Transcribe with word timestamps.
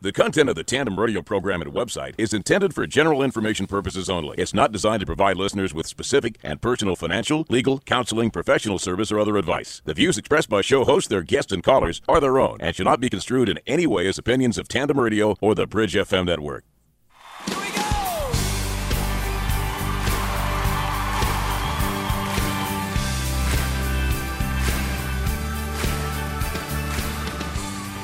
The 0.00 0.12
content 0.12 0.48
of 0.48 0.54
the 0.54 0.62
Tandem 0.62 0.96
Radio 0.96 1.22
program 1.22 1.60
and 1.60 1.72
website 1.72 2.14
is 2.18 2.32
intended 2.32 2.72
for 2.72 2.86
general 2.86 3.20
information 3.20 3.66
purposes 3.66 4.08
only. 4.08 4.38
It's 4.38 4.54
not 4.54 4.70
designed 4.70 5.00
to 5.00 5.06
provide 5.06 5.36
listeners 5.36 5.74
with 5.74 5.88
specific 5.88 6.38
and 6.44 6.60
personal 6.60 6.94
financial, 6.94 7.44
legal, 7.48 7.80
counseling, 7.80 8.30
professional 8.30 8.78
service, 8.78 9.10
or 9.10 9.18
other 9.18 9.36
advice. 9.36 9.82
The 9.86 9.94
views 9.94 10.16
expressed 10.16 10.48
by 10.48 10.60
show 10.60 10.84
hosts, 10.84 11.08
their 11.08 11.22
guests, 11.22 11.50
and 11.50 11.64
callers 11.64 12.00
are 12.08 12.20
their 12.20 12.38
own 12.38 12.58
and 12.60 12.76
should 12.76 12.86
not 12.86 13.00
be 13.00 13.10
construed 13.10 13.48
in 13.48 13.58
any 13.66 13.88
way 13.88 14.06
as 14.06 14.18
opinions 14.18 14.56
of 14.56 14.68
Tandem 14.68 15.00
Radio 15.00 15.34
or 15.40 15.56
the 15.56 15.66
Bridge 15.66 15.94
FM 15.94 16.26
network. 16.26 16.64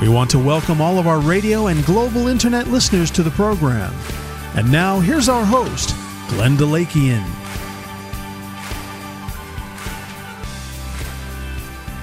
We 0.00 0.08
want 0.08 0.30
to 0.30 0.38
welcome 0.38 0.80
all 0.80 0.98
of 0.98 1.06
our 1.06 1.20
radio 1.20 1.66
and 1.66 1.84
global 1.84 2.28
internet 2.28 2.66
listeners 2.68 3.10
to 3.12 3.22
the 3.22 3.30
program. 3.30 3.92
And 4.54 4.70
now, 4.72 5.00
here's 5.00 5.28
our 5.28 5.44
host, 5.44 5.94
Glenn 6.28 6.56
Delakian. 6.56 7.24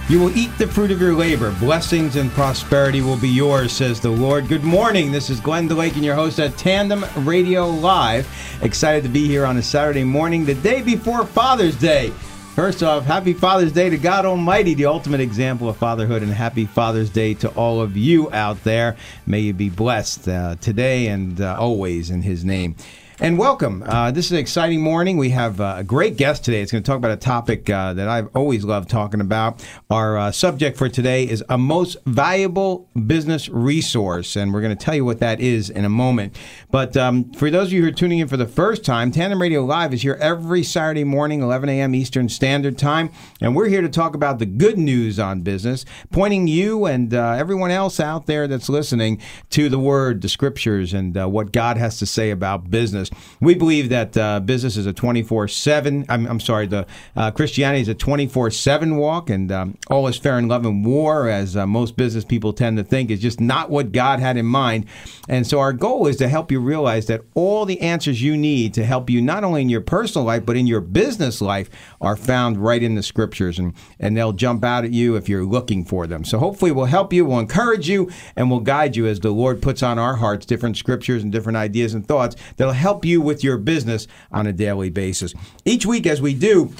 You 0.09 0.19
will 0.19 0.35
eat 0.35 0.55
the 0.57 0.65
fruit 0.67 0.89
of 0.89 1.01
your 1.01 1.13
labor. 1.13 1.51
Blessings 1.59 2.15
and 2.15 2.31
prosperity 2.31 3.01
will 3.01 3.17
be 3.17 3.29
yours, 3.29 3.71
says 3.71 3.99
the 3.99 4.09
Lord. 4.09 4.47
Good 4.47 4.63
morning. 4.63 5.11
This 5.11 5.29
is 5.29 5.39
Glenn 5.39 5.67
DeLake 5.67 6.01
your 6.01 6.15
host 6.15 6.39
at 6.39 6.57
Tandem 6.57 7.05
Radio 7.17 7.69
Live. 7.69 8.27
Excited 8.63 9.03
to 9.03 9.09
be 9.09 9.27
here 9.27 9.45
on 9.45 9.57
a 9.57 9.61
Saturday 9.61 10.03
morning, 10.03 10.45
the 10.45 10.55
day 10.55 10.81
before 10.81 11.25
Father's 11.25 11.75
Day. 11.75 12.11
First 12.59 12.83
off, 12.83 13.05
happy 13.05 13.31
Father's 13.31 13.71
Day 13.71 13.89
to 13.89 13.97
God 13.97 14.25
Almighty, 14.25 14.73
the 14.73 14.87
ultimate 14.87 15.21
example 15.21 15.69
of 15.69 15.77
fatherhood, 15.77 16.23
and 16.23 16.29
happy 16.29 16.65
Father's 16.65 17.09
Day 17.09 17.33
to 17.35 17.47
all 17.51 17.79
of 17.79 17.95
you 17.95 18.29
out 18.33 18.65
there. 18.65 18.97
May 19.25 19.39
you 19.39 19.53
be 19.53 19.69
blessed 19.69 20.27
uh, 20.27 20.55
today 20.55 21.07
and 21.07 21.39
uh, 21.39 21.55
always 21.57 22.09
in 22.09 22.21
His 22.21 22.43
name. 22.43 22.75
And 23.21 23.37
welcome. 23.37 23.83
Uh, 23.85 24.11
this 24.11 24.27
is 24.27 24.31
an 24.31 24.37
exciting 24.37 24.79
morning. 24.79 25.17
We 25.17 25.31
have 25.31 25.59
uh, 25.59 25.75
a 25.79 25.83
great 25.83 26.15
guest 26.15 26.45
today. 26.45 26.61
It's 26.61 26.71
going 26.71 26.81
to 26.81 26.87
talk 26.87 26.95
about 26.95 27.11
a 27.11 27.17
topic 27.17 27.69
uh, 27.69 27.91
that 27.95 28.07
I've 28.07 28.33
always 28.33 28.63
loved 28.63 28.89
talking 28.89 29.19
about. 29.19 29.61
Our 29.89 30.17
uh, 30.17 30.31
subject 30.31 30.77
for 30.77 30.87
today 30.87 31.27
is 31.27 31.43
a 31.49 31.57
most 31.57 31.97
valuable 32.05 32.87
business 33.07 33.49
resource, 33.49 34.37
and 34.37 34.53
we're 34.53 34.61
going 34.61 34.75
to 34.75 34.81
tell 34.81 34.95
you 34.95 35.03
what 35.03 35.19
that 35.19 35.41
is 35.41 35.69
in 35.69 35.83
a 35.83 35.89
moment. 35.89 36.37
But 36.71 36.95
um, 36.95 37.33
for 37.33 37.51
those 37.51 37.67
of 37.67 37.73
you 37.73 37.81
who 37.81 37.89
are 37.89 37.91
tuning 37.91 38.19
in 38.19 38.29
for 38.29 38.37
the 38.37 38.47
first 38.47 38.85
time, 38.85 39.11
Tandem 39.11 39.41
Radio 39.41 39.65
Live 39.65 39.93
is 39.93 40.01
here 40.01 40.17
every 40.21 40.63
Saturday 40.63 41.03
morning, 41.03 41.41
11 41.41 41.67
a.m. 41.67 41.93
Eastern 41.93 42.29
Standard 42.29 42.77
Time, 42.77 43.11
and 43.41 43.53
we're 43.53 43.67
here 43.67 43.81
to 43.81 43.89
talk 43.89 44.15
about 44.15 44.39
the 44.39 44.45
good 44.45 44.77
news 44.77 45.19
on 45.19 45.41
business, 45.41 45.83
pointing 46.09 46.47
you 46.47 46.85
and 46.85 47.13
uh, 47.13 47.31
everyone 47.31 47.69
else 47.69 47.99
out 47.99 48.27
there 48.27 48.47
that's 48.47 48.69
listening 48.69 49.21
to 49.49 49.67
the 49.67 49.79
Word, 49.79 50.21
the 50.21 50.29
Scriptures, 50.29 50.93
and 50.93 51.17
uh, 51.17 51.27
what 51.27 51.51
God 51.51 51.75
has 51.75 51.99
to 51.99 52.05
say 52.05 52.31
about 52.31 52.71
business 52.71 53.08
We 53.41 53.55
believe 53.55 53.89
that 53.89 54.17
uh, 54.17 54.39
business 54.39 54.77
is 54.77 54.85
a 54.85 54.93
24 54.93 55.47
7. 55.47 56.05
I'm, 56.09 56.27
I'm 56.27 56.39
sorry, 56.39 56.67
the 56.67 56.85
uh, 57.15 57.31
Christianity 57.31 57.81
is 57.81 57.87
a 57.87 57.95
24 57.95 58.51
7 58.51 58.97
walk, 58.97 59.29
and 59.29 59.51
um, 59.51 59.77
all 59.89 60.07
is 60.07 60.17
fair 60.17 60.37
in 60.37 60.47
love 60.47 60.65
and 60.65 60.85
war, 60.85 61.29
as 61.29 61.55
uh, 61.55 61.65
most 61.65 61.95
business 61.95 62.25
people 62.25 62.53
tend 62.53 62.77
to 62.77 62.83
think, 62.83 63.11
is 63.11 63.19
just 63.19 63.39
not 63.39 63.69
what 63.69 63.91
God 63.91 64.19
had 64.19 64.37
in 64.37 64.45
mind. 64.45 64.85
And 65.27 65.45
so 65.45 65.59
our 65.59 65.73
goal 65.73 66.07
is 66.07 66.17
to 66.17 66.27
help 66.27 66.51
you 66.51 66.59
realize 66.59 67.07
that 67.07 67.21
all 67.35 67.65
the 67.65 67.79
answers 67.81 68.21
you 68.21 68.35
need 68.35 68.73
to 68.73 68.85
help 68.85 69.09
you 69.09 69.21
not 69.21 69.43
only 69.43 69.61
in 69.61 69.69
your 69.69 69.81
personal 69.81 70.25
life, 70.25 70.45
but 70.45 70.57
in 70.57 70.67
your 70.67 70.81
business 70.81 71.41
life 71.41 71.69
are 72.01 72.15
found 72.15 72.57
right 72.57 72.81
in 72.81 72.95
the 72.95 73.03
scriptures, 73.03 73.59
and, 73.59 73.73
and 73.99 74.15
they'll 74.15 74.33
jump 74.33 74.63
out 74.63 74.83
at 74.83 74.91
you 74.91 75.15
if 75.15 75.29
you're 75.29 75.45
looking 75.45 75.85
for 75.85 76.07
them. 76.07 76.23
So 76.23 76.39
hopefully 76.39 76.71
we'll 76.71 76.85
help 76.85 77.13
you, 77.13 77.25
we'll 77.25 77.39
encourage 77.39 77.89
you, 77.89 78.09
and 78.35 78.49
we'll 78.49 78.59
guide 78.59 78.95
you 78.95 79.07
as 79.07 79.19
the 79.19 79.31
Lord 79.31 79.61
puts 79.61 79.83
on 79.83 79.99
our 79.99 80.15
hearts 80.15 80.45
different 80.45 80.77
scriptures 80.77 81.23
and 81.23 81.31
different 81.31 81.57
ideas 81.57 81.93
and 81.93 82.07
thoughts 82.07 82.35
that'll 82.57 82.73
help 82.73 82.98
help 82.99 83.05
you 83.05 83.21
with 83.21 83.45
your 83.45 83.57
business 83.57 84.07
on 84.29 84.45
a 84.45 84.51
daily 84.51 84.89
basis. 84.89 85.33
Each 85.63 85.85
week, 85.85 86.05
as 86.05 86.21
we 86.21 86.33
do, 86.33 86.73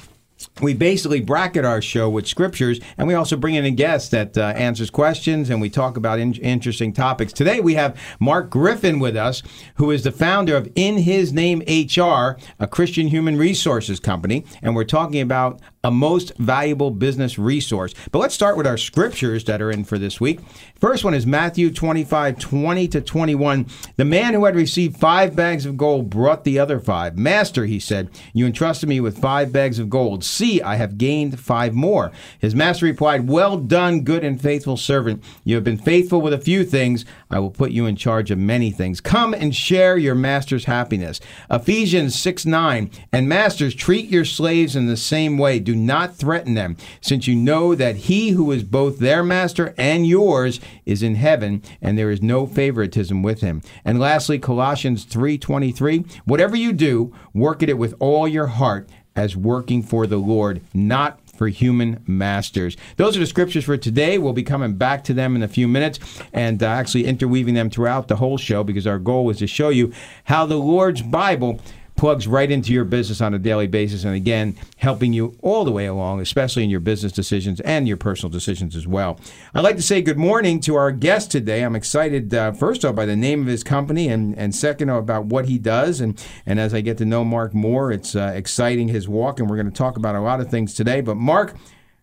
we 0.61 0.73
basically 0.73 1.21
bracket 1.21 1.65
our 1.65 1.81
show 1.81 2.09
with 2.09 2.27
scriptures, 2.27 2.79
and 2.97 3.07
we 3.07 3.13
also 3.13 3.37
bring 3.37 3.55
in 3.55 3.65
a 3.65 3.71
guest 3.71 4.11
that 4.11 4.37
uh, 4.37 4.53
answers 4.55 4.89
questions, 4.89 5.49
and 5.49 5.61
we 5.61 5.69
talk 5.69 5.97
about 5.97 6.19
in- 6.19 6.33
interesting 6.35 6.93
topics. 6.93 7.33
Today, 7.33 7.59
we 7.59 7.75
have 7.75 7.99
Mark 8.19 8.49
Griffin 8.49 8.99
with 8.99 9.15
us, 9.15 9.43
who 9.75 9.91
is 9.91 10.03
the 10.03 10.11
founder 10.11 10.55
of 10.55 10.69
In 10.75 10.99
His 10.99 11.33
Name 11.33 11.59
HR, 11.67 12.37
a 12.59 12.67
Christian 12.69 13.07
human 13.07 13.37
resources 13.37 13.99
company, 13.99 14.45
and 14.61 14.75
we're 14.75 14.83
talking 14.83 15.21
about 15.21 15.61
a 15.83 15.91
most 15.91 16.35
valuable 16.37 16.91
business 16.91 17.39
resource. 17.39 17.93
But 18.11 18.19
let's 18.19 18.35
start 18.35 18.57
with 18.57 18.67
our 18.67 18.77
scriptures 18.77 19.45
that 19.45 19.61
are 19.61 19.71
in 19.71 19.85
for 19.85 19.97
this 19.97 20.19
week. 20.19 20.39
First 20.75 21.03
one 21.03 21.13
is 21.13 21.25
Matthew 21.25 21.71
25, 21.71 22.37
20 22.37 22.87
to 22.89 23.01
21. 23.01 23.65
The 23.95 24.05
man 24.05 24.33
who 24.33 24.45
had 24.45 24.55
received 24.55 24.97
five 24.97 25.35
bags 25.35 25.65
of 25.65 25.77
gold 25.77 26.09
brought 26.09 26.43
the 26.43 26.59
other 26.59 26.79
five. 26.79 27.17
Master, 27.17 27.65
he 27.65 27.79
said, 27.79 28.09
you 28.33 28.45
entrusted 28.45 28.89
me 28.89 28.99
with 28.99 29.19
five 29.19 29.53
bags 29.53 29.79
of 29.79 29.89
gold. 29.89 30.23
See, 30.29 30.61
I 30.61 30.75
have 30.75 30.97
gained 30.97 31.39
five 31.39 31.73
more. 31.73 32.11
His 32.39 32.55
master 32.55 32.85
replied, 32.85 33.27
Well 33.27 33.57
done, 33.57 34.01
good 34.01 34.23
and 34.23 34.41
faithful 34.41 34.77
servant. 34.77 35.23
You 35.43 35.55
have 35.55 35.63
been 35.63 35.77
faithful 35.77 36.21
with 36.21 36.33
a 36.33 36.37
few 36.37 36.63
things. 36.63 37.05
I 37.29 37.39
will 37.39 37.51
put 37.51 37.71
you 37.71 37.85
in 37.85 37.95
charge 37.95 38.31
of 38.31 38.37
many 38.37 38.71
things. 38.71 39.01
Come 39.01 39.33
and 39.33 39.55
share 39.55 39.97
your 39.97 40.15
master's 40.15 40.65
happiness. 40.65 41.19
Ephesians 41.49 42.17
6, 42.19 42.45
9. 42.45 42.89
And 43.11 43.29
masters, 43.29 43.75
treat 43.75 44.09
your 44.09 44.25
slaves 44.25 44.75
in 44.75 44.87
the 44.87 44.97
same 44.97 45.37
way 45.37 45.59
do 45.59 45.75
not 45.75 46.15
threaten 46.15 46.53
them, 46.53 46.77
since 47.01 47.27
you 47.27 47.35
know 47.35 47.75
that 47.75 47.95
he 47.95 48.29
who 48.31 48.51
is 48.51 48.63
both 48.63 48.99
their 48.99 49.23
master 49.23 49.73
and 49.77 50.07
yours 50.07 50.59
is 50.85 51.03
in 51.03 51.15
heaven, 51.15 51.61
and 51.81 51.97
there 51.97 52.11
is 52.11 52.21
no 52.21 52.47
favoritism 52.47 53.21
with 53.21 53.41
him. 53.41 53.61
And 53.85 53.99
lastly, 53.99 54.39
Colossians 54.39 55.05
3:23, 55.05 56.05
whatever 56.25 56.55
you 56.55 56.73
do, 56.73 57.13
work 57.33 57.61
at 57.61 57.69
it 57.69 57.77
with 57.77 57.93
all 57.99 58.27
your 58.27 58.47
heart 58.47 58.89
as 59.15 59.35
working 59.35 59.81
for 59.81 60.07
the 60.07 60.17
Lord, 60.17 60.61
not 60.73 61.19
for 61.39 61.47
human 61.47 62.03
masters. 62.05 62.75
Those 62.97 63.15
are 63.15 63.21
the 63.21 63.25
scriptures 63.25 63.63
for 63.63 63.77
today. 63.77 64.17
We'll 64.17 64.33
be 64.33 64.43
coming 64.43 64.73
back 64.73 65.05
to 65.05 65.13
them 65.13 65.37
in 65.37 65.41
a 65.41 65.47
few 65.47 65.69
minutes 65.69 65.97
and 66.33 66.61
uh, 66.61 66.67
actually 66.67 67.05
interweaving 67.05 67.53
them 67.53 67.69
throughout 67.69 68.09
the 68.09 68.17
whole 68.17 68.37
show 68.37 68.63
because 68.63 68.85
our 68.85 68.99
goal 68.99 69.29
is 69.29 69.37
to 69.37 69.47
show 69.47 69.69
you 69.69 69.93
how 70.25 70.45
the 70.45 70.57
Lord's 70.57 71.01
Bible 71.01 71.61
plugs 71.99 72.29
right 72.29 72.49
into 72.49 72.71
your 72.71 72.85
business 72.85 73.19
on 73.19 73.33
a 73.33 73.37
daily 73.37 73.67
basis. 73.67 74.05
And 74.05 74.15
again, 74.15 74.55
helping 74.77 75.11
you 75.11 75.35
all 75.41 75.65
the 75.65 75.71
way 75.71 75.85
along, 75.85 76.21
especially 76.21 76.63
in 76.63 76.69
your 76.69 76.79
business 76.79 77.11
decisions 77.11 77.59
and 77.59 77.89
your 77.89 77.97
personal 77.97 78.31
decisions 78.31 78.73
as 78.77 78.87
well. 78.87 79.19
I'd 79.53 79.65
like 79.65 79.75
to 79.75 79.81
say 79.81 80.01
good 80.01 80.17
morning 80.17 80.61
to 80.61 80.75
our 80.75 80.93
guest 80.93 81.29
today. 81.29 81.61
I'm 81.61 81.75
excited, 81.75 82.33
uh, 82.33 82.53
first 82.53 82.85
off, 82.85 82.95
by 82.95 83.05
the 83.05 83.17
name 83.17 83.41
of 83.41 83.47
his 83.47 83.65
company, 83.65 84.07
and, 84.07 84.33
and 84.37 84.55
second, 84.55 84.89
about 84.89 85.25
what 85.25 85.49
he 85.49 85.57
does. 85.57 85.99
And, 85.99 86.17
and 86.45 86.57
as 86.57 86.73
I 86.73 86.79
get 86.79 86.97
to 86.99 87.05
know 87.05 87.25
Mark 87.25 87.53
more, 87.53 87.91
it's 87.91 88.15
uh, 88.15 88.31
exciting 88.33 88.87
his 88.87 89.09
walk. 89.09 89.41
And 89.41 89.49
we're 89.49 89.57
going 89.57 89.69
to 89.69 89.77
talk 89.77 89.97
about 89.97 90.15
a 90.15 90.21
lot 90.21 90.39
of 90.39 90.49
things 90.49 90.73
today. 90.73 91.01
But 91.01 91.15
Mark, 91.15 91.57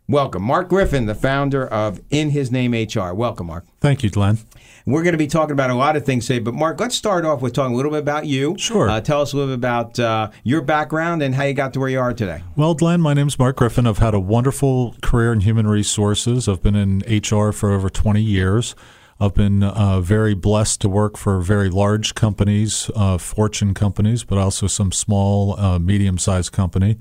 welcome. 0.09 0.43
Mark 0.43 0.69
Griffin, 0.69 1.07
the 1.07 1.15
founder 1.15 1.67
of 1.67 2.01
In 2.11 2.31
His 2.31 2.51
Name 2.51 2.73
HR. 2.73 3.13
Welcome, 3.13 3.47
Mark. 3.49 3.67
Thank 3.81 4.03
you, 4.03 4.11
Glenn. 4.11 4.39
We're 4.85 5.03
going 5.03 5.15
to 5.15 5.19
be 5.19 5.27
talking 5.27 5.53
about 5.53 5.71
a 5.71 5.75
lot 5.75 5.97
of 5.97 6.05
things 6.05 6.27
today, 6.27 6.39
but 6.39 6.55
Mark, 6.55 6.79
let's 6.79 6.95
start 6.95 7.25
off 7.25 7.41
with 7.43 7.53
talking 7.53 7.75
a 7.75 7.77
little 7.77 7.91
bit 7.91 7.99
about 7.99 8.27
you. 8.27 8.57
Sure. 8.57 8.89
Uh, 8.89 9.01
tell 9.01 9.21
us 9.21 9.33
a 9.33 9.37
little 9.37 9.57
bit 9.57 9.59
about 9.59 9.99
uh, 9.99 10.31
your 10.45 10.63
background 10.63 11.23
and 11.23 11.35
how 11.35 11.43
you 11.43 11.55
got 11.55 11.73
to 11.73 11.81
where 11.81 11.89
you 11.89 11.99
are 11.99 12.15
today. 12.15 12.43
Well, 12.55 12.75
Glenn, 12.75 13.01
my 13.01 13.13
name 13.13 13.27
is 13.27 13.39
Mark 13.39 13.57
Griffin. 13.57 13.87
I've 13.87 13.99
had 13.99 14.15
a 14.15 14.21
wonderful 14.21 14.95
career 15.03 15.33
in 15.33 15.41
human 15.41 15.67
resources. 15.67 16.49
I've 16.49 16.63
been 16.63 16.77
in 16.77 16.99
HR 17.09 17.51
for 17.51 17.73
over 17.73 17.91
20 17.91 18.23
years. 18.23 18.77
I've 19.19 19.35
been 19.35 19.63
uh, 19.63 20.01
very 20.03 20.35
blessed 20.35 20.83
to 20.83 20.89
work 20.89 21.17
for 21.17 21.41
very 21.41 21.71
large 21.71 22.15
companies, 22.15 22.91
uh, 22.95 23.19
fortune 23.19 23.75
companies, 23.75 24.25
but 24.25 24.39
also 24.39 24.67
some 24.67 24.93
small, 24.93 25.59
uh, 25.59 25.79
medium 25.79 26.19
sized 26.19 26.53
company. 26.53 26.97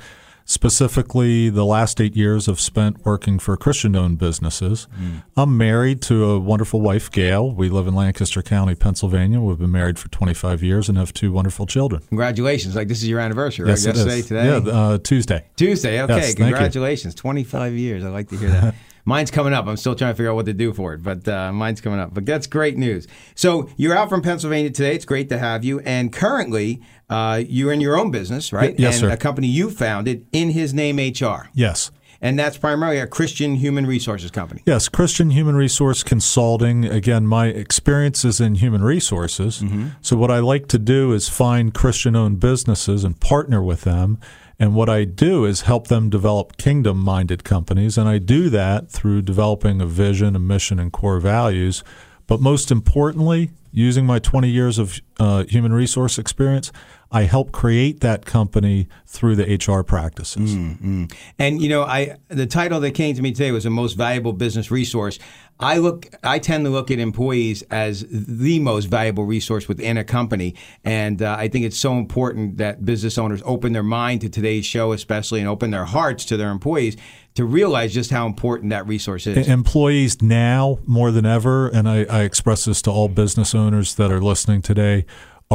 Specifically, 0.48 1.50
the 1.50 1.66
last 1.66 2.00
eight 2.00 2.16
years 2.16 2.48
I've 2.48 2.60
spent 2.60 3.04
working 3.04 3.40
for 3.40 3.58
Christian 3.58 3.96
owned 3.96 4.20
businesses. 4.20 4.88
Mm. 4.96 5.24
I'm 5.36 5.58
married 5.58 6.04
to 6.04 6.24
a 6.24 6.40
wonderful 6.40 6.82
wife, 6.82 7.10
Gail. 7.10 7.52
We 7.52 7.68
live 7.68 7.88
in 7.88 7.96
Lancaster 7.96 8.44
County, 8.44 8.76
Pennsylvania. 8.76 9.42
We've 9.42 9.58
been 9.58 9.72
married 9.72 9.98
for 9.98 10.08
25 10.10 10.62
years 10.62 10.88
and 10.88 11.00
have 11.00 11.14
two 11.14 11.32
wonderful 11.32 11.66
children. 11.66 12.04
Congratulations. 12.10 12.76
Like, 12.76 12.88
this 12.88 13.00
is 13.02 13.10
your 13.10 13.20
anniversary, 13.20 13.66
right? 13.66 13.72
Yes, 13.72 13.86
Yesterday, 13.86 14.22
today? 14.22 14.46
Yeah, 14.46 14.72
uh, 14.72 14.98
Tuesday. 15.00 15.46
Tuesday, 15.56 16.00
okay. 16.04 16.18
Yes, 16.18 16.36
Congratulations. 16.36 17.16
25 17.16 17.74
years. 17.74 18.06
I 18.06 18.10
like 18.10 18.30
to 18.30 18.38
hear 18.38 18.50
that. 18.50 18.76
Mine's 19.06 19.30
coming 19.30 19.54
up. 19.54 19.68
I'm 19.68 19.78
still 19.78 19.96
trying 19.96 20.14
to 20.14 20.16
figure 20.16 20.32
out 20.32 20.36
what 20.36 20.48
to 20.48 20.54
do 20.54 20.74
for 20.74 20.94
it, 20.94 21.04
but 21.04 21.28
uh, 21.28 21.54
mine's 21.54 21.80
coming 21.80 22.00
up. 22.00 22.14
But 22.14 22.26
that's 22.26 22.48
great 22.48 22.76
news. 22.76 23.08
So 23.36 23.70
you're 23.78 23.96
out 23.96 24.10
from 24.10 24.24
Pennsylvania 24.24 24.72
today. 24.72 24.96
It's 24.96 25.06
great 25.06 25.30
to 25.30 25.38
have 25.38 25.64
you. 25.64 25.80
And 25.82 26.12
currently, 26.12 26.82
uh, 27.08 27.44
you're 27.48 27.72
in 27.72 27.82
your 27.82 27.98
own 27.98 28.10
business, 28.10 28.52
right? 28.52 28.78
yes, 28.80 28.96
and 28.96 29.02
sir. 29.02 29.14
A 29.14 29.18
company 29.18 29.48
you 29.48 29.70
founded 29.70 30.26
in 30.32 30.50
His 30.50 30.74
Name 30.74 30.98
HR. 30.98 31.50
Yes. 31.54 31.92
And 32.22 32.40
that's 32.40 32.58
primarily 32.58 32.98
a 32.98 33.06
Christian 33.06 33.56
human 33.56 33.86
resources 33.86 34.32
company. 34.32 34.64
Yes, 34.66 34.90
Christian 34.90 35.30
Human 35.32 35.56
Resource 35.56 36.02
Consulting. 36.02 36.86
Again, 36.86 37.28
my 37.28 37.48
experience 37.48 38.26
is 38.26 38.40
in 38.40 38.56
human 38.56 38.82
resources. 38.82 39.62
Mm-hmm. 39.62 39.90
So, 40.02 40.16
what 40.16 40.32
I 40.32 40.40
like 40.40 40.68
to 40.70 40.80
do 40.80 41.12
is 41.12 41.30
find 41.30 41.74
Christian 41.74 42.16
owned 42.16 42.40
businesses 42.40 43.04
and 43.04 43.20
partner 43.20 43.62
with 43.62 43.82
them 43.82 44.18
and 44.60 44.74
what 44.74 44.90
I 44.90 45.04
do 45.04 45.46
is 45.46 45.62
help 45.62 45.88
them 45.88 46.10
develop 46.10 46.58
kingdom 46.58 46.98
minded 46.98 47.44
companies. 47.44 47.98
And 47.98 48.08
I 48.08 48.20
do 48.20 48.50
that 48.50 48.90
through 48.90 49.24
developing 49.24 49.82
a 49.82 49.86
vision, 49.86 50.36
a 50.36 50.40
mission, 50.40 50.80
and 50.80 50.92
core 50.92 51.20
values. 51.20 51.84
But 52.28 52.40
most 52.40 52.72
importantly, 52.72 53.52
using 53.72 54.06
my 54.06 54.20
20 54.20 54.50
years 54.50 54.80
of 54.80 55.00
uh, 55.20 55.44
human 55.44 55.74
resource 55.74 56.18
experience, 56.18 56.72
I 57.12 57.24
help 57.24 57.52
create 57.52 58.02
that 58.02 58.26
company 58.26 58.88
through 59.06 59.36
the 59.36 59.56
HR 59.56 59.84
practices. 59.84 60.56
Mm-hmm. 60.56 61.06
And 61.40 61.62
you 61.62 61.70
know, 61.70 61.84
I 61.84 62.18
the 62.28 62.46
title 62.46 62.80
that 62.82 62.92
came 62.92 63.16
to 63.16 63.22
me 63.22 63.32
today 63.32 63.52
was 63.52 63.64
the 63.64 63.70
most 63.70 63.94
valuable 63.94 64.34
business 64.34 64.72
resource. 64.72 65.20
I 65.58 65.78
look, 65.78 66.08
I 66.22 66.40
tend 66.40 66.66
to 66.66 66.70
look 66.70 66.92
at 66.92 67.00
employees 67.00 67.62
as 67.72 68.06
the 68.10 68.60
most 68.60 68.86
valuable 68.86 69.24
resource 69.24 69.70
within 69.70 69.98
a 69.98 70.04
company, 70.04 70.56
and 70.84 71.22
uh, 71.22 71.38
I 71.40 71.48
think 71.48 71.64
it's 71.64 71.78
so 71.78 71.94
important 71.94 72.58
that 72.58 72.84
business 72.84 73.18
owners 73.18 73.42
open 73.46 73.72
their 73.72 73.84
mind 73.84 74.22
to 74.22 74.30
today's 74.30 74.66
show, 74.66 74.92
especially, 74.92 75.40
and 75.40 75.48
open 75.48 75.72
their 75.72 75.86
hearts 75.86 76.26
to 76.26 76.38
their 76.38 76.50
employees 76.50 76.98
to 77.36 77.46
realize 77.46 77.94
just 77.94 78.12
how 78.12 78.26
important 78.26 78.72
that 78.72 78.86
resource 78.88 79.28
is. 79.28 79.48
Employees 79.48 80.22
now 80.22 80.80
more 80.86 81.12
than 81.12 81.26
ever, 81.26 81.70
and 81.70 81.88
I, 81.88 82.04
I 82.04 82.22
express 82.24 82.66
this 82.66 82.82
to 82.84 82.92
all 82.92 83.08
business 83.08 83.56
owners 83.56 83.96
that 83.96 84.12
are 84.12 84.22
listening 84.22 84.62
today 84.62 85.06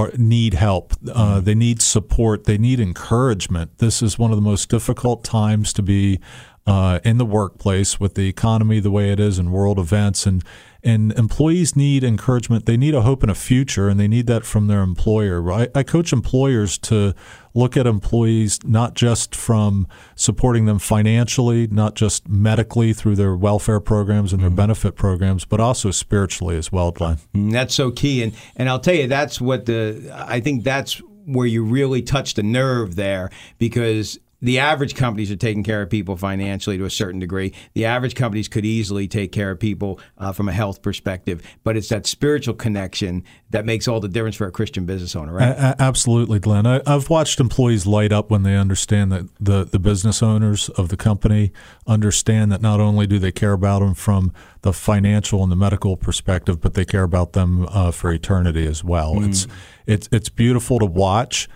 are, 0.00 0.12
need 0.16 0.54
help. 0.54 0.94
Uh, 1.12 1.40
they 1.40 1.54
need 1.54 1.82
support. 1.82 2.44
They 2.44 2.58
need 2.58 2.80
encouragement. 2.80 3.78
This 3.78 4.02
is 4.02 4.18
one 4.18 4.30
of 4.30 4.36
the 4.36 4.42
most 4.42 4.68
difficult 4.68 5.24
times 5.24 5.72
to 5.74 5.82
be 5.82 6.20
uh, 6.66 7.00
in 7.04 7.18
the 7.18 7.24
workplace 7.24 7.98
with 7.98 8.14
the 8.14 8.28
economy 8.28 8.80
the 8.80 8.90
way 8.90 9.10
it 9.10 9.18
is 9.18 9.38
and 9.38 9.52
world 9.52 9.78
events 9.78 10.26
and 10.26 10.44
and 10.82 11.12
employees 11.12 11.76
need 11.76 12.02
encouragement. 12.02 12.66
They 12.66 12.76
need 12.76 12.94
a 12.94 13.02
hope 13.02 13.22
and 13.22 13.30
a 13.30 13.34
future, 13.34 13.88
and 13.88 14.00
they 14.00 14.08
need 14.08 14.26
that 14.28 14.44
from 14.44 14.66
their 14.66 14.80
employer. 14.80 15.52
I, 15.52 15.68
I 15.74 15.82
coach 15.82 16.12
employers 16.12 16.78
to 16.78 17.14
look 17.52 17.76
at 17.76 17.86
employees 17.86 18.60
not 18.64 18.94
just 18.94 19.34
from 19.34 19.86
supporting 20.14 20.64
them 20.64 20.78
financially, 20.78 21.66
not 21.66 21.96
just 21.96 22.28
medically 22.28 22.92
through 22.92 23.16
their 23.16 23.36
welfare 23.36 23.80
programs 23.80 24.32
and 24.32 24.40
their 24.40 24.48
mm-hmm. 24.48 24.56
benefit 24.56 24.96
programs, 24.96 25.44
but 25.44 25.60
also 25.60 25.90
spiritually 25.90 26.56
as 26.56 26.72
well, 26.72 26.92
Glenn. 26.92 27.18
Mm, 27.34 27.52
that's 27.52 27.74
so 27.74 27.90
key, 27.90 28.22
and 28.22 28.32
and 28.56 28.68
I'll 28.68 28.80
tell 28.80 28.94
you 28.94 29.06
that's 29.06 29.40
what 29.40 29.66
the 29.66 30.10
I 30.14 30.40
think 30.40 30.64
that's 30.64 31.02
where 31.26 31.46
you 31.46 31.62
really 31.62 32.02
touch 32.02 32.34
the 32.34 32.42
nerve 32.42 32.96
there 32.96 33.30
because 33.58 34.18
the 34.42 34.58
average 34.58 34.94
companies 34.94 35.30
are 35.30 35.36
taking 35.36 35.62
care 35.62 35.82
of 35.82 35.90
people 35.90 36.16
financially 36.16 36.78
to 36.78 36.84
a 36.84 36.90
certain 36.90 37.20
degree. 37.20 37.52
The 37.74 37.84
average 37.84 38.14
companies 38.14 38.48
could 38.48 38.64
easily 38.64 39.06
take 39.06 39.32
care 39.32 39.50
of 39.50 39.60
people 39.60 40.00
uh, 40.18 40.32
from 40.32 40.48
a 40.48 40.52
health 40.52 40.82
perspective, 40.82 41.42
but 41.62 41.76
it's 41.76 41.88
that 41.88 42.06
spiritual 42.06 42.54
connection 42.54 43.24
that 43.50 43.64
makes 43.64 43.88
all 43.88 44.00
the 44.00 44.08
difference 44.08 44.36
for 44.36 44.46
a 44.46 44.52
Christian 44.52 44.86
business 44.86 45.14
owner, 45.14 45.34
right? 45.34 45.48
A- 45.48 45.76
absolutely, 45.78 46.38
Glenn. 46.38 46.66
I, 46.66 46.80
have 46.86 47.10
watched 47.10 47.40
employees 47.40 47.86
light 47.86 48.12
up 48.12 48.30
when 48.30 48.42
they 48.42 48.56
understand 48.56 49.12
that 49.12 49.28
the, 49.38 49.64
the 49.64 49.78
business 49.78 50.22
owners 50.22 50.68
of 50.70 50.88
the 50.88 50.96
company 50.96 51.52
understand 51.86 52.52
that 52.52 52.62
not 52.62 52.80
only 52.80 53.06
do 53.06 53.18
they 53.18 53.32
care 53.32 53.52
about 53.52 53.80
them 53.80 53.94
from 53.94 54.32
the 54.62 54.72
financial 54.72 55.42
and 55.42 55.50
the 55.50 55.56
medical 55.56 55.96
perspective, 55.96 56.60
but 56.60 56.74
they 56.74 56.84
care 56.84 57.02
about 57.02 57.32
them 57.32 57.66
uh, 57.70 57.90
for 57.90 58.12
eternity 58.12 58.66
as 58.66 58.84
well. 58.84 59.14
Mm. 59.14 59.28
It's 59.28 59.46
it's 59.86 60.08
it's 60.12 60.28
beautiful 60.28 60.78
to 60.78 60.86
watch. 60.86 61.48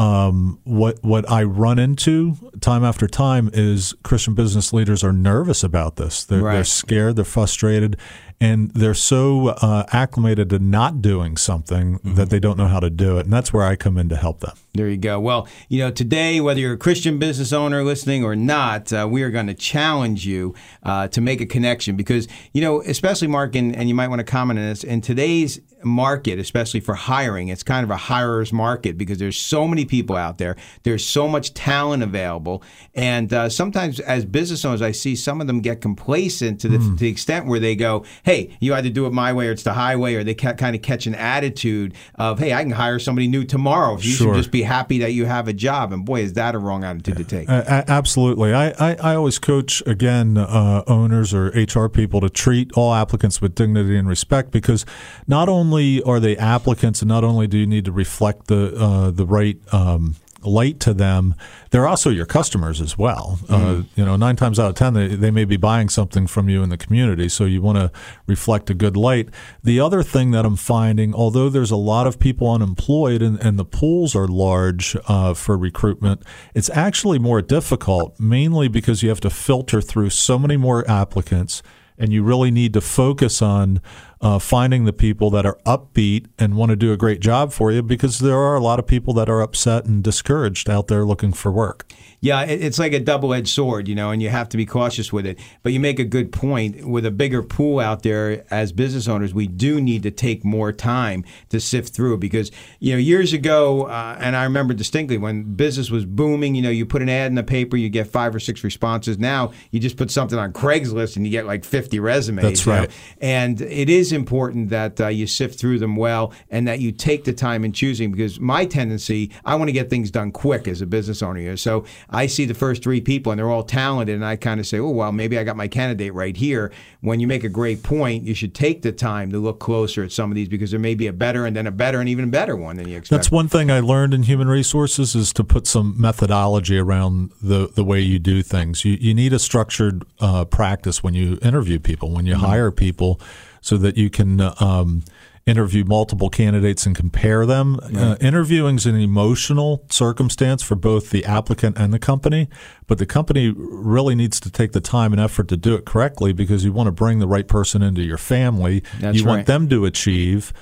Um, 0.00 0.60
what 0.64 0.98
what 1.02 1.30
I 1.30 1.42
run 1.42 1.78
into 1.78 2.34
time 2.60 2.84
after 2.84 3.06
time 3.06 3.50
is 3.52 3.94
Christian 4.02 4.34
business 4.34 4.72
leaders 4.72 5.04
are 5.04 5.12
nervous 5.12 5.62
about 5.62 5.96
this. 5.96 6.24
They're, 6.24 6.40
right. 6.40 6.54
they're 6.54 6.64
scared. 6.64 7.16
They're 7.16 7.24
frustrated, 7.26 7.98
and 8.40 8.70
they're 8.70 8.94
so 8.94 9.48
uh, 9.48 9.84
acclimated 9.92 10.48
to 10.50 10.58
not 10.58 11.02
doing 11.02 11.36
something 11.36 11.98
mm-hmm. 11.98 12.14
that 12.14 12.30
they 12.30 12.40
don't 12.40 12.56
know 12.56 12.68
how 12.68 12.80
to 12.80 12.88
do 12.88 13.18
it. 13.18 13.26
And 13.26 13.32
that's 13.32 13.52
where 13.52 13.62
I 13.62 13.76
come 13.76 13.98
in 13.98 14.08
to 14.08 14.16
help 14.16 14.40
them. 14.40 14.56
There 14.72 14.88
you 14.88 14.96
go. 14.96 15.20
Well, 15.20 15.46
you 15.68 15.80
know, 15.80 15.90
today, 15.90 16.40
whether 16.40 16.60
you're 16.60 16.72
a 16.72 16.78
Christian 16.78 17.18
business 17.18 17.52
owner 17.52 17.84
listening 17.84 18.24
or 18.24 18.34
not, 18.34 18.90
uh, 18.94 19.06
we 19.10 19.22
are 19.22 19.30
going 19.30 19.48
to 19.48 19.54
challenge 19.54 20.24
you 20.24 20.54
uh, 20.82 21.08
to 21.08 21.20
make 21.20 21.42
a 21.42 21.46
connection 21.46 21.96
because, 21.96 22.26
you 22.54 22.62
know, 22.62 22.80
especially 22.82 23.28
Mark, 23.28 23.54
and, 23.54 23.76
and 23.76 23.86
you 23.88 23.94
might 23.94 24.08
want 24.08 24.20
to 24.20 24.24
comment 24.24 24.58
on 24.58 24.64
this, 24.64 24.82
in 24.82 25.02
today's 25.02 25.60
market, 25.82 26.38
especially 26.38 26.80
for 26.80 26.94
hiring, 26.94 27.48
it's 27.48 27.62
kind 27.62 27.84
of 27.84 27.90
a 27.90 27.96
hirer's 27.96 28.52
market 28.52 28.98
because 28.98 29.18
there's 29.18 29.36
so 29.36 29.66
many 29.66 29.84
people 29.84 30.16
out 30.16 30.38
there. 30.38 30.56
There's 30.82 31.06
so 31.06 31.28
much 31.28 31.54
talent 31.54 32.02
available. 32.02 32.62
And 32.94 33.32
uh, 33.32 33.48
sometimes 33.48 34.00
as 34.00 34.24
business 34.24 34.64
owners, 34.64 34.82
I 34.82 34.92
see 34.92 35.16
some 35.16 35.40
of 35.40 35.46
them 35.46 35.60
get 35.60 35.80
complacent 35.80 36.60
to 36.60 36.68
the, 36.68 36.78
mm. 36.78 36.90
to 36.90 36.96
the 36.96 37.08
extent 37.08 37.46
where 37.46 37.60
they 37.60 37.76
go, 37.76 38.04
hey, 38.24 38.56
you 38.60 38.74
either 38.74 38.90
do 38.90 39.06
it 39.06 39.12
my 39.12 39.32
way 39.32 39.48
or 39.48 39.52
it's 39.52 39.62
the 39.62 39.72
highway, 39.72 40.14
or 40.14 40.24
they 40.24 40.34
ca- 40.34 40.54
kind 40.54 40.76
of 40.76 40.82
catch 40.82 41.06
an 41.06 41.14
attitude 41.14 41.94
of, 42.16 42.38
hey, 42.38 42.52
I 42.52 42.62
can 42.62 42.72
hire 42.72 42.98
somebody 42.98 43.28
new 43.28 43.44
tomorrow. 43.44 43.94
You 43.94 44.00
sure. 44.00 44.34
should 44.34 44.38
just 44.38 44.50
be 44.50 44.62
happy 44.62 44.98
that 44.98 45.12
you 45.12 45.26
have 45.26 45.48
a 45.48 45.52
job. 45.52 45.92
And 45.92 46.04
boy, 46.04 46.20
is 46.20 46.34
that 46.34 46.54
a 46.54 46.58
wrong 46.58 46.84
attitude 46.84 47.16
to 47.16 47.24
take. 47.24 47.48
Uh, 47.48 47.84
absolutely. 47.88 48.52
I, 48.52 48.70
I, 48.78 48.96
I, 48.96 49.14
always 49.14 49.38
coach, 49.38 49.82
again, 49.86 50.36
uh, 50.36 50.82
owners 50.86 51.32
or 51.34 51.48
HR 51.48 51.88
people 51.88 52.20
to 52.20 52.30
treat 52.30 52.72
all 52.74 52.94
applicants 52.94 53.40
with 53.40 53.54
dignity 53.54 53.96
and 53.96 54.08
respect 54.08 54.50
because 54.50 54.84
not 55.26 55.48
only 55.48 55.69
are 55.78 56.20
they 56.20 56.36
applicants 56.36 57.02
and 57.02 57.08
not 57.08 57.24
only 57.24 57.46
do 57.46 57.58
you 57.58 57.66
need 57.66 57.84
to 57.84 57.92
reflect 57.92 58.46
the, 58.46 58.74
uh, 58.76 59.10
the 59.10 59.26
right 59.26 59.58
um, 59.72 60.16
light 60.42 60.80
to 60.80 60.94
them, 60.94 61.34
they're 61.70 61.86
also 61.86 62.08
your 62.08 62.26
customers 62.26 62.80
as 62.80 62.96
well. 62.96 63.38
Uh, 63.48 63.56
mm-hmm. 63.58 63.80
Uh, 63.80 63.82
you 63.94 64.04
know, 64.04 64.16
nine 64.16 64.36
times 64.36 64.58
out 64.58 64.70
of 64.70 64.74
ten, 64.74 64.94
they, 64.94 65.08
they 65.08 65.30
may 65.30 65.44
be 65.44 65.56
buying 65.56 65.88
something 65.88 66.26
from 66.26 66.48
you 66.48 66.62
in 66.62 66.70
the 66.70 66.78
community, 66.78 67.28
so 67.28 67.44
you 67.44 67.60
want 67.60 67.78
to 67.78 67.90
reflect 68.26 68.70
a 68.70 68.74
good 68.74 68.96
light. 68.96 69.28
The 69.62 69.80
other 69.80 70.02
thing 70.02 70.30
that 70.30 70.46
I'm 70.46 70.56
finding, 70.56 71.14
although 71.14 71.50
there's 71.50 71.70
a 71.70 71.76
lot 71.76 72.06
of 72.06 72.18
people 72.18 72.50
unemployed 72.50 73.22
and, 73.22 73.38
and 73.40 73.58
the 73.58 73.64
pools 73.64 74.16
are 74.16 74.26
large 74.26 74.96
uh, 75.06 75.34
for 75.34 75.58
recruitment, 75.58 76.22
it's 76.54 76.70
actually 76.70 77.18
more 77.18 77.42
difficult, 77.42 78.18
mainly 78.18 78.68
because 78.68 79.02
you 79.02 79.10
have 79.10 79.20
to 79.20 79.30
filter 79.30 79.82
through 79.82 80.10
so 80.10 80.38
many 80.38 80.56
more 80.56 80.88
applicants, 80.90 81.62
and 81.98 82.14
you 82.14 82.22
really 82.22 82.50
need 82.50 82.72
to 82.72 82.80
focus 82.80 83.42
on 83.42 83.82
uh, 84.20 84.38
finding 84.38 84.84
the 84.84 84.92
people 84.92 85.30
that 85.30 85.46
are 85.46 85.58
upbeat 85.64 86.26
and 86.38 86.54
want 86.54 86.70
to 86.70 86.76
do 86.76 86.92
a 86.92 86.96
great 86.96 87.20
job 87.20 87.52
for 87.52 87.72
you 87.72 87.82
because 87.82 88.18
there 88.18 88.36
are 88.36 88.54
a 88.54 88.60
lot 88.60 88.78
of 88.78 88.86
people 88.86 89.14
that 89.14 89.30
are 89.30 89.40
upset 89.40 89.86
and 89.86 90.04
discouraged 90.04 90.68
out 90.68 90.88
there 90.88 91.06
looking 91.06 91.32
for 91.32 91.50
work. 91.50 91.90
Yeah, 92.22 92.42
it's 92.42 92.78
like 92.78 92.92
a 92.92 93.00
double 93.00 93.32
edged 93.32 93.48
sword, 93.48 93.88
you 93.88 93.94
know, 93.94 94.10
and 94.10 94.22
you 94.22 94.28
have 94.28 94.50
to 94.50 94.58
be 94.58 94.66
cautious 94.66 95.10
with 95.10 95.24
it. 95.24 95.38
But 95.62 95.72
you 95.72 95.80
make 95.80 95.98
a 95.98 96.04
good 96.04 96.32
point. 96.32 96.86
With 96.86 97.06
a 97.06 97.10
bigger 97.10 97.42
pool 97.42 97.80
out 97.80 98.02
there 98.02 98.44
as 98.50 98.72
business 98.72 99.08
owners, 99.08 99.32
we 99.32 99.46
do 99.46 99.80
need 99.80 100.02
to 100.02 100.10
take 100.10 100.44
more 100.44 100.70
time 100.70 101.24
to 101.48 101.60
sift 101.60 101.94
through 101.94 102.18
because, 102.18 102.50
you 102.78 102.92
know, 102.92 102.98
years 102.98 103.32
ago, 103.32 103.84
uh, 103.84 104.18
and 104.20 104.36
I 104.36 104.44
remember 104.44 104.74
distinctly 104.74 105.16
when 105.16 105.54
business 105.54 105.90
was 105.90 106.04
booming, 106.04 106.54
you 106.54 106.60
know, 106.60 106.68
you 106.68 106.84
put 106.84 107.00
an 107.00 107.08
ad 107.08 107.28
in 107.28 107.36
the 107.36 107.42
paper, 107.42 107.78
you 107.78 107.88
get 107.88 108.06
five 108.06 108.34
or 108.34 108.40
six 108.40 108.62
responses. 108.64 109.18
Now 109.18 109.52
you 109.70 109.80
just 109.80 109.96
put 109.96 110.10
something 110.10 110.38
on 110.38 110.52
Craigslist 110.52 111.16
and 111.16 111.24
you 111.24 111.32
get 111.32 111.46
like 111.46 111.64
50 111.64 112.00
resumes. 112.00 112.42
That's 112.42 112.66
right. 112.66 112.90
Know? 112.90 112.94
And 113.22 113.62
it 113.62 113.88
is 113.88 114.09
important 114.12 114.70
that 114.70 115.00
uh, 115.00 115.08
you 115.08 115.26
sift 115.26 115.58
through 115.58 115.78
them 115.78 115.96
well 115.96 116.32
and 116.50 116.66
that 116.68 116.80
you 116.80 116.92
take 116.92 117.24
the 117.24 117.32
time 117.32 117.64
in 117.64 117.72
choosing 117.72 118.10
because 118.10 118.40
my 118.40 118.64
tendency, 118.64 119.30
I 119.44 119.54
want 119.54 119.68
to 119.68 119.72
get 119.72 119.90
things 119.90 120.10
done 120.10 120.32
quick 120.32 120.68
as 120.68 120.80
a 120.80 120.86
business 120.86 121.22
owner. 121.22 121.40
here. 121.40 121.56
So 121.56 121.84
I 122.08 122.26
see 122.26 122.44
the 122.44 122.54
first 122.54 122.82
three 122.82 123.00
people 123.00 123.32
and 123.32 123.38
they're 123.38 123.50
all 123.50 123.62
talented, 123.62 124.14
and 124.14 124.24
I 124.24 124.36
kind 124.36 124.60
of 124.60 124.66
say, 124.66 124.78
oh, 124.78 124.90
well, 124.90 125.12
maybe 125.12 125.38
I 125.38 125.44
got 125.44 125.56
my 125.56 125.68
candidate 125.68 126.14
right 126.14 126.36
here. 126.36 126.72
When 127.00 127.20
you 127.20 127.26
make 127.26 127.44
a 127.44 127.48
great 127.48 127.82
point, 127.82 128.24
you 128.24 128.34
should 128.34 128.54
take 128.54 128.82
the 128.82 128.92
time 128.92 129.30
to 129.32 129.38
look 129.38 129.58
closer 129.60 130.02
at 130.02 130.12
some 130.12 130.30
of 130.30 130.34
these 130.34 130.48
because 130.48 130.70
there 130.70 130.80
may 130.80 130.94
be 130.94 131.06
a 131.06 131.12
better 131.12 131.46
and 131.46 131.56
then 131.56 131.66
a 131.66 131.70
better 131.70 132.00
and 132.00 132.08
even 132.08 132.24
a 132.24 132.28
better 132.28 132.56
one 132.56 132.76
than 132.76 132.88
you 132.88 132.96
expect. 132.96 133.18
That's 133.18 133.30
one 133.30 133.48
thing 133.48 133.70
I 133.70 133.80
learned 133.80 134.14
in 134.14 134.24
human 134.24 134.48
resources 134.48 135.14
is 135.14 135.32
to 135.34 135.44
put 135.44 135.66
some 135.66 135.94
methodology 135.98 136.78
around 136.78 137.32
the, 137.42 137.68
the 137.68 137.84
way 137.84 138.00
you 138.00 138.18
do 138.18 138.42
things. 138.42 138.84
You, 138.84 138.92
you 139.00 139.14
need 139.14 139.32
a 139.32 139.38
structured 139.38 140.04
uh, 140.20 140.44
practice 140.44 141.02
when 141.02 141.14
you 141.14 141.38
interview 141.42 141.78
people, 141.78 142.10
when 142.10 142.26
you 142.26 142.34
mm-hmm. 142.34 142.46
hire 142.46 142.70
people 142.70 143.20
so 143.60 143.76
that 143.76 143.96
you 143.96 144.10
can 144.10 144.40
um, 144.60 145.02
interview 145.46 145.84
multiple 145.84 146.30
candidates 146.30 146.86
and 146.86 146.94
compare 146.94 147.44
them. 147.46 147.78
Uh, 147.96 148.16
interviewing 148.20 148.76
is 148.76 148.86
an 148.86 148.94
emotional 148.94 149.84
circumstance 149.90 150.62
for 150.62 150.74
both 150.74 151.10
the 151.10 151.24
applicant 151.24 151.76
and 151.78 151.92
the 151.92 151.98
company, 151.98 152.48
but 152.86 152.98
the 152.98 153.06
company 153.06 153.52
really 153.56 154.14
needs 154.14 154.38
to 154.40 154.50
take 154.50 154.72
the 154.72 154.80
time 154.80 155.12
and 155.12 155.20
effort 155.20 155.48
to 155.48 155.56
do 155.56 155.74
it 155.74 155.84
correctly 155.84 156.32
because 156.32 156.64
you 156.64 156.72
want 156.72 156.86
to 156.86 156.92
bring 156.92 157.18
the 157.18 157.28
right 157.28 157.48
person 157.48 157.82
into 157.82 158.02
your 158.02 158.18
family. 158.18 158.82
That's 159.00 159.18
you 159.18 159.24
right. 159.24 159.36
want 159.36 159.46
them 159.46 159.68
to 159.70 159.84
achieve, 159.84 160.52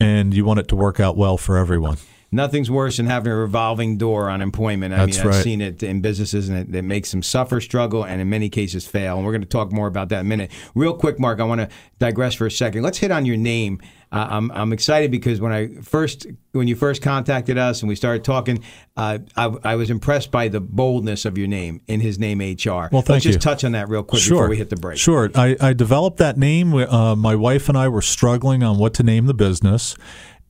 and 0.00 0.32
you 0.32 0.44
want 0.44 0.60
it 0.60 0.68
to 0.68 0.76
work 0.76 1.00
out 1.00 1.16
well 1.16 1.36
for 1.36 1.56
everyone. 1.56 1.98
Nothing's 2.30 2.70
worse 2.70 2.98
than 2.98 3.06
having 3.06 3.32
a 3.32 3.36
revolving 3.36 3.96
door 3.96 4.28
on 4.28 4.42
employment. 4.42 4.92
I 4.92 4.98
That's 4.98 5.16
mean, 5.16 5.26
I've 5.26 5.34
right. 5.34 5.42
seen 5.42 5.60
it 5.62 5.82
in 5.82 6.02
businesses, 6.02 6.50
and 6.50 6.58
it, 6.58 6.74
it 6.74 6.82
makes 6.82 7.10
them 7.10 7.22
suffer, 7.22 7.58
struggle, 7.60 8.04
and 8.04 8.20
in 8.20 8.28
many 8.28 8.50
cases 8.50 8.86
fail. 8.86 9.16
And 9.16 9.24
we're 9.24 9.32
going 9.32 9.42
to 9.42 9.48
talk 9.48 9.72
more 9.72 9.86
about 9.86 10.10
that 10.10 10.20
in 10.20 10.26
a 10.26 10.28
minute. 10.28 10.50
Real 10.74 10.94
quick, 10.94 11.18
Mark, 11.18 11.40
I 11.40 11.44
want 11.44 11.62
to 11.62 11.68
digress 11.98 12.34
for 12.34 12.46
a 12.46 12.50
second. 12.50 12.82
Let's 12.82 12.98
hit 12.98 13.10
on 13.10 13.24
your 13.24 13.38
name. 13.38 13.80
Uh, 14.10 14.26
I'm 14.30 14.50
I'm 14.52 14.72
excited 14.72 15.10
because 15.10 15.38
when 15.40 15.52
I 15.52 15.68
first 15.82 16.26
when 16.52 16.66
you 16.66 16.76
first 16.76 17.02
contacted 17.02 17.58
us 17.58 17.82
and 17.82 17.88
we 17.88 17.94
started 17.94 18.24
talking, 18.24 18.64
uh, 18.96 19.18
I, 19.36 19.52
I 19.64 19.76
was 19.76 19.90
impressed 19.90 20.30
by 20.30 20.48
the 20.48 20.60
boldness 20.60 21.26
of 21.26 21.36
your 21.36 21.48
name 21.48 21.82
in 21.86 22.00
his 22.00 22.18
name 22.18 22.40
HR. 22.40 22.88
Well, 22.90 23.02
thank 23.02 23.08
Let's 23.08 23.24
just 23.24 23.40
touch 23.40 23.64
on 23.64 23.72
that 23.72 23.88
real 23.88 24.02
quick 24.02 24.22
before 24.22 24.48
we 24.48 24.56
hit 24.56 24.70
the 24.70 24.76
break. 24.76 24.98
Sure. 24.98 25.30
I, 25.34 25.56
I 25.60 25.72
developed 25.74 26.18
that 26.18 26.38
name. 26.38 26.74
Uh, 26.74 27.16
my 27.16 27.34
wife 27.34 27.68
and 27.68 27.76
I 27.76 27.88
were 27.88 28.02
struggling 28.02 28.62
on 28.62 28.78
what 28.78 28.94
to 28.94 29.02
name 29.02 29.26
the 29.26 29.34
business, 29.34 29.94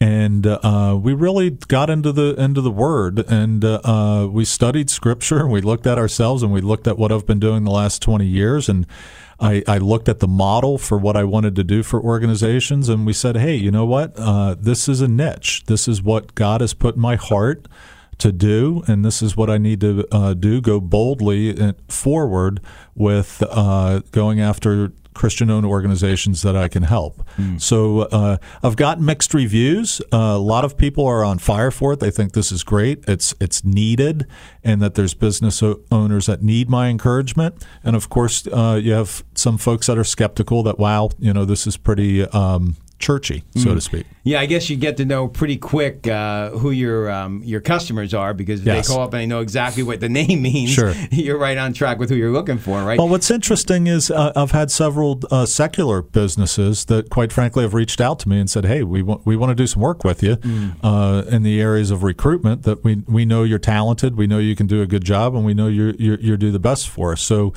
and 0.00 0.46
uh, 0.46 0.96
we 1.00 1.12
really 1.12 1.50
got 1.50 1.90
into 1.90 2.12
the 2.12 2.34
into 2.40 2.60
the 2.60 2.70
word, 2.70 3.18
and 3.28 3.64
uh, 3.64 3.80
uh, 3.84 4.26
we 4.26 4.44
studied 4.44 4.90
scripture. 4.90 5.40
And 5.40 5.50
we 5.50 5.60
looked 5.60 5.86
at 5.86 5.98
ourselves, 5.98 6.42
and 6.42 6.52
we 6.52 6.60
looked 6.60 6.86
at 6.86 6.98
what 6.98 7.10
I've 7.10 7.26
been 7.26 7.40
doing 7.40 7.64
the 7.64 7.70
last 7.70 8.02
twenty 8.02 8.26
years, 8.26 8.68
and. 8.68 8.86
I, 9.40 9.62
I 9.68 9.78
looked 9.78 10.08
at 10.08 10.18
the 10.18 10.26
model 10.26 10.78
for 10.78 10.98
what 10.98 11.16
I 11.16 11.22
wanted 11.22 11.54
to 11.54 11.62
do 11.62 11.84
for 11.84 12.02
organizations, 12.02 12.88
and 12.88 13.06
we 13.06 13.12
said, 13.12 13.36
"Hey, 13.36 13.54
you 13.54 13.70
know 13.70 13.84
what? 13.84 14.14
Uh, 14.16 14.56
this 14.58 14.88
is 14.88 15.00
a 15.00 15.06
niche. 15.06 15.62
This 15.66 15.86
is 15.86 16.02
what 16.02 16.34
God 16.34 16.60
has 16.60 16.74
put 16.74 16.96
in 16.96 17.00
my 17.00 17.14
heart 17.14 17.68
to 18.18 18.32
do, 18.32 18.82
and 18.88 19.04
this 19.04 19.22
is 19.22 19.36
what 19.36 19.48
I 19.48 19.56
need 19.56 19.80
to 19.82 20.04
uh, 20.10 20.34
do. 20.34 20.60
Go 20.60 20.80
boldly 20.80 21.72
forward 21.86 22.60
with 22.96 23.40
uh, 23.48 24.00
going 24.10 24.40
after 24.40 24.90
Christian-owned 25.20 25.66
organizations 25.66 26.42
that 26.42 26.56
I 26.64 26.68
can 26.68 26.84
help. 26.84 27.14
So 27.58 27.78
uh, 28.20 28.36
I've 28.62 28.76
got 28.76 29.00
mixed 29.00 29.34
reviews. 29.34 30.00
Uh, 30.12 30.36
a 30.36 30.44
lot 30.54 30.64
of 30.64 30.72
people 30.76 31.04
are 31.06 31.24
on 31.30 31.38
fire 31.38 31.70
for 31.70 31.92
it. 31.92 32.00
They 32.00 32.12
think 32.12 32.32
this 32.32 32.52
is 32.52 32.62
great. 32.64 33.04
It's 33.08 33.34
it's 33.40 33.64
needed, 33.64 34.26
and 34.62 34.80
that 34.82 34.94
there's 34.94 35.14
business 35.14 35.62
owners 35.90 36.26
that 36.26 36.40
need 36.42 36.68
my 36.68 36.88
encouragement. 36.88 37.54
And 37.84 37.96
of 37.96 38.08
course, 38.08 38.46
uh, 38.46 38.80
you 38.82 38.92
have 38.92 39.24
some 39.34 39.58
folks 39.58 39.86
that 39.86 39.98
are 39.98 40.04
skeptical. 40.04 40.62
That 40.62 40.78
wow, 40.78 41.10
you 41.18 41.32
know, 41.32 41.44
this 41.44 41.66
is 41.66 41.76
pretty 41.76 42.22
um, 42.22 42.76
churchy, 42.98 43.44
so 43.56 43.74
to 43.74 43.80
speak. 43.80 44.06
Yeah, 44.24 44.40
I 44.40 44.46
guess 44.46 44.68
you 44.68 44.76
get 44.76 44.96
to 44.98 45.04
know 45.04 45.28
pretty 45.28 45.56
quick 45.56 46.06
uh, 46.06 46.50
who 46.50 46.70
your 46.70 47.10
um, 47.10 47.42
your 47.44 47.60
customers 47.60 48.12
are 48.12 48.34
because 48.34 48.60
if 48.60 48.66
Yes. 48.66 48.88
they 48.88 48.94
call 48.94 49.02
up 49.04 49.12
and 49.14 49.20
they 49.22 49.26
know 49.26 49.40
exactly 49.40 49.82
what 49.82 50.00
the 50.00 50.08
name 50.20 50.42
means. 50.42 50.70
Sure. 50.70 50.92
you're 51.10 51.38
right 51.38 51.56
on 51.56 51.72
track 51.72 51.98
with 51.98 52.10
who 52.10 52.16
you're 52.16 52.32
looking 52.32 52.58
for, 52.58 52.82
right? 52.82 52.98
Well, 52.98 53.08
what's 53.08 53.30
interesting 53.30 53.86
is 53.86 54.10
uh, 54.10 54.32
I've 54.36 54.50
had 54.50 54.70
several 54.70 55.20
uh, 55.30 55.46
secular 55.46 56.02
businesses 56.02 56.84
that, 56.86 57.08
quite 57.10 57.32
frankly, 57.32 57.62
have 57.62 57.74
reached 57.74 58.00
out 58.00 58.18
to 58.20 58.28
me 58.28 58.38
and 58.40 58.50
said, 58.50 58.64
"Hey, 58.64 58.82
we 58.82 59.02
want 59.02 59.24
we 59.24 59.36
want 59.36 59.50
to 59.50 59.54
do 59.54 59.66
some 59.66 59.80
work 59.82 60.04
with 60.04 60.22
you 60.22 60.36
uh, 60.82 61.22
in 61.30 61.42
the 61.42 61.60
areas 61.60 61.90
of 61.90 62.02
recruitment. 62.02 62.62
That 62.64 62.84
we 62.84 62.96
we 63.06 63.24
know 63.24 63.44
you're 63.44 63.58
talented, 63.58 64.16
we 64.16 64.26
know 64.26 64.38
you 64.38 64.56
can 64.56 64.66
do 64.66 64.82
a 64.82 64.86
good 64.86 65.04
job, 65.04 65.34
and 65.34 65.44
we 65.44 65.54
know 65.54 65.68
you're 65.68 65.94
you're, 65.94 66.20
you're 66.20 66.36
do 66.36 66.50
the 66.50 66.58
best 66.58 66.88
for 66.88 67.12
us." 67.12 67.22
So, 67.22 67.52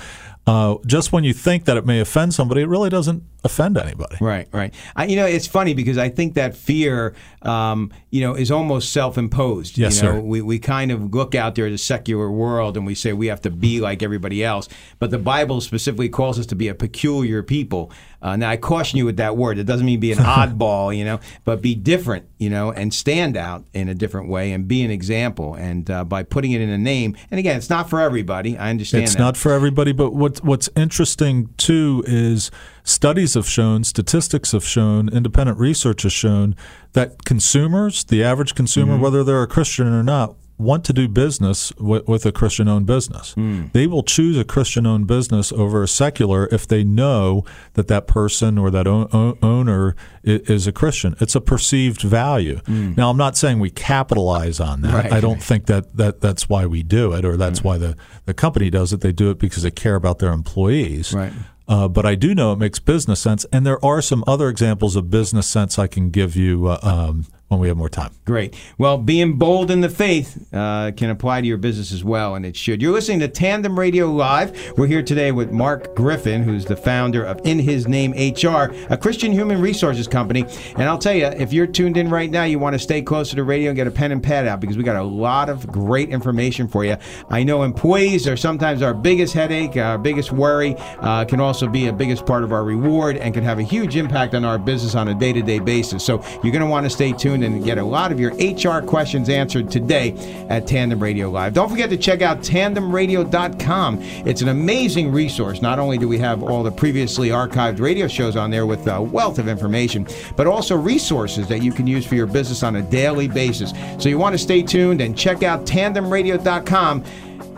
uh, 0.47 0.75
just 0.85 1.11
when 1.11 1.23
you 1.23 1.33
think 1.33 1.65
that 1.65 1.77
it 1.77 1.85
may 1.85 1.99
offend 1.99 2.33
somebody, 2.33 2.61
it 2.61 2.67
really 2.67 2.89
doesn't 2.89 3.23
offend 3.43 3.77
anybody. 3.77 4.17
Right, 4.21 4.47
right. 4.51 4.73
I, 4.95 5.05
you 5.05 5.15
know, 5.15 5.25
it's 5.25 5.47
funny 5.47 5.73
because 5.73 5.97
I 5.97 6.09
think 6.09 6.35
that 6.35 6.55
fear, 6.55 7.15
um, 7.41 7.91
you 8.09 8.21
know, 8.21 8.35
is 8.35 8.51
almost 8.51 8.93
self-imposed. 8.93 9.77
Yes, 9.77 9.97
you 9.97 10.03
know, 10.03 10.15
sir. 10.15 10.19
We 10.19 10.41
we 10.41 10.59
kind 10.59 10.91
of 10.91 11.13
look 11.13 11.35
out 11.35 11.55
there 11.55 11.65
at 11.65 11.71
a 11.71 11.77
secular 11.77 12.29
world 12.31 12.77
and 12.77 12.85
we 12.85 12.95
say 12.95 13.13
we 13.13 13.27
have 13.27 13.41
to 13.41 13.49
be 13.49 13.79
like 13.79 14.03
everybody 14.03 14.43
else, 14.43 14.69
but 14.99 15.11
the 15.11 15.19
Bible 15.19 15.61
specifically 15.61 16.09
calls 16.09 16.39
us 16.39 16.45
to 16.47 16.55
be 16.55 16.67
a 16.67 16.75
peculiar 16.75 17.43
people. 17.43 17.91
Uh, 18.21 18.35
now, 18.35 18.49
I 18.51 18.57
caution 18.57 18.97
you 18.97 19.05
with 19.05 19.17
that 19.17 19.35
word. 19.35 19.57
It 19.57 19.63
doesn't 19.63 19.85
mean 19.85 19.99
be 19.99 20.11
an 20.11 20.17
oddball, 20.19 20.95
you 20.95 21.03
know, 21.03 21.19
but 21.43 21.61
be 21.61 21.73
different, 21.73 22.27
you 22.37 22.49
know, 22.49 22.71
and 22.71 22.93
stand 22.93 23.35
out 23.35 23.65
in 23.73 23.89
a 23.89 23.95
different 23.95 24.29
way 24.29 24.51
and 24.51 24.67
be 24.67 24.83
an 24.83 24.91
example. 24.91 25.55
And 25.55 25.89
uh, 25.89 26.03
by 26.03 26.23
putting 26.23 26.51
it 26.51 26.61
in 26.61 26.69
a 26.69 26.77
name, 26.77 27.15
and 27.31 27.39
again, 27.39 27.57
it's 27.57 27.69
not 27.69 27.89
for 27.89 27.99
everybody. 27.99 28.57
I 28.57 28.69
understand. 28.69 29.05
It's 29.05 29.13
that. 29.13 29.19
not 29.19 29.37
for 29.37 29.51
everybody, 29.51 29.91
but 29.91 30.13
what 30.13 30.43
what's 30.43 30.69
interesting 30.75 31.49
too 31.57 32.03
is 32.05 32.51
studies 32.83 33.33
have 33.35 33.47
shown, 33.47 33.83
statistics 33.83 34.51
have 34.53 34.63
shown, 34.65 35.09
independent 35.09 35.57
research 35.59 36.03
has 36.03 36.13
shown 36.13 36.55
that 36.93 37.25
consumers, 37.25 38.03
the 38.03 38.23
average 38.23 38.55
consumer, 38.55 38.93
Mm-hmm. 38.93 39.03
whether 39.03 39.23
they're 39.23 39.43
a 39.43 39.47
Christian 39.47 39.87
or 39.87 40.03
not, 40.03 40.35
want 40.57 40.85
to 40.85 40.93
do 40.93 41.07
business 41.07 41.73
with, 41.79 42.07
with 42.07 42.23
a 42.23 42.31
Christian 42.31 42.67
owned 42.67 42.85
business. 42.85 43.33
Mm. 43.35 43.71
They 43.71 43.87
will 43.87 44.03
choose 44.03 44.37
a 44.37 44.43
Christian 44.43 44.85
owned 44.85 45.07
business 45.07 45.51
over 45.51 45.81
a 45.81 45.87
secular 45.87 46.47
if 46.51 46.67
they 46.67 46.83
know 46.83 47.43
that 47.73 47.87
that 47.87 48.05
person 48.05 48.59
or 48.59 48.69
that 48.69 48.85
o- 48.85 49.07
o- 49.11 49.37
owner 49.41 49.95
i- 50.23 50.39
is 50.45 50.67
a 50.67 50.71
Christian. 50.71 51.15
It's 51.19 51.33
a 51.33 51.41
perceived 51.41 52.01
value. 52.03 52.61
Now, 52.67 53.09
I'm 53.09 53.17
not 53.17 53.37
saying 53.37 53.59
we 53.59 53.71
capitalize 53.71 54.59
on 54.59 54.81
that. 54.81 54.91
Mm. 54.91 55.03
Right. 55.03 55.13
I 55.13 55.19
don't 55.19 55.41
think 55.41 55.65
that, 55.65 55.97
that 55.97 56.21
that's 56.21 56.47
why 56.47 56.67
we 56.67 56.83
do 56.83 57.11
it 57.13 57.25
or 57.25 57.37
that's 57.37 57.63
why 57.63 57.79
the, 57.79 57.95
the 58.25 58.35
company 58.35 58.69
does 58.69 58.93
it. 58.93 59.01
They 59.01 59.11
do 59.13 59.31
it 59.31 59.39
because 59.39 59.63
they 59.63 59.71
care 59.71 59.95
about 59.95 60.19
their 60.19 60.31
employees. 60.31 61.11
Right. 61.11 61.33
Uh, 61.71 61.87
but 61.87 62.05
I 62.05 62.15
do 62.15 62.35
know 62.35 62.51
it 62.51 62.59
makes 62.59 62.79
business 62.79 63.21
sense. 63.21 63.45
And 63.53 63.65
there 63.65 63.83
are 63.83 64.01
some 64.01 64.25
other 64.27 64.49
examples 64.49 64.97
of 64.97 65.09
business 65.09 65.47
sense 65.47 65.79
I 65.79 65.87
can 65.87 66.09
give 66.09 66.35
you 66.35 66.67
uh, 66.67 66.79
um, 66.83 67.27
when 67.51 67.59
we 67.59 67.67
have 67.67 67.75
more 67.75 67.89
time. 67.89 68.13
Great. 68.23 68.55
Well, 68.77 68.97
being 68.97 69.33
bold 69.33 69.71
in 69.71 69.81
the 69.81 69.89
faith 69.89 70.47
uh, 70.53 70.91
can 70.95 71.09
apply 71.09 71.41
to 71.41 71.47
your 71.47 71.57
business 71.57 71.91
as 71.91 72.01
well, 72.01 72.35
and 72.35 72.45
it 72.45 72.55
should. 72.55 72.81
You're 72.81 72.93
listening 72.93 73.19
to 73.19 73.27
Tandem 73.27 73.77
Radio 73.77 74.07
Live. 74.07 74.73
We're 74.77 74.87
here 74.87 75.03
today 75.03 75.33
with 75.33 75.51
Mark 75.51 75.93
Griffin, 75.93 76.43
who's 76.43 76.63
the 76.63 76.77
founder 76.77 77.25
of 77.25 77.41
In 77.43 77.59
His 77.59 77.89
Name 77.89 78.13
HR, 78.13 78.73
a 78.89 78.97
Christian 78.97 79.33
human 79.33 79.59
resources 79.59 80.07
company. 80.07 80.45
And 80.77 80.83
I'll 80.83 80.97
tell 80.97 81.13
you, 81.13 81.25
if 81.25 81.51
you're 81.51 81.67
tuned 81.67 81.97
in 81.97 82.09
right 82.09 82.31
now, 82.31 82.45
you 82.45 82.57
want 82.57 82.73
to 82.73 82.79
stay 82.79 83.01
close 83.01 83.31
to 83.31 83.35
the 83.35 83.43
radio 83.43 83.71
and 83.71 83.75
get 83.75 83.85
a 83.85 83.91
pen 83.91 84.13
and 84.13 84.23
pad 84.23 84.47
out 84.47 84.61
because 84.61 84.77
we 84.77 84.83
got 84.83 84.95
a 84.95 85.03
lot 85.03 85.49
of 85.49 85.67
great 85.67 86.07
information 86.07 86.69
for 86.69 86.85
you. 86.85 86.95
I 87.29 87.43
know 87.43 87.63
employees 87.63 88.29
are 88.29 88.37
sometimes 88.37 88.81
our 88.81 88.93
biggest 88.93 89.33
headache, 89.33 89.75
our 89.75 89.97
biggest 89.97 90.31
worry, 90.31 90.77
uh, 90.99 91.25
can 91.25 91.41
also 91.41 91.67
be 91.67 91.87
a 91.87 91.93
biggest 91.93 92.25
part 92.25 92.45
of 92.45 92.53
our 92.53 92.63
reward 92.63 93.17
and 93.17 93.33
can 93.33 93.43
have 93.43 93.59
a 93.59 93.63
huge 93.63 93.97
impact 93.97 94.35
on 94.35 94.45
our 94.45 94.57
business 94.57 94.95
on 94.95 95.09
a 95.09 95.13
day 95.13 95.33
to 95.33 95.41
day 95.41 95.59
basis. 95.59 96.05
So 96.05 96.23
you're 96.43 96.53
going 96.53 96.61
to 96.61 96.65
want 96.65 96.85
to 96.85 96.89
stay 96.89 97.11
tuned 97.11 97.40
and 97.43 97.63
get 97.63 97.77
a 97.77 97.83
lot 97.83 98.11
of 98.11 98.19
your 98.19 98.31
HR 98.33 98.85
questions 98.85 99.29
answered 99.29 99.69
today 99.71 100.11
at 100.49 100.67
Tandem 100.67 100.99
Radio 100.99 101.29
Live. 101.29 101.53
Don't 101.53 101.69
forget 101.69 101.89
to 101.89 101.97
check 101.97 102.21
out 102.21 102.39
tandemradio.com. 102.39 104.01
It's 104.01 104.41
an 104.41 104.49
amazing 104.49 105.11
resource. 105.11 105.61
Not 105.61 105.79
only 105.79 105.97
do 105.97 106.07
we 106.07 106.17
have 106.19 106.43
all 106.43 106.63
the 106.63 106.71
previously 106.71 107.29
archived 107.29 107.79
radio 107.79 108.07
shows 108.07 108.35
on 108.35 108.51
there 108.51 108.65
with 108.65 108.87
a 108.87 109.01
wealth 109.01 109.39
of 109.39 109.47
information, 109.47 110.07
but 110.35 110.47
also 110.47 110.75
resources 110.75 111.47
that 111.47 111.63
you 111.63 111.71
can 111.71 111.87
use 111.87 112.05
for 112.05 112.15
your 112.15 112.27
business 112.27 112.63
on 112.63 112.75
a 112.77 112.81
daily 112.81 113.27
basis. 113.27 113.73
So 113.99 114.09
you 114.09 114.17
want 114.17 114.33
to 114.33 114.39
stay 114.39 114.61
tuned 114.61 115.01
and 115.01 115.17
check 115.17 115.43
out 115.43 115.65
tandemradio.com, 115.65 117.03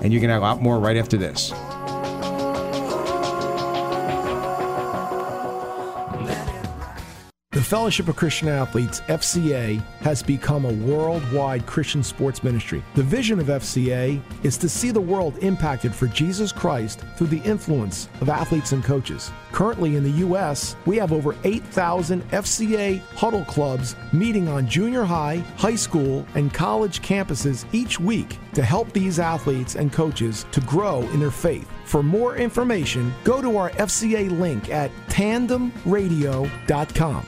and 0.01 0.13
you're 0.13 0.21
going 0.21 0.29
to 0.29 0.33
have 0.33 0.41
a 0.41 0.45
lot 0.45 0.61
more 0.61 0.79
right 0.79 0.97
after 0.97 1.17
this. 1.17 1.51
The 7.53 7.61
Fellowship 7.61 8.07
of 8.07 8.15
Christian 8.15 8.47
Athletes, 8.47 9.01
FCA, 9.01 9.79
has 10.01 10.23
become 10.23 10.65
a 10.65 10.73
worldwide 10.73 11.67
Christian 11.67 12.01
sports 12.01 12.43
ministry. 12.43 12.83
The 12.95 13.03
vision 13.03 13.39
of 13.39 13.45
FCA 13.45 14.19
is 14.43 14.57
to 14.57 14.67
see 14.67 14.89
the 14.89 14.99
world 14.99 15.37
impacted 15.37 15.93
for 15.93 16.07
Jesus 16.07 16.51
Christ 16.51 17.01
through 17.15 17.27
the 17.27 17.43
influence 17.43 18.09
of 18.21 18.29
athletes 18.29 18.71
and 18.71 18.83
coaches. 18.83 19.31
Currently 19.51 19.97
in 19.97 20.03
the 20.03 20.17
U.S., 20.25 20.75
we 20.87 20.97
have 20.97 21.13
over 21.13 21.35
8,000 21.43 22.27
FCA 22.31 22.99
huddle 23.15 23.45
clubs 23.45 23.95
meeting 24.11 24.47
on 24.47 24.67
junior 24.67 25.03
high, 25.03 25.43
high 25.55 25.75
school, 25.75 26.25
and 26.33 26.51
college 26.51 27.03
campuses 27.03 27.71
each 27.71 27.99
week 27.99 28.39
to 28.55 28.63
help 28.63 28.91
these 28.93 29.19
athletes 29.19 29.75
and 29.75 29.93
coaches 29.93 30.47
to 30.53 30.61
grow 30.61 31.01
in 31.11 31.19
their 31.19 31.29
faith. 31.29 31.69
For 31.85 32.01
more 32.01 32.35
information, 32.35 33.13
go 33.23 33.43
to 33.43 33.57
our 33.57 33.69
FCA 33.69 34.39
link 34.39 34.71
at 34.71 34.89
tandemradio.com. 35.09 37.27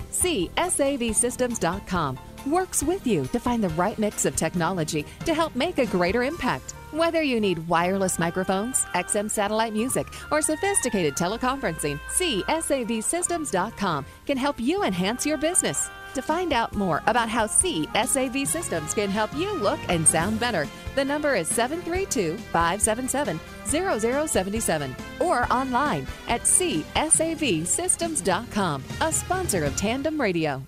CSAVSystems.com 0.11 2.19
works 2.45 2.83
with 2.83 3.05
you 3.05 3.25
to 3.27 3.39
find 3.39 3.63
the 3.63 3.69
right 3.69 3.97
mix 3.99 4.25
of 4.25 4.35
technology 4.35 5.05
to 5.25 5.33
help 5.33 5.55
make 5.55 5.77
a 5.77 5.85
greater 5.85 6.23
impact. 6.23 6.71
Whether 6.91 7.21
you 7.21 7.39
need 7.39 7.65
wireless 7.69 8.19
microphones, 8.19 8.83
XM 8.95 9.31
satellite 9.31 9.73
music, 9.73 10.07
or 10.29 10.41
sophisticated 10.41 11.15
teleconferencing, 11.15 11.99
CSAVSystems.com 12.09 14.05
can 14.25 14.37
help 14.37 14.59
you 14.59 14.83
enhance 14.83 15.25
your 15.25 15.37
business. 15.37 15.89
To 16.13 16.21
find 16.21 16.51
out 16.51 16.75
more 16.75 17.01
about 17.07 17.29
how 17.29 17.47
CSAV 17.47 18.45
Systems 18.45 18.93
can 18.93 19.09
help 19.09 19.33
you 19.33 19.53
look 19.53 19.79
and 19.87 20.05
sound 20.05 20.41
better, 20.41 20.67
the 20.93 21.05
number 21.05 21.35
is 21.35 21.47
732 21.47 22.35
577 22.51 23.39
0077 23.65 24.93
or 25.21 25.47
online 25.53 26.05
at 26.27 26.41
CSAVSystems.com, 26.41 28.83
a 28.99 29.13
sponsor 29.13 29.63
of 29.63 29.77
Tandem 29.77 30.19
Radio. 30.19 30.61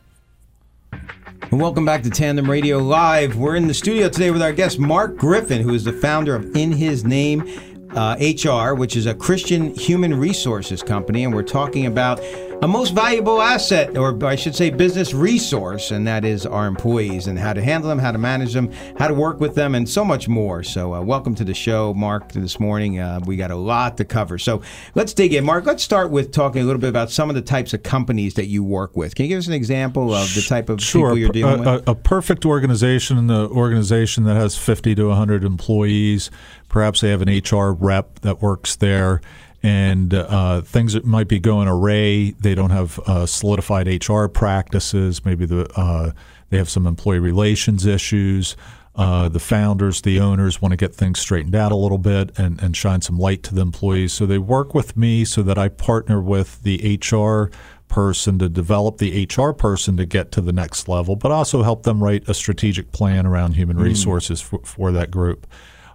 Welcome 1.51 1.83
back 1.83 2.03
to 2.03 2.09
Tandem 2.09 2.49
Radio 2.49 2.77
Live. 2.77 3.35
We're 3.35 3.57
in 3.57 3.67
the 3.67 3.73
studio 3.73 4.07
today 4.07 4.31
with 4.31 4.41
our 4.41 4.53
guest, 4.53 4.79
Mark 4.79 5.17
Griffin, 5.17 5.61
who 5.61 5.73
is 5.73 5.83
the 5.83 5.91
founder 5.91 6.35
of 6.35 6.55
In 6.55 6.71
His 6.71 7.03
Name 7.03 7.43
uh, 7.95 8.15
HR, 8.19 8.75
which 8.75 8.95
is 8.95 9.05
a 9.05 9.13
Christian 9.13 9.75
human 9.75 10.17
resources 10.17 10.81
company. 10.81 11.25
And 11.25 11.33
we're 11.33 11.43
talking 11.43 11.85
about 11.85 12.21
a 12.63 12.67
most 12.67 12.95
valuable 12.95 13.41
asset, 13.41 13.97
or 13.97 14.17
I 14.25 14.37
should 14.37 14.55
say, 14.55 14.69
business 14.69 15.13
resource, 15.13 15.91
and 15.91 16.07
that 16.07 16.23
is 16.23 16.45
our 16.45 16.65
employees 16.65 17.27
and 17.27 17.37
how 17.37 17.51
to 17.51 17.61
handle 17.61 17.89
them, 17.89 17.99
how 17.99 18.13
to 18.13 18.17
manage 18.17 18.53
them, 18.53 18.71
how 18.97 19.09
to 19.09 19.13
work 19.13 19.41
with 19.41 19.53
them, 19.53 19.75
and 19.75 19.87
so 19.87 20.05
much 20.05 20.29
more. 20.29 20.63
So, 20.63 20.93
uh, 20.93 21.01
welcome 21.01 21.35
to 21.35 21.43
the 21.43 21.53
show, 21.53 21.93
Mark, 21.93 22.31
this 22.31 22.61
morning. 22.61 23.01
Uh, 23.01 23.19
we 23.25 23.35
got 23.35 23.51
a 23.51 23.55
lot 23.55 23.97
to 23.97 24.05
cover. 24.05 24.37
So, 24.37 24.61
let's 24.95 25.13
dig 25.13 25.33
in. 25.33 25.43
Mark, 25.43 25.65
let's 25.65 25.83
start 25.83 26.09
with 26.09 26.31
talking 26.31 26.61
a 26.61 26.65
little 26.65 26.79
bit 26.79 26.87
about 26.87 27.11
some 27.11 27.27
of 27.27 27.35
the 27.35 27.41
types 27.41 27.73
of 27.73 27.83
companies 27.83 28.35
that 28.35 28.45
you 28.45 28.63
work 28.63 28.95
with. 28.95 29.13
Can 29.13 29.25
you 29.25 29.29
give 29.29 29.39
us 29.39 29.47
an 29.47 29.53
example 29.53 30.13
of 30.13 30.33
the 30.33 30.41
type 30.41 30.69
of 30.69 30.81
sure. 30.81 31.09
people 31.09 31.17
you're 31.17 31.29
dealing 31.31 31.67
a, 31.67 31.73
with? 31.73 31.87
A, 31.89 31.91
a 31.91 31.95
perfect 31.95 32.45
organization, 32.45 33.27
the 33.27 33.49
organization 33.49 34.23
that 34.23 34.35
has 34.35 34.55
50 34.57 34.95
to 34.95 35.09
100 35.09 35.43
employees. 35.43 36.31
Perhaps 36.69 37.01
they 37.01 37.09
have 37.09 37.21
an 37.21 37.27
HR 37.27 37.73
rep 37.73 38.21
that 38.21 38.41
works 38.41 38.77
there 38.77 39.19
and 39.63 40.13
uh, 40.13 40.61
things 40.61 40.93
that 40.93 41.05
might 41.05 41.29
be 41.29 41.39
going 41.39 41.69
array. 41.69 42.31
They 42.31 42.53
don't 42.53 42.71
have 42.71 42.99
uh, 42.99 43.25
solidified 43.25 43.87
HR 43.87 44.27
practices. 44.27 45.23
Maybe 45.23 45.45
the 45.45 45.67
uh, 45.75 46.11
they 46.49 46.57
have 46.57 46.69
some 46.69 46.85
employee 46.85 47.19
relations 47.19 47.85
issues. 47.85 48.55
Uh, 48.95 49.27
the 49.27 49.39
founders, 49.39 50.01
the 50.01 50.19
owners 50.19 50.61
want 50.61 50.71
to 50.71 50.77
get 50.77 50.93
things 50.93 51.19
straightened 51.19 51.55
out 51.55 51.71
a 51.71 51.75
little 51.75 51.97
bit 51.97 52.37
and, 52.37 52.61
and 52.61 52.77
shine 52.77 53.01
some 53.01 53.17
light 53.17 53.41
to 53.41 53.55
the 53.55 53.61
employees. 53.61 54.13
So 54.13 54.27
they 54.27 54.37
work 54.37 54.75
with 54.75 54.95
me 54.95 55.25
so 55.25 55.41
that 55.41 55.57
I 55.57 55.69
partner 55.69 56.21
with 56.21 56.61
the 56.61 56.99
HR 57.01 57.51
person 57.87 58.37
to 58.37 58.49
develop 58.49 58.99
the 58.99 59.27
HR 59.27 59.51
person 59.51 59.97
to 59.97 60.05
get 60.05 60.31
to 60.33 60.41
the 60.41 60.53
next 60.53 60.87
level, 60.87 61.15
but 61.15 61.31
also 61.31 61.63
help 61.63 61.83
them 61.83 62.03
write 62.03 62.29
a 62.29 62.35
strategic 62.35 62.91
plan 62.91 63.25
around 63.25 63.53
human 63.53 63.77
resources 63.77 64.41
for, 64.41 64.59
for 64.59 64.91
that 64.91 65.09
group. 65.09 65.47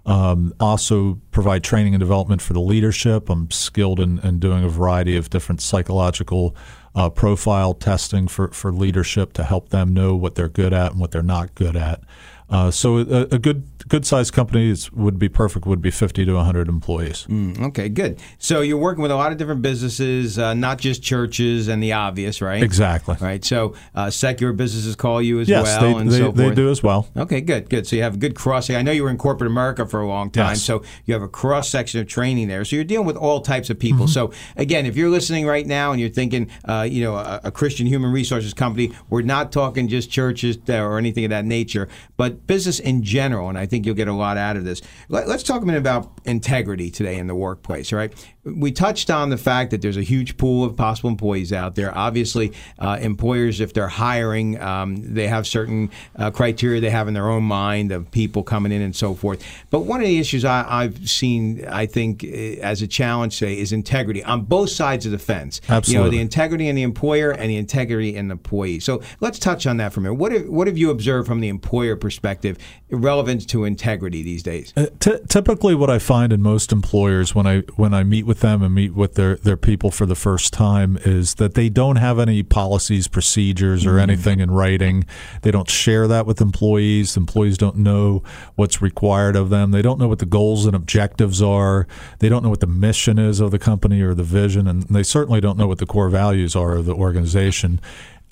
Um, 0.09 0.55
also 0.59 1.19
provide 1.29 1.63
training 1.63 1.93
and 1.93 1.99
development 1.99 2.41
for 2.41 2.53
the 2.53 2.59
leadership. 2.59 3.29
I'm 3.29 3.51
skilled 3.51 3.99
in, 3.99 4.17
in 4.19 4.39
doing 4.39 4.63
a 4.63 4.67
variety 4.67 5.15
of 5.15 5.29
different 5.29 5.61
psychological 5.61 6.55
uh, 6.95 7.11
profile 7.11 7.75
testing 7.75 8.27
for, 8.27 8.47
for 8.47 8.71
leadership 8.71 9.33
to 9.33 9.43
help 9.43 9.69
them 9.69 9.93
know 9.93 10.15
what 10.15 10.33
they're 10.33 10.49
good 10.49 10.73
at 10.73 10.93
and 10.93 10.99
what 10.99 11.11
they're 11.11 11.21
not 11.21 11.53
good 11.53 11.75
at. 11.75 12.01
Uh, 12.49 12.71
so 12.71 12.97
a, 12.97 13.27
a, 13.31 13.37
good 13.37 13.67
good 13.87 14.05
sized 14.05 14.33
companies 14.33 14.91
would 14.91 15.17
be 15.17 15.29
perfect. 15.29 15.65
Would 15.65 15.81
be 15.81 15.91
fifty 15.91 16.25
to 16.25 16.37
hundred 16.37 16.67
employees. 16.67 17.25
Mm, 17.29 17.61
okay, 17.67 17.89
good. 17.89 18.19
So 18.37 18.61
you're 18.61 18.77
working 18.77 19.01
with 19.01 19.11
a 19.11 19.15
lot 19.15 19.31
of 19.31 19.37
different 19.37 19.61
businesses, 19.61 20.37
uh, 20.37 20.53
not 20.53 20.79
just 20.79 21.01
churches 21.01 21.67
and 21.67 21.81
the 21.81 21.93
obvious, 21.93 22.41
right? 22.41 22.61
Exactly. 22.61 23.15
Right. 23.21 23.43
So 23.43 23.75
uh, 23.95 24.09
secular 24.09 24.53
businesses 24.53 24.95
call 24.95 25.21
you 25.21 25.39
as 25.39 25.47
yes, 25.49 25.65
well, 25.65 25.81
they, 25.81 25.99
and 25.99 26.11
they, 26.11 26.17
so 26.17 26.31
they 26.31 26.53
do 26.53 26.69
as 26.69 26.83
well. 26.83 27.07
Okay, 27.15 27.41
good, 27.41 27.69
good. 27.69 27.87
So 27.87 27.95
you 27.95 28.03
have 28.03 28.15
a 28.15 28.17
good 28.17 28.35
crossing. 28.35 28.75
I 28.75 28.81
know 28.81 28.91
you 28.91 29.03
were 29.03 29.09
in 29.09 29.17
corporate 29.17 29.49
America 29.49 29.85
for 29.85 30.01
a 30.01 30.07
long 30.07 30.29
time, 30.31 30.49
Yes. 30.49 30.63
so 30.63 30.83
you 31.05 31.13
have 31.13 31.23
a 31.23 31.27
cross 31.27 31.69
section 31.69 31.99
of 31.99 32.07
training 32.07 32.47
there. 32.47 32.65
So 32.65 32.75
you're 32.75 32.85
dealing 32.85 33.07
with 33.07 33.17
all 33.17 33.41
types 33.41 33.69
of 33.69 33.79
people. 33.79 34.07
So 34.07 34.31
again, 34.57 34.85
if 34.85 34.95
you're 34.95 35.09
listening 35.09 35.45
right 35.45 35.65
now 35.65 35.91
and 35.91 35.99
you're 36.01 36.09
thinking, 36.09 36.49
uh, 36.65 36.87
you 36.89 37.03
know, 37.03 37.15
a, 37.15 37.41
a 37.45 37.51
Christian 37.51 37.87
human 37.87 38.11
resources 38.11 38.53
company, 38.53 38.91
we're 39.09 39.21
not 39.21 39.51
talking 39.51 39.87
just 39.87 40.09
churches 40.09 40.57
or 40.67 40.97
anything 40.97 41.25
of 41.25 41.29
that 41.29 41.45
nature, 41.45 41.87
but 42.17 42.47
business 42.47 42.79
in 42.79 43.03
general. 43.03 43.49
And 43.49 43.57
I 43.57 43.65
think 43.69 43.85
you'll 43.85 43.95
get 43.95 44.07
a 44.07 44.13
lot 44.13 44.37
out 44.37 44.57
of 44.57 44.65
this. 44.65 44.81
Let, 45.07 45.27
let's 45.27 45.43
talk 45.43 45.61
a 45.61 45.65
minute 45.65 45.79
about 45.79 46.11
integrity 46.25 46.91
today 46.91 47.17
in 47.17 47.27
the 47.27 47.35
workplace. 47.35 47.91
right? 47.91 48.13
we 48.55 48.71
touched 48.71 49.09
on 49.09 49.29
the 49.29 49.37
fact 49.37 49.71
that 49.71 49.81
there's 49.81 49.97
a 49.97 50.03
huge 50.03 50.37
pool 50.37 50.63
of 50.63 50.75
possible 50.75 51.09
employees 51.09 51.51
out 51.51 51.75
there. 51.75 51.95
Obviously, 51.95 52.53
uh, 52.79 52.97
employers, 53.01 53.59
if 53.59 53.73
they're 53.73 53.87
hiring, 53.87 54.59
um, 54.61 54.95
they 55.13 55.27
have 55.27 55.45
certain 55.45 55.89
uh, 56.15 56.31
criteria 56.31 56.79
they 56.79 56.89
have 56.89 57.07
in 57.07 57.13
their 57.13 57.29
own 57.29 57.43
mind 57.43 57.91
of 57.91 58.09
people 58.11 58.43
coming 58.43 58.71
in 58.71 58.81
and 58.81 58.95
so 58.95 59.13
forth. 59.13 59.43
But 59.69 59.81
one 59.81 60.01
of 60.01 60.07
the 60.07 60.19
issues 60.19 60.45
I, 60.45 60.65
I've 60.67 61.09
seen, 61.09 61.65
I 61.67 61.85
think, 61.85 62.23
eh, 62.23 62.57
as 62.61 62.81
a 62.81 62.87
challenge 62.87 63.39
today 63.39 63.59
is 63.59 63.71
integrity 63.71 64.23
on 64.23 64.43
both 64.43 64.69
sides 64.69 65.05
of 65.05 65.11
the 65.11 65.19
fence. 65.19 65.61
Absolutely. 65.67 65.93
You 65.93 65.99
know, 65.99 66.09
the 66.09 66.21
integrity 66.21 66.67
in 66.67 66.75
the 66.75 66.83
employer 66.83 67.31
and 67.31 67.49
the 67.49 67.57
integrity 67.57 68.15
in 68.15 68.29
the 68.29 68.33
employee. 68.33 68.79
So 68.79 69.01
let's 69.19 69.39
touch 69.39 69.67
on 69.67 69.77
that 69.77 69.93
for 69.93 69.99
a 69.99 70.03
minute. 70.03 70.15
What 70.15 70.31
have, 70.31 70.47
what 70.47 70.67
have 70.67 70.77
you 70.77 70.91
observed 70.91 71.27
from 71.27 71.41
the 71.41 71.49
employer 71.49 71.95
perspective 71.95 72.57
relevant 72.89 73.47
to 73.49 73.58
integrity 73.63 74.23
these 74.23 74.43
days? 74.43 74.73
Uh, 74.75 74.87
ty- 74.99 75.19
typically, 75.27 75.75
what 75.75 75.89
I 75.89 75.99
find 75.99 76.33
in 76.33 76.41
most 76.41 76.71
employers 76.71 77.33
when 77.33 77.47
I 77.47 77.59
when 77.75 77.93
I 77.93 78.03
meet 78.03 78.25
with 78.25 78.39
them 78.41 78.61
and 78.61 78.73
meet 78.73 78.93
with 78.93 79.15
their 79.15 79.35
their 79.35 79.57
people 79.57 79.91
for 79.91 80.05
the 80.05 80.15
first 80.15 80.53
time 80.53 80.97
is 81.03 81.35
that 81.35 81.53
they 81.53 81.69
don't 81.69 81.97
have 81.97 82.19
any 82.19 82.43
policies, 82.43 83.07
procedures, 83.07 83.85
or 83.85 83.99
anything 83.99 84.39
in 84.39 84.51
writing. 84.51 85.05
They 85.41 85.51
don't 85.51 85.69
share 85.69 86.07
that 86.07 86.25
with 86.25 86.41
employees. 86.41 87.15
Employees 87.17 87.57
don't 87.57 87.77
know 87.77 88.23
what's 88.55 88.81
required 88.81 89.35
of 89.35 89.49
them. 89.49 89.71
They 89.71 89.81
don't 89.81 89.99
know 89.99 90.07
what 90.07 90.19
the 90.19 90.25
goals 90.25 90.65
and 90.65 90.75
objectives 90.75 91.41
are. 91.41 91.87
They 92.19 92.29
don't 92.29 92.43
know 92.43 92.49
what 92.49 92.59
the 92.59 92.67
mission 92.67 93.19
is 93.19 93.39
of 93.39 93.51
the 93.51 93.59
company 93.59 94.01
or 94.01 94.13
the 94.13 94.23
vision, 94.23 94.67
and 94.67 94.83
they 94.83 95.03
certainly 95.03 95.41
don't 95.41 95.57
know 95.57 95.67
what 95.67 95.79
the 95.79 95.85
core 95.85 96.09
values 96.09 96.55
are 96.55 96.75
of 96.75 96.85
the 96.85 96.93
organization. 96.93 97.79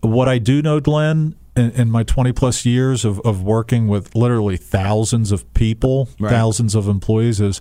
What 0.02 0.30
I 0.30 0.38
do 0.38 0.62
know, 0.62 0.80
Glenn, 0.80 1.36
in, 1.58 1.72
in 1.72 1.92
my 1.92 2.04
20 2.04 2.32
plus 2.34 2.66
years 2.66 3.04
of, 3.06 3.20
of 3.22 3.44
working 3.44 3.88
with 3.88 4.16
literally 4.16 4.58
thousands 4.58 5.32
of 5.32 5.52
people, 5.54 6.10
Right. 6.20 6.30
thousands 6.30 6.76
of 6.76 6.88
employees, 6.88 7.42
is 7.42 7.60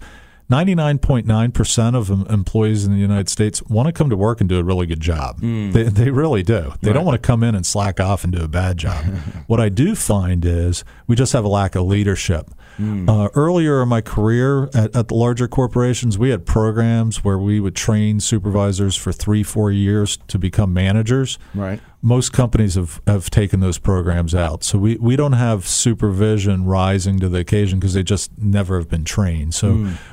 99.9% 0.49 1.95
of 1.97 2.31
employees 2.31 2.85
in 2.85 2.93
the 2.93 2.99
United 2.99 3.29
States 3.29 3.63
want 3.65 3.87
to 3.87 3.93
come 3.93 4.11
to 4.11 4.17
work 4.17 4.41
and 4.41 4.49
do 4.49 4.59
a 4.59 4.63
really 4.65 4.87
good 4.87 5.01
job. 5.01 5.41
They, 5.41 5.69
they 5.85 6.11
really 6.11 6.43
do. 6.43 6.73
They 6.83 6.93
don't 6.93 7.05
want 7.05 7.21
to 7.21 7.27
come 7.27 7.43
in 7.43 7.55
and 7.55 7.65
slack 7.67 7.99
off 8.01 8.25
and 8.25 8.33
do 8.33 8.43
a 8.45 8.49
bad 8.49 8.79
job. 8.79 9.05
what 9.47 9.61
I 9.61 9.69
do 9.69 9.95
find 9.95 10.45
is 10.45 10.85
we 11.07 11.17
just 11.17 11.33
have 11.33 11.45
a 11.45 11.49
lack 11.49 11.75
of 11.75 11.83
leadership. 11.85 12.51
Uh, 12.79 13.29
earlier 13.35 13.83
in 13.83 13.89
my 13.89 14.03
career 14.03 14.65
at, 14.75 14.95
at 14.95 15.09
the 15.09 15.15
larger 15.15 15.49
corporations, 15.49 16.19
we 16.19 16.29
had 16.29 16.45
programs 16.45 17.25
where 17.25 17.39
we 17.39 17.59
would 17.59 17.75
train 17.75 18.21
supervisors 18.21 18.95
for 18.95 19.13
three, 19.13 19.43
four 19.43 19.71
years 19.73 20.19
to 20.29 20.39
become 20.39 20.75
managers 20.75 21.39
Right. 21.55 21.81
Most 22.07 22.33
companies 22.33 22.77
have, 22.77 23.03
have 23.09 23.31
taken 23.31 23.59
those 23.59 23.79
programs 23.79 24.33
out. 24.33 24.63
So 24.63 24.79
we, 24.79 24.95
we 24.99 25.17
don't 25.17 25.33
have 25.33 25.67
supervision 25.67 26.65
rising 26.65 27.19
to 27.19 27.29
the 27.29 27.39
occasion 27.39 27.81
because 27.81 27.95
they 27.95 28.05
just 28.05 28.31
never 28.39 28.79
have 28.79 28.89
been 28.89 29.03
trained. 29.03 29.55
So 29.55 29.73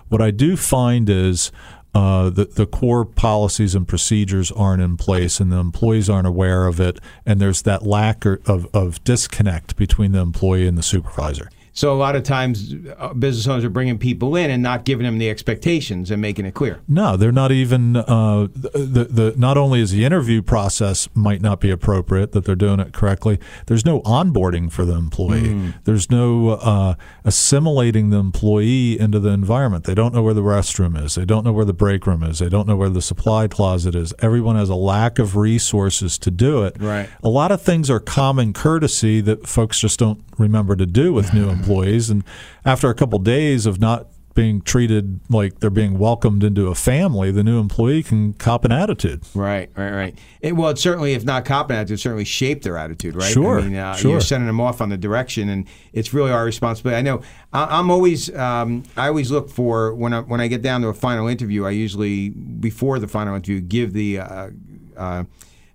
what 0.10 0.20
I 0.20 0.32
do 0.32 0.58
find 0.58 1.08
is 1.08 1.52
uh, 1.94 2.32
the 2.32 2.46
the 2.46 2.66
core 2.66 3.06
policies 3.06 3.76
and 3.76 3.88
procedures 3.88 4.52
aren't 4.52 4.82
in 4.82 4.98
place, 4.98 5.40
and 5.40 5.52
the 5.52 5.58
employees 5.58 6.10
aren't 6.10 6.26
aware 6.26 6.66
of 6.66 6.80
it, 6.80 6.98
and 7.24 7.40
there's 7.40 7.62
that 7.62 7.84
lack 7.84 8.26
of 8.26 8.68
of 8.74 9.04
disconnect 9.04 9.76
between 9.76 10.12
the 10.12 10.20
employee 10.20 10.68
and 10.68 10.76
the 10.76 10.82
supervisor. 10.82 11.52
So 11.74 11.92
a 11.92 11.98
lot 11.98 12.16
of 12.16 12.24
times, 12.24 12.76
uh, 12.98 13.14
business 13.14 13.48
owners 13.48 13.66
are 13.66 13.70
bringing 13.70 13.98
people 13.98 14.36
in 14.36 14.52
and 14.52 14.62
not 14.62 14.86
giving 14.86 15.06
them 15.06 15.18
the 15.18 15.30
expectations 15.30 16.12
and 16.12 16.22
making 16.22 16.46
it 16.46 16.54
clear. 16.54 16.80
No, 16.88 17.18
they're 17.18 17.32
not 17.32 17.52
even 17.52 17.98
uh, 17.98 18.48
the 18.54 19.08
the. 19.10 19.34
Not 19.36 19.58
only 19.58 19.82
is 19.82 19.92
the 19.92 20.06
interview 20.06 20.42
process 20.42 21.10
might 21.16 21.42
not 21.42 21.60
be 21.60 21.72
appropriate 21.72 22.32
that 22.34 22.46
they're 22.46 22.56
doing 22.56 22.80
it 22.80 22.94
correctly. 22.94 23.40
There's 23.66 23.86
no 23.86 24.02
onboarding 24.02 24.72
for 24.72 24.86
the 24.86 24.96
employee. 24.96 25.74
There's 25.86 26.12
no 26.12 26.50
uh, 26.52 26.96
assimilating 27.26 28.12
the 28.12 28.18
employee 28.18 29.00
into 29.00 29.20
the 29.20 29.30
environment. 29.30 29.86
They 29.86 29.96
don't 29.96 30.14
know 30.14 30.22
where 30.22 30.34
the 30.34 30.42
restroom 30.42 31.02
is. 31.04 31.16
They 31.16 31.26
don't 31.26 31.44
know 31.44 31.54
where 31.54 31.66
the 31.66 31.74
break 31.74 32.06
room 32.06 32.22
is. 32.24 32.40
They 32.40 32.50
don't 32.50 32.68
know 32.68 32.76
where 32.76 32.90
the 32.90 33.02
supply 33.02 33.48
closet 33.48 33.96
is. 33.96 34.14
Everyone 34.20 34.56
has 34.56 34.70
a 34.70 34.76
lack 34.76 35.18
of 35.18 35.36
resources 35.36 36.18
to 36.20 36.30
do 36.30 36.64
it. 36.64 36.76
Right. 36.80 37.10
A 37.24 37.30
lot 37.30 37.52
of 37.52 37.62
things 37.62 37.90
are 37.90 38.00
common 38.00 38.54
courtesy 38.54 39.22
that 39.22 39.48
folks 39.48 39.80
just 39.80 40.00
don't 40.00 40.24
remember 40.38 40.76
to 40.76 40.86
do 40.86 41.14
with 41.14 41.34
new 41.34 41.50
employees. 41.64 42.10
And 42.10 42.24
after 42.66 42.90
a 42.90 42.94
couple 42.94 43.20
days 43.20 43.66
of 43.66 43.80
not 43.80 44.08
being 44.36 44.62
treated 44.62 45.20
like 45.30 45.60
they're 45.60 45.70
being 45.70 46.00
welcomed 46.00 46.44
into 46.44 46.68
a 46.68 46.76
family, 46.76 47.32
the 47.32 47.44
new 47.44 47.60
employee 47.60 48.02
can 48.02 48.34
cop 48.34 48.66
an 48.66 48.72
attitude. 48.72 49.24
Right, 49.36 49.70
right, 49.76 49.92
right. 49.92 50.20
It, 50.42 50.54
well, 50.54 50.70
it 50.70 50.80
certainly, 50.80 51.14
if 51.14 51.24
not 51.24 51.46
cop 51.46 51.70
an 51.70 51.76
attitude, 51.76 52.00
certainly 52.00 52.26
shape 52.26 52.64
their 52.64 52.78
attitude, 52.78 53.16
right? 53.16 53.32
Sure, 53.32 53.60
I 53.60 53.64
mean, 53.64 53.76
uh, 53.76 53.96
sure. 53.96 54.12
you're 54.12 54.22
sending 54.22 54.48
them 54.48 54.60
off 54.60 54.82
on 54.82 54.90
the 54.90 54.98
direction, 54.98 55.50
and 55.50 55.68
it's 55.94 56.14
really 56.14 56.32
our 56.32 56.46
responsibility. 56.46 56.98
I 56.98 57.02
know. 57.02 57.22
I, 57.52 57.80
I'm 57.80 57.92
always, 57.92 58.36
um, 58.36 58.84
I 58.98 59.08
always 59.08 59.30
look 59.30 59.50
for 59.50 59.94
when 59.94 60.14
I 60.14 60.22
when 60.22 60.42
I 60.42 60.48
get 60.48 60.62
down 60.62 60.82
to 60.82 60.88
a 60.88 60.94
final 60.94 61.28
interview. 61.28 61.66
I 61.66 61.72
usually 61.72 62.30
before 62.30 63.00
the 63.00 63.08
final 63.08 63.36
interview 63.36 63.62
give 63.62 63.94
the. 63.94 64.20
Uh, 64.20 64.50
uh, 64.98 65.24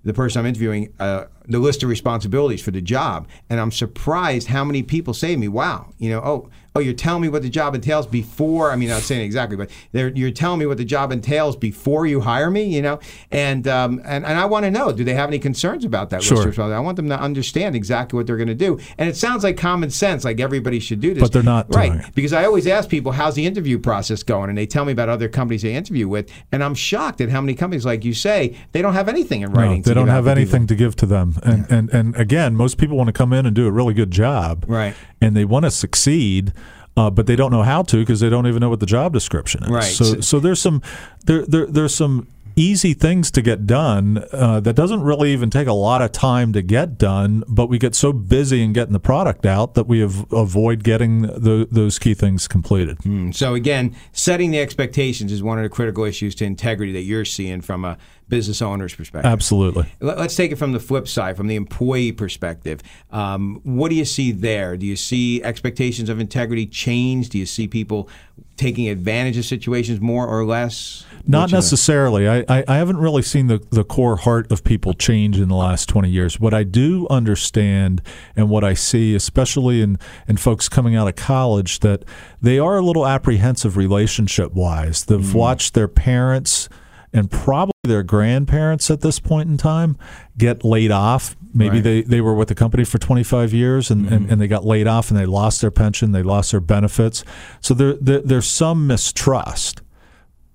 the 0.04 0.14
person 0.14 0.40
I'm 0.40 0.46
interviewing 0.46 0.92
uh, 0.98 1.24
the 1.46 1.58
list 1.58 1.82
of 1.82 1.88
responsibilities 1.88 2.62
for 2.62 2.70
the 2.70 2.80
job, 2.80 3.28
and 3.50 3.60
I'm 3.60 3.72
surprised 3.72 4.48
how 4.48 4.64
many 4.64 4.82
people 4.82 5.14
say 5.14 5.32
to 5.32 5.36
me, 5.36 5.48
"Wow, 5.48 5.92
you 5.98 6.10
know, 6.10 6.20
oh, 6.24 6.50
oh, 6.78 6.80
you're 6.80 6.94
telling 6.94 7.22
me 7.22 7.28
what 7.28 7.42
the 7.42 7.48
job 7.48 7.74
entails 7.74 8.06
before." 8.06 8.70
I 8.70 8.76
mean, 8.76 8.90
I 8.90 8.98
not 8.98 9.04
saying 9.04 9.22
exactly, 9.22 9.56
but 9.56 9.70
you're 9.92 10.30
telling 10.30 10.58
me 10.58 10.66
what 10.66 10.76
the 10.76 10.84
job 10.84 11.12
entails 11.12 11.56
before 11.56 12.06
you 12.06 12.20
hire 12.20 12.50
me, 12.50 12.64
you 12.64 12.82
know, 12.82 12.98
and 13.30 13.66
um, 13.68 14.00
and, 14.04 14.24
and 14.26 14.38
I 14.38 14.44
want 14.44 14.64
to 14.64 14.70
know, 14.70 14.92
do 14.92 15.04
they 15.04 15.14
have 15.14 15.28
any 15.28 15.38
concerns 15.38 15.84
about 15.84 16.10
that 16.10 16.22
Sure. 16.22 16.52
I 16.58 16.80
want 16.80 16.96
them 16.96 17.08
to 17.08 17.18
understand 17.18 17.76
exactly 17.76 18.16
what 18.16 18.26
they're 18.26 18.36
going 18.36 18.48
to 18.48 18.54
do, 18.54 18.78
and 18.98 19.08
it 19.08 19.16
sounds 19.16 19.44
like 19.44 19.56
common 19.56 19.90
sense, 19.90 20.24
like 20.24 20.40
everybody 20.40 20.80
should 20.80 21.00
do 21.00 21.14
this, 21.14 21.22
But 21.22 21.32
they're 21.32 21.42
not 21.42 21.72
right? 21.74 22.14
Because 22.14 22.32
I 22.32 22.44
always 22.44 22.66
ask 22.66 22.88
people, 22.88 23.12
"How's 23.12 23.34
the 23.34 23.46
interview 23.46 23.78
process 23.78 24.22
going?" 24.22 24.48
and 24.48 24.58
they 24.58 24.66
tell 24.66 24.84
me 24.84 24.92
about 24.92 25.08
other 25.08 25.28
companies 25.28 25.62
they 25.62 25.74
interview 25.74 26.08
with, 26.08 26.30
and 26.52 26.62
I'm 26.64 26.74
shocked 26.74 27.20
at 27.20 27.30
how 27.30 27.40
many 27.40 27.54
companies, 27.54 27.86
like 27.86 28.04
you 28.04 28.14
say, 28.14 28.56
they 28.72 28.82
don't 28.82 28.94
have 28.94 29.08
anything 29.08 29.42
in 29.42 29.52
writing. 29.52 29.78
No, 29.78 29.82
they 29.82 29.94
don't 29.94 30.08
have 30.08 30.24
people. 30.24 30.38
anything 30.38 30.66
to 30.66 30.74
give 30.74 30.96
to 30.96 31.06
them. 31.06 31.36
And, 31.42 31.70
and 31.70 31.90
and 31.90 32.16
again, 32.16 32.56
most 32.56 32.78
people 32.78 32.96
want 32.96 33.08
to 33.08 33.12
come 33.12 33.32
in 33.32 33.46
and 33.46 33.54
do 33.54 33.66
a 33.66 33.72
really 33.72 33.94
good 33.94 34.10
job, 34.10 34.64
Right. 34.66 34.94
And 35.20 35.36
they 35.36 35.44
want 35.44 35.64
to 35.64 35.70
succeed, 35.70 36.52
uh, 36.98 37.10
but 37.10 37.26
they 37.26 37.36
don't 37.36 37.52
know 37.52 37.62
how 37.62 37.82
to 37.82 37.96
because 37.98 38.20
they 38.20 38.28
don't 38.28 38.46
even 38.46 38.60
know 38.60 38.68
what 38.70 38.80
the 38.80 38.86
job 38.86 39.12
description 39.12 39.62
is. 39.64 39.70
Right. 39.70 39.84
So 39.84 40.20
So- 40.20 40.40
there's 40.40 40.60
some 40.60 40.82
there, 41.26 41.44
there 41.46 41.66
there's 41.66 41.94
some 41.94 42.26
easy 42.56 42.92
things 42.92 43.30
to 43.30 43.40
get 43.40 43.68
done 43.68 44.24
uh, 44.32 44.58
that 44.58 44.74
doesn't 44.74 45.02
really 45.02 45.32
even 45.32 45.48
take 45.48 45.68
a 45.68 45.72
lot 45.72 46.02
of 46.02 46.10
time 46.10 46.52
to 46.52 46.60
get 46.60 46.98
done, 46.98 47.44
but 47.46 47.68
we 47.68 47.78
get 47.78 47.94
so 47.94 48.12
busy 48.12 48.64
in 48.64 48.72
getting 48.72 48.92
the 48.92 48.98
product 48.98 49.46
out 49.46 49.74
that 49.74 49.86
we 49.86 50.02
av- 50.02 50.26
avoid 50.32 50.82
getting 50.82 51.22
the, 51.22 51.68
those 51.70 52.00
key 52.00 52.14
things 52.14 52.48
completed. 52.48 52.98
So 53.32 53.54
again, 53.54 53.94
setting 54.12 54.50
the 54.50 54.58
expectations 54.58 55.30
is 55.30 55.40
one 55.40 55.58
of 55.58 55.62
the 55.62 55.68
critical 55.68 56.02
issues 56.02 56.34
to 56.36 56.44
integrity 56.46 56.90
that 56.94 57.02
you're 57.02 57.24
seeing 57.24 57.60
from 57.60 57.84
a 57.84 57.96
business 58.28 58.60
owner's 58.62 58.94
perspective. 58.94 59.30
Absolutely. 59.30 59.86
Let- 60.00 60.18
Let's 60.18 60.36
take 60.36 60.52
it 60.52 60.56
from 60.56 60.72
the 60.72 60.80
flip 60.80 61.08
side, 61.08 61.36
from 61.36 61.46
the 61.46 61.56
employee 61.56 62.12
perspective. 62.12 62.80
Um, 63.10 63.60
what 63.64 63.88
do 63.88 63.94
you 63.94 64.04
see 64.04 64.32
there? 64.32 64.76
Do 64.76 64.86
you 64.86 64.96
see 64.96 65.42
expectations 65.42 66.08
of 66.08 66.20
integrity 66.20 66.66
change? 66.66 67.30
Do 67.30 67.38
you 67.38 67.46
see 67.46 67.66
people 67.68 68.08
taking 68.56 68.88
advantage 68.88 69.36
of 69.38 69.44
situations 69.44 70.00
more 70.00 70.26
or 70.26 70.44
less? 70.44 71.04
Not 71.26 71.42
What 71.42 71.46
you 71.50 71.52
know? 71.52 71.56
necessarily. 71.58 72.28
I, 72.28 72.44
I, 72.48 72.64
I 72.66 72.76
haven't 72.76 72.96
really 72.98 73.22
seen 73.22 73.46
the, 73.46 73.64
the 73.70 73.84
core 73.84 74.16
heart 74.16 74.50
of 74.50 74.64
people 74.64 74.94
change 74.94 75.38
in 75.38 75.48
the 75.48 75.54
last 75.54 75.88
20 75.88 76.10
years. 76.10 76.40
What 76.40 76.52
I 76.54 76.64
do 76.64 77.06
understand 77.08 78.02
and 78.34 78.50
what 78.50 78.64
I 78.64 78.74
see, 78.74 79.14
especially 79.14 79.80
in, 79.80 79.98
in 80.26 80.36
folks 80.38 80.68
coming 80.68 80.96
out 80.96 81.06
of 81.08 81.14
college, 81.16 81.80
that 81.80 82.04
they 82.42 82.58
are 82.58 82.78
a 82.78 82.82
little 82.82 83.06
apprehensive 83.06 83.76
relationship 83.76 84.52
wise. 84.52 85.04
They've 85.04 85.18
Mm. 85.20 85.34
watched 85.34 85.74
their 85.74 85.88
parents 85.88 86.68
and 87.12 87.30
probably 87.30 87.72
their 87.84 88.02
grandparents 88.02 88.90
at 88.90 89.00
this 89.00 89.18
point 89.18 89.48
in 89.48 89.56
time 89.56 89.96
get 90.36 90.64
laid 90.64 90.90
off. 90.90 91.36
Maybe 91.54 91.76
Right. 91.76 91.84
they, 91.84 92.02
they 92.02 92.20
were 92.20 92.34
with 92.34 92.48
the 92.48 92.54
company 92.54 92.84
for 92.84 92.98
25 92.98 93.52
years 93.52 93.90
and, 93.90 94.06
and, 94.06 94.22
mm-hmm. 94.22 94.32
and 94.32 94.40
they 94.40 94.48
got 94.48 94.64
laid 94.64 94.86
off 94.86 95.10
and 95.10 95.18
they 95.18 95.26
lost 95.26 95.60
their 95.60 95.70
pension, 95.70 96.12
they 96.12 96.22
lost 96.22 96.50
their 96.50 96.60
benefits. 96.60 97.24
So 97.60 97.74
there, 97.74 97.94
there 97.94 98.20
there's 98.20 98.46
some 98.46 98.86
mistrust 98.86 99.80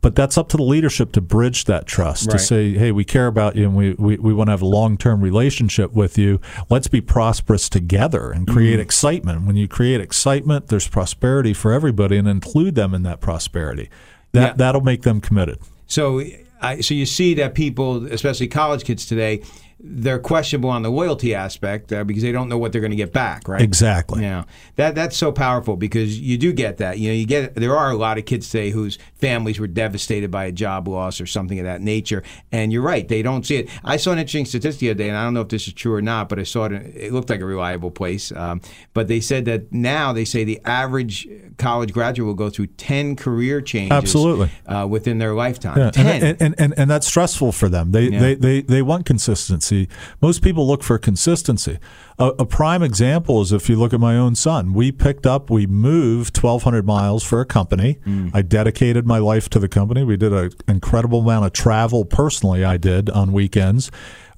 but 0.03 0.15
that's 0.15 0.37
up 0.37 0.49
to 0.49 0.57
the 0.57 0.63
leadership 0.63 1.13
to 1.13 1.21
bridge 1.21 1.63
that 1.63 1.87
trust 1.87 2.29
to 2.29 2.37
say 2.37 2.73
hey 2.73 2.91
we 2.91 3.03
care 3.05 3.25
about 3.25 3.55
you 3.55 3.63
and 3.63 3.75
we, 3.75 3.93
we, 3.93 4.17
we 4.17 4.33
want 4.33 4.49
to 4.49 4.51
have 4.51 4.61
a 4.61 4.65
long-term 4.65 5.21
relationship 5.21 5.93
with 5.93 6.17
you 6.17 6.39
let's 6.69 6.87
be 6.87 7.01
prosperous 7.01 7.69
together 7.69 8.29
and 8.29 8.47
create 8.47 8.73
mm-hmm. 8.73 8.81
excitement 8.81 9.47
when 9.47 9.55
you 9.55 9.67
create 9.67 10.01
excitement 10.01 10.67
there's 10.67 10.87
prosperity 10.87 11.53
for 11.53 11.71
everybody 11.71 12.17
and 12.17 12.27
include 12.27 12.75
them 12.75 12.93
in 12.93 13.01
that 13.03 13.21
prosperity 13.21 13.89
that 14.33 14.49
Yeah. 14.49 14.53
that'll 14.57 14.81
make 14.81 15.01
them 15.01 15.21
committed 15.21 15.57
So, 15.93 16.23
I, 16.59 16.81
so 16.81 16.95
you 16.95 17.05
see 17.05 17.35
that 17.35 17.53
people, 17.53 18.07
especially 18.07 18.47
college 18.47 18.83
kids 18.83 19.05
today, 19.05 19.43
they're 19.85 20.17
questionable 20.19 20.69
on 20.69 20.81
the 20.81 20.89
loyalty 20.89 21.35
aspect 21.35 21.91
uh, 21.91 22.05
because 22.05 22.23
they 22.23 22.31
don't 22.31 22.47
know 22.47 22.57
what 22.57 22.71
they're 22.71 22.79
going 22.79 22.91
to 22.91 22.97
get 22.97 23.11
back, 23.11 23.49
right? 23.49 23.61
exactly 23.61 24.21
Yeah, 24.21 24.45
that 24.77 24.95
that's 24.95 25.17
so 25.17 25.31
powerful 25.33 25.75
because 25.75 26.17
you 26.17 26.37
do 26.37 26.53
get 26.53 26.77
that. 26.77 26.99
You 26.99 27.09
know, 27.09 27.15
you 27.15 27.25
get 27.25 27.55
there 27.55 27.75
are 27.75 27.91
a 27.91 27.95
lot 27.95 28.17
of 28.17 28.25
kids 28.25 28.49
today 28.49 28.69
whose 28.69 28.97
families 29.15 29.59
were 29.59 29.67
devastated 29.67 30.31
by 30.31 30.45
a 30.45 30.53
job 30.53 30.87
loss 30.87 31.19
or 31.19 31.25
something 31.25 31.59
of 31.59 31.65
that 31.65 31.81
nature, 31.81 32.23
and 32.51 32.71
you're 32.71 32.81
right, 32.81 33.07
they 33.09 33.21
don't 33.21 33.45
see 33.45 33.57
it. 33.57 33.69
I 33.83 33.97
saw 33.97 34.11
an 34.13 34.19
interesting 34.19 34.45
statistic 34.45 34.79
the 34.79 34.89
other 34.91 34.97
day, 34.99 35.09
and 35.09 35.17
I 35.17 35.23
don't 35.25 35.33
know 35.33 35.41
if 35.41 35.49
this 35.49 35.67
is 35.67 35.73
true 35.73 35.93
or 35.93 36.01
not, 36.01 36.29
but 36.29 36.39
I 36.39 36.43
saw 36.43 36.65
it. 36.65 36.71
It 36.71 37.11
looked 37.11 37.29
like 37.29 37.41
a 37.41 37.45
reliable 37.45 37.91
place, 37.91 38.31
um, 38.31 38.61
but 38.93 39.09
they 39.09 39.19
said 39.19 39.43
that 39.45 39.73
now 39.73 40.13
they 40.13 40.23
say 40.25 40.45
the 40.45 40.61
average 40.63 41.27
college 41.57 41.91
graduate 41.91 42.25
will 42.25 42.33
go 42.35 42.49
through 42.49 42.67
ten 42.67 43.17
career 43.17 43.59
changes, 43.59 43.91
Absolutely. 43.91 44.49
uh, 44.65 44.87
within 44.89 45.17
their 45.17 45.33
lifetime. 45.33 45.77
Yeah, 45.77 45.91
ten. 45.91 46.23
and, 46.23 46.41
and, 46.41 46.55
and, 46.57 46.73
and 46.77 46.89
that's 46.89 47.05
stressful 47.07 47.51
for 47.51 47.67
them. 47.67 47.91
They, 47.91 48.03
Yeah. 48.09 48.19
they, 48.19 48.35
they, 48.35 48.61
they 48.61 48.81
want 48.81 49.05
consistency. 49.05 49.72
Most 50.21 50.41
people 50.41 50.67
look 50.67 50.83
for 50.83 50.97
consistency. 50.97 51.79
A, 52.19 52.27
a 52.39 52.45
prime 52.45 52.83
example 52.83 53.41
is 53.41 53.51
if 53.51 53.69
you 53.69 53.75
look 53.75 53.93
at 53.93 53.99
my 53.99 54.15
own 54.15 54.35
son. 54.35 54.73
We 54.73 54.91
picked 54.91 55.25
up, 55.25 55.49
we 55.49 55.67
moved 55.67 56.37
1,200 56.37 56.85
miles 56.85 57.23
for 57.23 57.41
a 57.41 57.45
company. 57.45 57.99
Mm. 58.05 58.31
I 58.33 58.41
dedicated 58.41 59.05
my 59.05 59.17
life 59.17 59.49
to 59.49 59.59
the 59.59 59.67
company. 59.67 60.03
We 60.03 60.17
did 60.17 60.33
an 60.33 60.51
incredible 60.67 61.21
amount 61.21 61.45
of 61.45 61.53
travel 61.53 62.05
personally, 62.05 62.63
I 62.63 62.77
did 62.77 63.09
on 63.09 63.33
weekends 63.33 63.91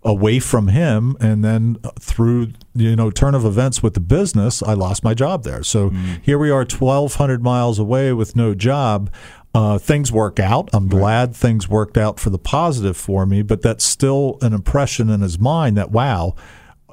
away 0.06 0.39
from 0.39 0.67
him 0.67 1.17
and 1.19 1.43
then 1.43 1.78
through 2.00 2.54
you 2.76 2.95
know 2.95 3.10
turn 3.10 3.34
of 3.34 3.43
events 3.43 3.82
with 3.82 3.95
the 3.95 4.00
business 4.00 4.62
i 4.62 4.71
lost 4.71 5.04
my 5.04 5.15
job 5.15 5.43
there 5.43 5.63
so 5.63 5.89
mm. 5.89 6.21
here 6.21 6.38
we 6.38 6.52
are 6.52 6.60
1200 6.60 7.41
miles 7.41 7.80
away 7.80 8.13
with 8.13 8.36
no 8.36 8.54
job 8.54 9.10
uh, 9.55 9.77
things 9.77 10.11
work 10.11 10.39
out. 10.39 10.69
I'm 10.73 10.87
glad 10.87 11.35
things 11.35 11.69
worked 11.69 11.97
out 11.97 12.19
for 12.19 12.29
the 12.29 12.37
positive 12.37 12.97
for 12.97 13.25
me 13.25 13.41
but 13.41 13.61
that's 13.61 13.85
still 13.85 14.37
an 14.41 14.53
impression 14.53 15.09
in 15.09 15.21
his 15.21 15.39
mind 15.39 15.77
that 15.77 15.91
wow 15.91 16.35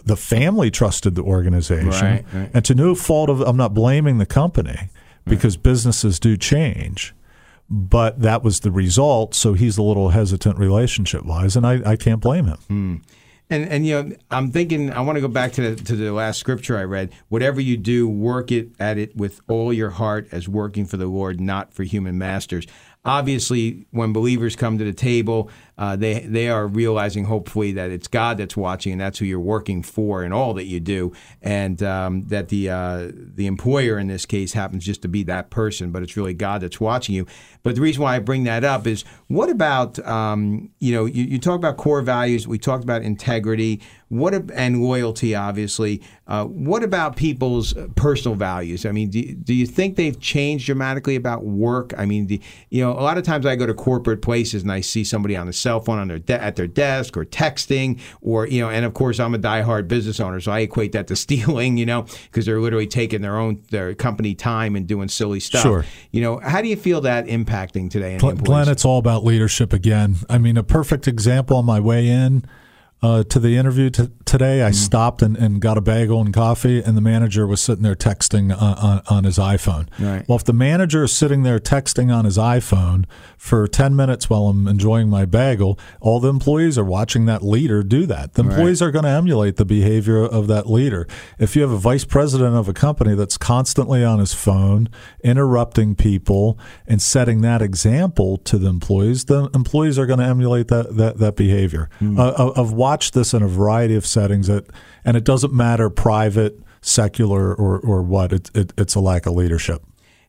the 0.04 0.16
family 0.16 0.70
trusted 0.70 1.14
the 1.14 1.22
organization. 1.22 1.88
Right, 1.88 2.24
right. 2.32 2.50
and 2.52 2.64
to 2.64 2.74
no 2.74 2.94
fault 2.94 3.30
of 3.30 3.40
i'm 3.40 3.56
not 3.56 3.74
blaming 3.74 4.18
the 4.18 4.26
company 4.26 4.88
because 5.26 5.56
businesses 5.56 6.18
do 6.18 6.36
change 6.36 7.14
but 7.70 8.20
that 8.20 8.42
was 8.42 8.60
the 8.60 8.70
result. 8.70 9.34
So 9.34 9.54
he's 9.54 9.78
a 9.78 9.82
little 9.82 10.10
hesitant 10.10 10.58
relationship 10.58 11.24
wise 11.24 11.56
and 11.56 11.66
I, 11.66 11.92
I 11.92 11.96
can't 11.96 12.20
blame 12.20 12.46
him 12.46 13.02
And 13.52 13.68
and 13.68 13.86
you 13.86 14.02
know, 14.02 14.16
I'm 14.30 14.50
thinking 14.50 14.90
I 14.90 15.02
want 15.02 15.16
to 15.16 15.20
go 15.20 15.28
back 15.28 15.52
to 15.52 15.74
the, 15.74 15.84
to 15.84 15.94
the 15.94 16.10
last 16.10 16.40
scripture 16.40 16.78
I 16.78 16.84
read. 16.84 17.12
Whatever 17.28 17.60
you 17.60 17.76
do, 17.76 18.08
work 18.08 18.50
it 18.50 18.70
at 18.80 18.96
it 18.96 19.14
with 19.14 19.42
all 19.46 19.74
your 19.74 19.90
heart 19.90 20.26
as 20.32 20.48
working 20.48 20.86
for 20.86 20.96
the 20.96 21.04
Lord, 21.06 21.38
not 21.38 21.74
for 21.74 21.82
human 21.82 22.16
masters. 22.16 22.66
Obviously, 23.04 23.84
when 23.90 24.14
believers 24.14 24.56
come 24.56 24.78
to 24.78 24.84
the 24.84 24.92
table, 24.94 25.50
uh, 25.82 25.96
they 25.96 26.20
they 26.20 26.48
are 26.48 26.68
realizing 26.68 27.24
hopefully 27.24 27.72
that 27.72 27.90
it's 27.90 28.06
God 28.06 28.38
that's 28.38 28.56
watching 28.56 28.92
and 28.92 29.00
that's 29.00 29.18
who 29.18 29.24
you're 29.24 29.40
working 29.40 29.82
for 29.82 30.22
in 30.22 30.32
all 30.32 30.54
that 30.54 30.66
you 30.66 30.78
do, 30.78 31.12
and 31.42 31.82
um, 31.82 32.22
that 32.28 32.50
the 32.50 32.70
uh, 32.70 33.10
the 33.12 33.48
employer 33.48 33.98
in 33.98 34.06
this 34.06 34.24
case 34.24 34.52
happens 34.52 34.84
just 34.84 35.02
to 35.02 35.08
be 35.08 35.24
that 35.24 35.50
person, 35.50 35.90
but 35.90 36.04
it's 36.04 36.16
really 36.16 36.34
God 36.34 36.60
that's 36.60 36.80
watching 36.80 37.16
you. 37.16 37.26
But 37.64 37.74
the 37.74 37.80
reason 37.80 38.00
why 38.00 38.14
I 38.14 38.20
bring 38.20 38.44
that 38.44 38.62
up 38.62 38.86
is 38.86 39.04
what 39.26 39.50
about 39.50 39.98
um, 40.06 40.70
you 40.78 40.94
know 40.94 41.04
you, 41.04 41.24
you 41.24 41.40
talk 41.40 41.56
about 41.56 41.78
core 41.78 42.00
values, 42.00 42.46
we 42.46 42.58
talked 42.58 42.84
about 42.84 43.02
integrity. 43.02 43.80
What 44.12 44.34
and 44.52 44.82
loyalty, 44.82 45.34
obviously. 45.34 46.02
Uh, 46.26 46.44
what 46.44 46.82
about 46.82 47.16
people's 47.16 47.72
personal 47.96 48.36
values? 48.36 48.84
I 48.84 48.92
mean, 48.92 49.08
do, 49.08 49.34
do 49.34 49.54
you 49.54 49.66
think 49.66 49.96
they've 49.96 50.20
changed 50.20 50.66
dramatically 50.66 51.16
about 51.16 51.44
work? 51.44 51.94
I 51.96 52.04
mean, 52.04 52.26
do, 52.26 52.38
you 52.68 52.84
know, 52.84 52.92
a 52.92 53.00
lot 53.00 53.16
of 53.16 53.24
times 53.24 53.46
I 53.46 53.56
go 53.56 53.64
to 53.64 53.72
corporate 53.72 54.20
places 54.20 54.62
and 54.62 54.70
I 54.70 54.82
see 54.82 55.02
somebody 55.02 55.34
on 55.34 55.48
a 55.48 55.52
cell 55.72 55.80
phone 55.80 55.98
on 55.98 56.08
their 56.08 56.18
de- 56.18 56.42
at 56.42 56.56
their 56.56 56.66
desk 56.66 57.16
or 57.16 57.24
texting, 57.24 57.98
or 58.20 58.46
you 58.46 58.60
know, 58.60 58.68
and 58.68 58.84
of 58.84 58.94
course 58.94 59.18
I'm 59.18 59.34
a 59.34 59.38
diehard 59.38 59.88
business 59.88 60.20
owner, 60.20 60.40
so 60.40 60.52
I 60.52 60.60
equate 60.60 60.92
that 60.92 61.06
to 61.08 61.16
stealing, 61.26 61.76
you 61.76 61.86
know, 61.86 62.06
because 62.24 62.46
they're 62.46 62.60
literally 62.60 62.86
taking 62.86 63.22
their 63.22 63.38
own 63.38 63.62
their 63.70 63.94
company 63.94 64.34
time 64.34 64.76
and 64.76 64.86
doing 64.86 65.08
silly 65.08 65.40
stuff. 65.40 65.62
Sure. 65.62 65.84
You 66.10 66.20
know, 66.20 66.38
how 66.38 66.60
do 66.60 66.68
you 66.68 66.76
feel 66.76 67.00
that 67.02 67.26
impacting 67.26 67.90
today? 67.90 68.14
In 68.14 68.18
Glenn, 68.18 68.36
Glenn, 68.36 68.68
it's 68.68 68.84
all 68.84 68.98
about 68.98 69.24
leadership 69.24 69.72
again. 69.72 70.16
I 70.28 70.38
mean, 70.38 70.56
a 70.56 70.62
perfect 70.62 71.08
example 71.08 71.56
on 71.56 71.64
my 71.64 71.80
way 71.80 72.08
in 72.08 72.44
uh, 73.02 73.24
to 73.24 73.40
the 73.40 73.56
interview 73.56 73.90
t- 73.90 74.08
today, 74.24 74.62
I 74.62 74.66
mm-hmm. 74.66 74.74
stopped 74.74 75.22
and, 75.22 75.36
and, 75.36 75.60
got 75.60 75.76
a 75.76 75.80
bagel 75.80 76.20
and 76.20 76.32
coffee, 76.32 76.80
and 76.80 76.96
the 76.96 77.00
manager 77.00 77.46
was 77.46 77.60
sitting 77.60 77.82
there 77.82 77.96
texting 77.96 78.56
on, 78.56 78.78
on, 78.78 79.02
on 79.08 79.24
his 79.24 79.38
iPhone. 79.38 79.88
Right. 79.98 80.26
Well, 80.28 80.36
if 80.36 80.44
the 80.44 80.52
manager 80.52 81.02
is 81.02 81.12
sitting 81.12 81.42
there 81.42 81.58
texting 81.58 82.14
on 82.14 82.24
his 82.24 82.38
iPhone 82.38 83.04
for 83.36 83.66
10 83.66 83.96
minutes 83.96 84.30
while 84.30 84.46
I'm 84.46 84.68
enjoying 84.68 85.08
my 85.08 85.24
bagel, 85.24 85.78
all 86.00 86.20
the 86.20 86.28
employees 86.28 86.78
are 86.78 86.84
watching 86.84 87.26
that 87.26 87.42
leader 87.42 87.82
do 87.82 88.06
that. 88.06 88.34
The 88.34 88.42
employees 88.42 88.80
right. 88.80 88.88
are 88.88 88.90
going 88.92 89.04
to 89.04 89.10
emulate 89.10 89.56
the 89.56 89.64
behavior 89.64 90.24
of 90.24 90.46
that 90.46 90.70
leader. 90.70 91.08
If 91.38 91.56
you 91.56 91.62
have 91.62 91.72
a 91.72 91.78
vice 91.78 92.04
president 92.04 92.54
of 92.54 92.68
a 92.68 92.72
company 92.72 93.14
that's 93.14 93.36
constantly 93.36 94.04
on 94.04 94.20
his 94.20 94.32
phone, 94.32 94.88
interrupting 95.24 95.96
people, 95.96 96.58
and 96.86 97.02
setting 97.02 97.40
that 97.40 97.62
example 97.62 98.36
to 98.38 98.58
the 98.58 98.68
employees, 98.68 99.24
the 99.24 99.50
employees 99.54 99.98
are 99.98 100.06
going 100.06 100.20
to 100.20 100.24
emulate 100.24 100.68
that, 100.68 100.96
that, 100.96 101.18
that 101.18 101.34
behavior 101.34 101.90
mm. 102.00 102.18
uh, 102.18 102.32
of, 102.36 102.56
of 102.56 102.72
this 103.12 103.34
in 103.34 103.42
a 103.42 103.48
variety 103.48 103.96
of 103.96 104.06
settings, 104.06 104.46
that, 104.46 104.66
and 105.04 105.16
it 105.16 105.24
doesn't 105.24 105.52
matter 105.52 105.90
private, 105.90 106.60
secular, 106.80 107.54
or, 107.54 107.78
or 107.80 108.02
what. 108.02 108.32
It, 108.32 108.50
it, 108.54 108.72
it's 108.76 108.94
a 108.94 109.00
lack 109.00 109.26
of 109.26 109.34
leadership. 109.34 109.82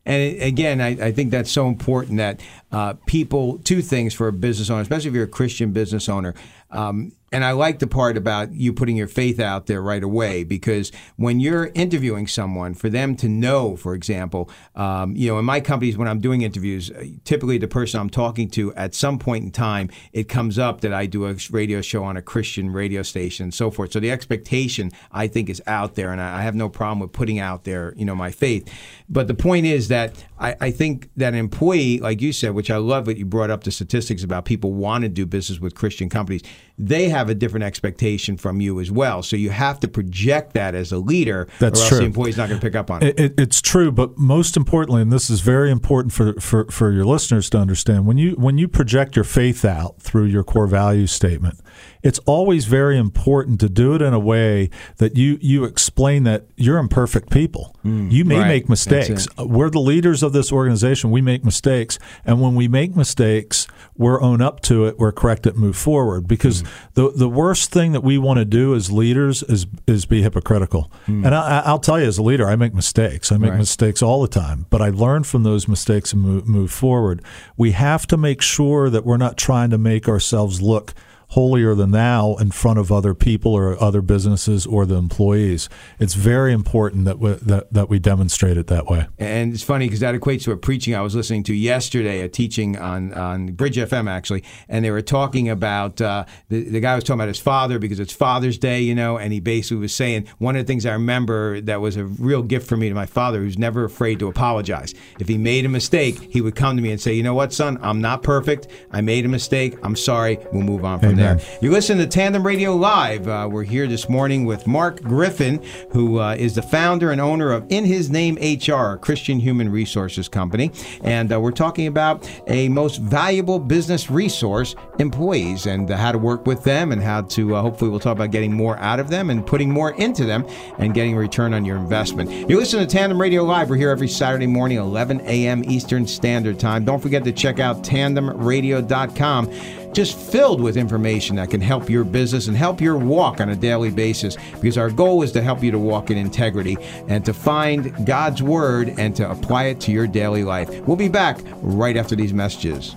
And 0.06 0.42
again, 0.42 0.80
I, 0.80 0.88
I, 1.06 1.12
think 1.12 1.30
that's 1.30 1.50
so 1.50 1.66
important 1.66 2.18
that 2.18 2.40
uh, 2.70 2.94
people, 3.06 3.58
two 3.58 3.80
things 3.80 4.12
for 4.12 4.28
a 4.28 4.32
business 4.32 4.68
owner, 4.68 4.82
especially 4.82 5.08
if 5.08 5.14
you're 5.14 5.24
a 5.24 5.28
Christian 5.28 5.72
business 5.72 6.10
owner. 6.10 6.34
Um, 6.70 7.12
and 7.34 7.44
I 7.44 7.50
like 7.50 7.80
the 7.80 7.88
part 7.88 8.16
about 8.16 8.54
you 8.54 8.72
putting 8.72 8.94
your 8.94 9.08
faith 9.08 9.40
out 9.40 9.66
there 9.66 9.82
right 9.82 10.04
away 10.04 10.44
because 10.44 10.92
when 11.16 11.40
you're 11.40 11.72
interviewing 11.74 12.28
someone, 12.28 12.74
for 12.74 12.88
them 12.88 13.16
to 13.16 13.28
know, 13.28 13.76
for 13.76 13.94
example, 13.94 14.48
um, 14.76 15.16
you 15.16 15.26
know, 15.26 15.40
in 15.40 15.44
my 15.44 15.60
companies, 15.60 15.98
when 15.98 16.06
I'm 16.06 16.20
doing 16.20 16.42
interviews, 16.42 16.92
uh, 16.92 17.06
typically 17.24 17.58
the 17.58 17.66
person 17.66 17.98
I'm 17.98 18.08
talking 18.08 18.48
to 18.50 18.72
at 18.74 18.94
some 18.94 19.18
point 19.18 19.42
in 19.42 19.50
time, 19.50 19.90
it 20.12 20.28
comes 20.28 20.60
up 20.60 20.80
that 20.82 20.94
I 20.94 21.06
do 21.06 21.26
a 21.26 21.34
radio 21.50 21.80
show 21.80 22.04
on 22.04 22.16
a 22.16 22.22
Christian 22.22 22.70
radio 22.70 23.02
station 23.02 23.42
and 23.42 23.52
so 23.52 23.68
forth. 23.68 23.90
So 23.90 23.98
the 23.98 24.12
expectation, 24.12 24.92
I 25.10 25.26
think, 25.26 25.50
is 25.50 25.60
out 25.66 25.96
there, 25.96 26.12
and 26.12 26.20
I 26.20 26.42
have 26.42 26.54
no 26.54 26.68
problem 26.68 27.00
with 27.00 27.10
putting 27.10 27.40
out 27.40 27.64
there, 27.64 27.94
you 27.96 28.04
know, 28.04 28.14
my 28.14 28.30
faith. 28.30 28.72
But 29.08 29.26
the 29.26 29.34
point 29.34 29.66
is 29.66 29.88
that 29.88 30.24
I, 30.38 30.54
I 30.60 30.70
think 30.70 31.10
that 31.16 31.32
an 31.32 31.40
employee, 31.40 31.98
like 31.98 32.20
you 32.20 32.32
said, 32.32 32.54
which 32.54 32.70
I 32.70 32.76
love 32.76 33.08
what 33.08 33.16
you 33.16 33.26
brought 33.26 33.50
up 33.50 33.64
the 33.64 33.72
statistics 33.72 34.22
about 34.22 34.44
people 34.44 34.72
want 34.72 35.02
to 35.02 35.08
do 35.08 35.26
business 35.26 35.58
with 35.58 35.74
Christian 35.74 36.08
companies, 36.08 36.42
they 36.76 37.08
have 37.08 37.28
a 37.28 37.34
different 37.34 37.64
expectation 37.64 38.36
from 38.36 38.60
you 38.60 38.80
as 38.80 38.90
well. 38.90 39.22
So 39.22 39.36
you 39.36 39.50
have 39.50 39.78
to 39.80 39.88
project 39.88 40.54
that 40.54 40.74
as 40.74 40.90
a 40.90 40.98
leader, 40.98 41.46
That's 41.60 41.80
or 41.80 41.82
else 41.82 41.88
true. 41.88 41.98
the 41.98 42.04
employee's 42.04 42.36
not 42.36 42.48
going 42.48 42.60
to 42.60 42.64
pick 42.64 42.74
up 42.74 42.90
on 42.90 43.02
it. 43.02 43.18
It, 43.18 43.20
it. 43.20 43.40
It's 43.40 43.60
true, 43.60 43.92
but 43.92 44.18
most 44.18 44.56
importantly, 44.56 45.02
and 45.02 45.12
this 45.12 45.30
is 45.30 45.40
very 45.40 45.70
important 45.70 46.12
for, 46.12 46.34
for, 46.40 46.64
for 46.70 46.90
your 46.90 47.04
listeners 47.04 47.48
to 47.50 47.58
understand, 47.58 48.06
when 48.06 48.18
you 48.18 48.32
when 48.32 48.58
you 48.58 48.66
project 48.66 49.14
your 49.14 49.24
faith 49.24 49.64
out 49.64 50.00
through 50.00 50.24
your 50.24 50.42
core 50.42 50.66
value 50.66 51.06
statement, 51.06 51.60
it's 52.02 52.18
always 52.20 52.66
very 52.66 52.98
important 52.98 53.60
to 53.60 53.68
do 53.68 53.94
it 53.94 54.02
in 54.02 54.12
a 54.12 54.18
way 54.18 54.70
that 54.98 55.16
you 55.16 55.38
you 55.40 55.64
explain 55.64 56.24
that 56.24 56.46
you're 56.56 56.78
imperfect 56.78 57.30
people. 57.30 57.74
Mm, 57.84 58.10
you 58.10 58.24
may 58.24 58.38
right. 58.38 58.48
make 58.48 58.68
mistakes. 58.68 59.26
We're 59.38 59.70
the 59.70 59.80
leaders 59.80 60.22
of 60.22 60.32
this 60.32 60.52
organization. 60.52 61.10
We 61.10 61.20
make 61.20 61.44
mistakes, 61.44 61.98
and 62.24 62.40
when 62.40 62.54
we 62.54 62.68
make 62.68 62.94
mistakes, 62.94 63.66
we're 63.96 64.20
own 64.20 64.40
up 64.40 64.60
to 64.62 64.86
it. 64.86 64.98
We're 64.98 65.12
correct 65.12 65.46
it, 65.46 65.56
move 65.56 65.76
forward. 65.76 66.26
Because 66.28 66.62
mm. 66.62 66.68
the 66.94 67.10
the 67.10 67.28
worst 67.28 67.70
thing 67.70 67.92
that 67.92 68.02
we 68.02 68.18
want 68.18 68.38
to 68.38 68.44
do 68.44 68.74
as 68.74 68.90
leaders 68.90 69.42
is 69.42 69.66
is 69.86 70.06
be 70.06 70.22
hypocritical. 70.22 70.90
Mm. 71.06 71.26
And 71.26 71.34
I, 71.34 71.70
will 71.70 71.78
tell 71.78 72.00
you, 72.00 72.06
as 72.06 72.18
a 72.18 72.22
leader, 72.22 72.46
I 72.48 72.56
make 72.56 72.74
mistakes. 72.74 73.32
I 73.32 73.36
make 73.36 73.50
right. 73.50 73.58
mistakes 73.58 74.02
all 74.02 74.22
the 74.22 74.28
time, 74.28 74.66
but 74.70 74.82
I 74.82 74.90
learn 74.90 75.24
from 75.24 75.42
those 75.42 75.68
mistakes 75.68 76.12
and 76.12 76.22
move, 76.22 76.46
move 76.46 76.70
forward. 76.70 77.22
We 77.56 77.72
have 77.72 78.06
to 78.08 78.16
make 78.16 78.42
sure 78.42 78.90
that 78.90 79.04
we're 79.04 79.16
not 79.16 79.36
trying 79.36 79.70
to 79.70 79.78
make 79.78 80.08
ourselves 80.08 80.60
look 80.60 80.94
holier 81.28 81.74
than 81.74 81.90
thou 81.90 82.36
in 82.36 82.50
front 82.50 82.78
of 82.78 82.92
other 82.92 83.14
people 83.14 83.52
or 83.52 83.80
other 83.82 84.02
businesses 84.02 84.66
or 84.66 84.86
the 84.86 84.96
employees. 84.96 85.68
It's 85.98 86.14
very 86.14 86.52
important 86.52 87.04
that 87.06 87.18
we, 87.18 87.32
that, 87.32 87.72
that 87.72 87.88
we 87.88 87.98
demonstrate 87.98 88.56
it 88.56 88.68
that 88.68 88.86
way. 88.86 89.06
And 89.18 89.52
it's 89.52 89.62
funny 89.62 89.86
because 89.86 90.00
that 90.00 90.14
equates 90.14 90.44
to 90.44 90.52
a 90.52 90.56
preaching 90.56 90.94
I 90.94 91.00
was 91.00 91.14
listening 91.14 91.42
to 91.44 91.54
yesterday, 91.54 92.20
a 92.20 92.28
teaching 92.28 92.76
on, 92.76 93.12
on 93.14 93.46
Bridge 93.52 93.76
FM 93.76 94.08
actually, 94.08 94.44
and 94.68 94.84
they 94.84 94.90
were 94.90 95.02
talking 95.02 95.48
about 95.48 96.00
uh, 96.00 96.24
the, 96.48 96.68
the 96.68 96.80
guy 96.80 96.94
was 96.94 97.04
talking 97.04 97.20
about 97.20 97.28
his 97.28 97.40
father 97.40 97.78
because 97.78 98.00
it's 98.00 98.12
Father's 98.12 98.58
Day, 98.58 98.80
you 98.80 98.94
know, 98.94 99.18
and 99.18 99.32
he 99.32 99.40
basically 99.40 99.78
was 99.78 99.94
saying 99.94 100.26
one 100.38 100.56
of 100.56 100.64
the 100.64 100.66
things 100.66 100.86
I 100.86 100.92
remember 100.92 101.60
that 101.62 101.80
was 101.80 101.96
a 101.96 102.04
real 102.04 102.42
gift 102.42 102.68
for 102.68 102.76
me 102.76 102.88
to 102.88 102.94
my 102.94 103.06
father, 103.06 103.40
who's 103.40 103.58
never 103.58 103.84
afraid 103.84 104.18
to 104.20 104.28
apologize. 104.28 104.94
If 105.18 105.28
he 105.28 105.38
made 105.38 105.64
a 105.64 105.68
mistake, 105.68 106.32
he 106.32 106.40
would 106.40 106.54
come 106.54 106.76
to 106.76 106.82
me 106.82 106.90
and 106.90 107.00
say, 107.00 107.14
"You 107.14 107.22
know 107.22 107.34
what, 107.34 107.52
son? 107.52 107.78
I'm 107.82 108.00
not 108.00 108.22
perfect. 108.22 108.68
I 108.90 109.00
made 109.00 109.24
a 109.24 109.28
mistake. 109.28 109.76
I'm 109.82 109.96
sorry. 109.96 110.38
We'll 110.52 110.62
move 110.62 110.84
on 110.84 111.00
from 111.00 111.10
Amen. 111.10 111.16
there." 111.18 111.23
There. 111.24 111.40
You 111.60 111.70
listen 111.70 111.98
to 111.98 112.06
Tandem 112.06 112.44
Radio 112.44 112.74
Live. 112.74 113.26
Uh, 113.26 113.48
we're 113.50 113.64
here 113.64 113.86
this 113.86 114.08
morning 114.08 114.44
with 114.44 114.66
Mark 114.66 115.00
Griffin, 115.02 115.62
who 115.90 116.20
uh, 116.20 116.34
is 116.34 116.54
the 116.54 116.62
founder 116.62 117.10
and 117.10 117.20
owner 117.20 117.52
of 117.52 117.64
In 117.70 117.84
His 117.84 118.10
Name 118.10 118.36
HR, 118.36 118.92
a 118.92 118.98
Christian 118.98 119.38
human 119.38 119.70
resources 119.70 120.28
company. 120.28 120.70
And 121.02 121.32
uh, 121.32 121.40
we're 121.40 121.52
talking 121.52 121.86
about 121.86 122.28
a 122.48 122.68
most 122.68 122.98
valuable 122.98 123.58
business 123.58 124.10
resource, 124.10 124.74
employees, 124.98 125.66
and 125.66 125.90
uh, 125.90 125.96
how 125.96 126.12
to 126.12 126.18
work 126.18 126.46
with 126.46 126.62
them, 126.64 126.92
and 126.92 127.02
how 127.02 127.22
to 127.22 127.56
uh, 127.56 127.62
hopefully 127.62 127.90
we'll 127.90 128.00
talk 128.00 128.16
about 128.16 128.30
getting 128.30 128.52
more 128.52 128.78
out 128.78 129.00
of 129.00 129.08
them 129.08 129.30
and 129.30 129.46
putting 129.46 129.70
more 129.70 129.92
into 129.94 130.24
them 130.24 130.46
and 130.78 130.94
getting 130.94 131.14
a 131.14 131.18
return 131.18 131.54
on 131.54 131.64
your 131.64 131.76
investment. 131.76 132.30
You 132.48 132.58
listen 132.58 132.80
to 132.80 132.86
Tandem 132.86 133.20
Radio 133.20 133.42
Live. 133.42 133.70
We're 133.70 133.76
here 133.76 133.90
every 133.90 134.08
Saturday 134.08 134.46
morning, 134.46 134.78
11 134.78 135.22
a.m. 135.22 135.64
Eastern 135.64 136.06
Standard 136.06 136.58
Time. 136.60 136.84
Don't 136.84 137.00
forget 137.00 137.24
to 137.24 137.32
check 137.32 137.58
out 137.58 137.82
tandemradio.com 137.82 139.50
just 139.94 140.18
filled 140.18 140.60
with 140.60 140.76
information 140.76 141.36
that 141.36 141.50
can 141.50 141.60
help 141.60 141.88
your 141.88 142.04
business 142.04 142.48
and 142.48 142.56
help 142.56 142.80
your 142.80 142.98
walk 142.98 143.40
on 143.40 143.50
a 143.50 143.56
daily 143.56 143.90
basis 143.90 144.36
because 144.60 144.76
our 144.76 144.90
goal 144.90 145.22
is 145.22 145.32
to 145.32 145.42
help 145.42 145.62
you 145.62 145.70
to 145.70 145.78
walk 145.78 146.10
in 146.10 146.18
integrity 146.18 146.76
and 147.08 147.24
to 147.24 147.32
find 147.32 148.06
God's 148.06 148.42
word 148.42 148.94
and 148.98 149.14
to 149.16 149.30
apply 149.30 149.64
it 149.66 149.80
to 149.82 149.92
your 149.92 150.06
daily 150.06 150.44
life. 150.44 150.68
We'll 150.80 150.96
be 150.96 151.08
back 151.08 151.38
right 151.62 151.96
after 151.96 152.16
these 152.16 152.32
messages. 152.32 152.96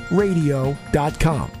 tandemradio.com. 0.09 1.60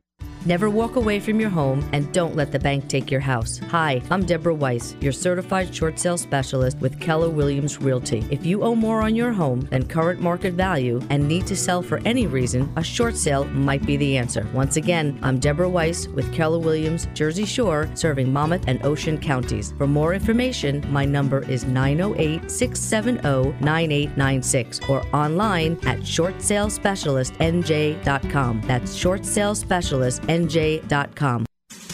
Never 0.43 0.71
walk 0.71 0.95
away 0.95 1.19
from 1.19 1.39
your 1.39 1.51
home 1.51 1.87
and 1.93 2.11
don't 2.11 2.35
let 2.35 2.51
the 2.51 2.57
bank 2.57 2.87
take 2.87 3.11
your 3.11 3.19
house. 3.19 3.59
Hi, 3.69 4.01
I'm 4.09 4.25
Deborah 4.25 4.55
Weiss, 4.55 4.95
your 4.99 5.11
certified 5.11 5.71
short 5.73 5.97
sale 5.99 6.17
specialist 6.17 6.79
with 6.79 6.99
Keller 6.99 7.29
Williams 7.29 7.79
Realty. 7.79 8.25
If 8.31 8.43
you 8.43 8.63
owe 8.63 8.73
more 8.73 9.03
on 9.03 9.15
your 9.15 9.31
home 9.31 9.61
than 9.69 9.85
current 9.85 10.19
market 10.19 10.55
value 10.55 10.99
and 11.11 11.27
need 11.27 11.45
to 11.45 11.55
sell 11.55 11.83
for 11.83 12.01
any 12.05 12.25
reason, 12.25 12.73
a 12.75 12.83
short 12.83 13.15
sale 13.15 13.45
might 13.45 13.85
be 13.85 13.97
the 13.97 14.17
answer. 14.17 14.47
Once 14.51 14.77
again, 14.77 15.19
I'm 15.21 15.37
Deborah 15.37 15.69
Weiss 15.69 16.07
with 16.07 16.33
Keller 16.33 16.57
Williams 16.57 17.07
Jersey 17.13 17.45
Shore, 17.45 17.87
serving 17.93 18.33
Monmouth 18.33 18.63
and 18.65 18.83
Ocean 18.83 19.19
counties. 19.19 19.75
For 19.77 19.85
more 19.85 20.15
information, 20.15 20.83
my 20.91 21.05
number 21.05 21.47
is 21.47 21.65
908 21.65 22.49
670 22.49 23.63
9896 23.63 24.89
or 24.89 25.05
online 25.13 25.73
at 25.85 25.99
shortsalespecialistnj.com. 25.99 28.61
That's 28.65 28.95
short 28.95 29.23
sale 29.23 29.53
specialist 29.53 30.23
nj.com. 30.31 31.45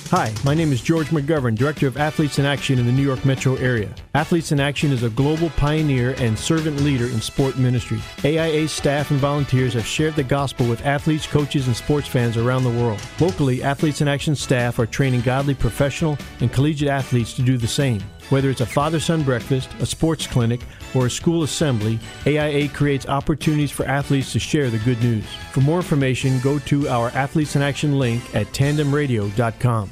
Hi, 0.10 0.34
my 0.46 0.54
name 0.54 0.72
is 0.72 0.82
George 0.82 1.08
McGovern, 1.08 1.58
Director 1.58 1.86
of 1.86 1.98
Athletes 1.98 2.40
in 2.40 2.46
Action 2.46 2.80
in 2.80 2.86
the 2.86 2.94
New 2.94 3.04
York 3.04 3.26
metro 3.26 3.56
area. 3.56 3.94
Athletes 4.16 4.54
in 4.54 4.60
Action 4.62 4.94
is 4.94 5.04
a 5.04 5.10
global 5.10 5.50
pioneer 5.50 6.16
and 6.20 6.40
servant 6.40 6.80
leader 6.80 7.08
in 7.08 7.20
sport 7.20 7.58
ministry. 7.58 8.00
AIA 8.24 8.70
staff 8.70 9.12
and 9.12 9.20
volunteers 9.20 9.74
have 9.74 9.86
shared 9.86 10.16
the 10.16 10.24
gospel 10.24 10.66
with 10.66 10.86
athletes, 10.86 11.28
coaches, 11.28 11.68
and 11.68 11.76
sports 11.76 12.08
fans 12.08 12.38
around 12.38 12.64
the 12.64 12.70
world. 12.70 13.02
Locally, 13.20 13.62
Athletes 13.62 14.00
in 14.00 14.08
Action 14.08 14.34
staff 14.34 14.80
are 14.80 14.86
training 14.86 15.22
godly 15.22 15.56
professional 15.56 16.18
and 16.40 16.54
collegiate 16.54 16.88
athletes 16.88 17.34
to 17.34 17.42
do 17.42 17.58
the 17.58 17.68
same. 17.68 18.02
Whether 18.30 18.50
it's 18.50 18.62
a 18.62 18.66
father 18.66 19.00
son 19.00 19.24
breakfast, 19.24 19.70
a 19.80 19.86
sports 19.86 20.28
clinic, 20.28 20.62
or 20.94 21.06
a 21.06 21.10
school 21.10 21.44
assembly, 21.44 22.00
AIA 22.26 22.70
creates 22.70 23.08
opportunities 23.08 23.72
for 23.72 23.86
athletes 23.86 24.34
to 24.34 24.40
share 24.40 24.70
the 24.70 24.80
good 24.80 25.02
news. 25.02 25.26
For 25.52 25.62
more 25.62 25.78
information, 25.78 26.40
go 26.42 26.60
to 26.60 26.90
our 26.90 27.10
Athletes 27.12 27.56
in 27.56 27.62
Action 27.62 27.98
link 27.98 28.24
at 28.36 28.48
tandemradio.com. 28.48 29.92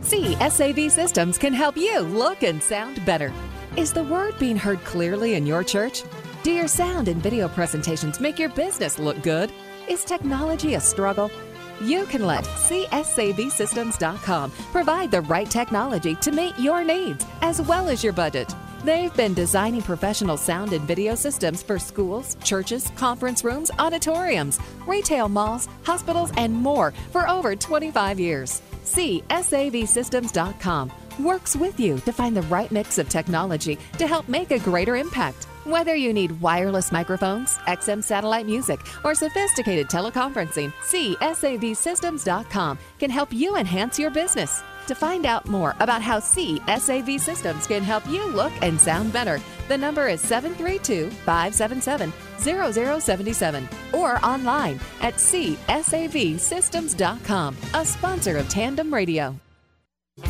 CSAV 0.00 0.90
Systems 0.90 1.38
can 1.38 1.52
help 1.52 1.76
you 1.76 2.00
look 2.00 2.44
and 2.44 2.62
sound 2.62 3.04
better. 3.04 3.32
Is 3.76 3.92
the 3.92 4.04
word 4.04 4.38
being 4.38 4.56
heard 4.56 4.82
clearly 4.84 5.34
in 5.34 5.46
your 5.46 5.64
church? 5.64 6.04
Do 6.44 6.52
your 6.52 6.68
sound 6.68 7.08
and 7.08 7.20
video 7.20 7.48
presentations 7.48 8.20
make 8.20 8.38
your 8.38 8.50
business 8.50 8.98
look 9.00 9.20
good? 9.22 9.50
Is 9.88 10.04
technology 10.04 10.74
a 10.74 10.80
struggle? 10.80 11.30
You 11.80 12.06
can 12.06 12.26
let 12.26 12.44
CSAVSystems.com 12.44 14.50
provide 14.72 15.10
the 15.10 15.20
right 15.22 15.50
technology 15.50 16.14
to 16.16 16.32
meet 16.32 16.58
your 16.58 16.84
needs 16.84 17.24
as 17.42 17.60
well 17.60 17.88
as 17.88 18.02
your 18.02 18.14
budget. 18.14 18.54
They've 18.84 19.14
been 19.14 19.34
designing 19.34 19.82
professional 19.82 20.36
sound 20.36 20.72
and 20.72 20.86
video 20.86 21.14
systems 21.14 21.62
for 21.62 21.78
schools, 21.78 22.36
churches, 22.42 22.90
conference 22.96 23.44
rooms, 23.44 23.70
auditoriums, 23.78 24.58
retail 24.86 25.28
malls, 25.28 25.68
hospitals, 25.82 26.32
and 26.36 26.54
more 26.54 26.92
for 27.10 27.28
over 27.28 27.54
25 27.56 28.20
years. 28.20 28.62
CSAVSystems.com 28.84 30.92
works 31.18 31.56
with 31.56 31.80
you 31.80 31.98
to 32.00 32.12
find 32.12 32.36
the 32.36 32.42
right 32.42 32.70
mix 32.70 32.98
of 32.98 33.08
technology 33.08 33.78
to 33.98 34.06
help 34.06 34.28
make 34.28 34.50
a 34.50 34.58
greater 34.58 34.96
impact. 34.96 35.46
Whether 35.66 35.94
you 35.96 36.12
need 36.12 36.40
wireless 36.40 36.92
microphones, 36.92 37.58
XM 37.66 38.04
satellite 38.04 38.46
music, 38.46 38.78
or 39.02 39.16
sophisticated 39.16 39.88
teleconferencing, 39.88 40.72
CSAVSystems.com 40.74 42.78
can 43.00 43.10
help 43.10 43.32
you 43.32 43.56
enhance 43.56 43.98
your 43.98 44.12
business. 44.12 44.62
To 44.86 44.94
find 44.94 45.26
out 45.26 45.48
more 45.48 45.74
about 45.80 46.02
how 46.02 46.20
CSAV 46.20 47.18
Systems 47.18 47.66
can 47.66 47.82
help 47.82 48.08
you 48.08 48.28
look 48.28 48.52
and 48.62 48.80
sound 48.80 49.12
better, 49.12 49.40
the 49.66 49.76
number 49.76 50.06
is 50.06 50.20
732 50.20 51.10
577 51.10 52.12
0077 52.38 53.68
or 53.92 54.24
online 54.24 54.78
at 55.00 55.14
csavsystems.com, 55.14 57.56
a 57.74 57.84
sponsor 57.84 58.36
of 58.36 58.48
Tandem 58.48 58.94
Radio. 58.94 59.36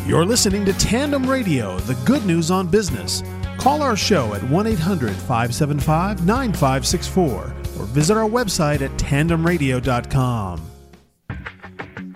You're 0.05 0.25
listening 0.25 0.64
to 0.64 0.72
Tandem 0.72 1.31
Radio, 1.31 1.79
the 1.79 1.94
good 2.05 2.27
news 2.27 2.51
on 2.51 2.66
business. 2.66 3.22
Call 3.57 3.83
our 3.83 3.94
show 3.96 4.35
at 4.35 4.42
1 4.42 4.66
800 4.66 5.14
575 5.14 6.27
9564 6.27 7.25
or 7.35 7.85
visit 7.87 8.16
our 8.16 8.29
website 8.29 8.81
at 8.81 8.90
tandemradio.com. 8.99 10.61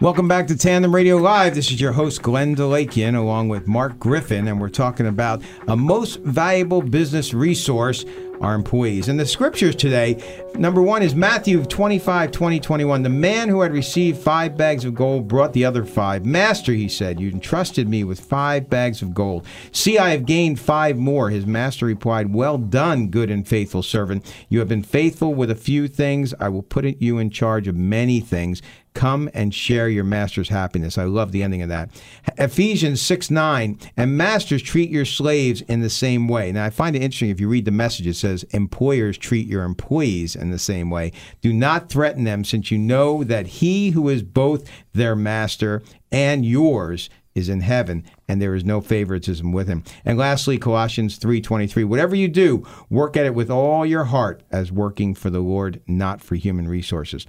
Welcome 0.01 0.27
back 0.27 0.49
to 0.49 0.57
Tandem 0.57 0.93
Radio 0.93 1.19
Live. 1.19 1.55
This 1.55 1.71
is 1.71 1.81
your 1.81 1.93
host, 1.93 2.23
Glenn 2.23 2.57
Delakian, 2.57 3.15
along 3.17 3.51
with 3.51 3.69
Mark 3.69 4.01
Griffin, 4.01 4.49
and 4.49 4.61
we're 4.61 4.69
talking 4.69 5.07
about 5.07 5.41
a 5.69 5.77
most 5.77 6.19
valuable 6.23 6.83
business 6.83 7.33
resource 7.33 8.05
our 8.41 8.55
employees. 8.55 9.09
And 9.09 9.19
the 9.19 9.27
scriptures 9.27 9.77
today, 9.77 10.23
number 10.55 10.83
one 10.83 11.03
is 11.03 11.15
Matthew 11.15 11.65
25, 11.65 12.31
20, 12.31 12.61
21. 12.61 13.03
The 13.03 13.09
man 13.09 13.49
who 13.49 13.61
had 13.61 13.73
received 13.73 14.19
five 14.19 14.57
bags 14.57 14.85
of 14.85 14.95
gold 14.95 15.29
brought 15.29 15.53
the 15.53 15.65
other 15.65 15.85
five. 15.85 16.25
Master, 16.25 16.73
he 16.73 16.89
said, 16.89 17.21
you 17.21 17.31
entrusted 17.31 17.89
me 17.89 18.05
with 18.05 18.21
five 18.21 18.71
bags 18.71 19.03
of 19.03 19.15
gold. 19.15 19.47
See, 19.73 19.99
I 19.99 20.11
have 20.11 20.27
gained 20.27 20.59
five 20.59 20.97
more. 20.97 21.31
His 21.31 21.47
master 21.47 21.87
replied, 21.87 22.33
Well 22.35 22.59
done, 22.59 23.09
good 23.09 23.31
and 23.31 23.47
faithful 23.47 23.83
servant. 23.83 24.33
You 24.49 24.59
have 24.61 24.69
been 24.69 24.83
faithful 24.83 25.35
with 25.35 25.51
a 25.51 25.55
few 25.55 25.89
things. 25.89 26.35
I 26.41 26.49
will 26.49 26.63
put 26.63 26.85
you 27.01 27.19
in 27.19 27.31
charge 27.31 27.69
of 27.69 27.77
many 27.77 28.21
things. 28.21 28.63
Come 28.93 29.31
and 29.35 29.55
share 29.55 29.89
your 29.89 30.03
master's 30.03 30.49
happiness. 30.49 30.99
I 30.99 31.05
love 31.05 31.31
the 31.31 31.45
ending 31.45 31.63
of 31.63 31.69
that. 31.69 31.91
Ephesians 32.39 33.01
6 33.01 33.31
9, 33.31 33.79
and 33.97 34.17
masters 34.17 34.63
treat 34.63 34.91
your 34.91 35.05
slaves 35.05 35.61
in 35.63 35.81
the 35.81 35.91
same 35.91 36.27
way. 36.27 36.51
Now, 36.51 36.65
I 36.65 36.71
find 36.71 36.97
it 36.97 37.03
interesting 37.03 37.31
if 37.31 37.41
you 37.41 37.49
read 37.49 37.67
the 37.67 37.71
message, 37.71 38.09
it 38.09 38.15
says, 38.15 38.30
Employers 38.51 39.19
treat 39.19 39.47
your 39.47 39.65
employees 39.65 40.35
in 40.37 40.51
the 40.51 40.59
same 40.59 40.91
way. 40.91 41.13
Do 41.41 41.53
not 41.53 41.89
threaten 41.89 42.25
them, 42.25 42.45
since 42.45 42.71
you 42.71 42.79
know 42.79 43.25
that 43.25 43.47
he 43.47 43.91
who 43.91 44.09
is 44.09 44.23
both 44.23 44.69
their 44.93 45.17
master 45.17 45.83
and 46.11 46.45
yours 46.45 47.11
is 47.35 47.49
in 47.49 47.61
heaven 47.61 48.05
and 48.29 48.41
there 48.43 48.55
is 48.55 48.65
no 48.65 48.81
favoritism 48.81 49.53
with 49.53 49.69
him. 49.69 49.85
And 50.05 50.19
lastly 50.19 50.59
Colossians 50.59 51.19
3:23 51.19 51.85
whatever 51.85 52.17
you 52.17 52.29
do 52.29 52.67
work 52.89 53.17
at 53.17 53.27
it 53.27 53.35
with 53.35 53.51
all 53.51 53.87
your 53.87 54.05
heart 54.05 54.43
as 54.51 54.73
working 54.73 55.15
for 55.15 55.31
the 55.31 55.41
Lord 55.41 55.81
not 55.87 56.21
for 56.21 56.35
human 56.35 56.67
resources. 56.67 57.27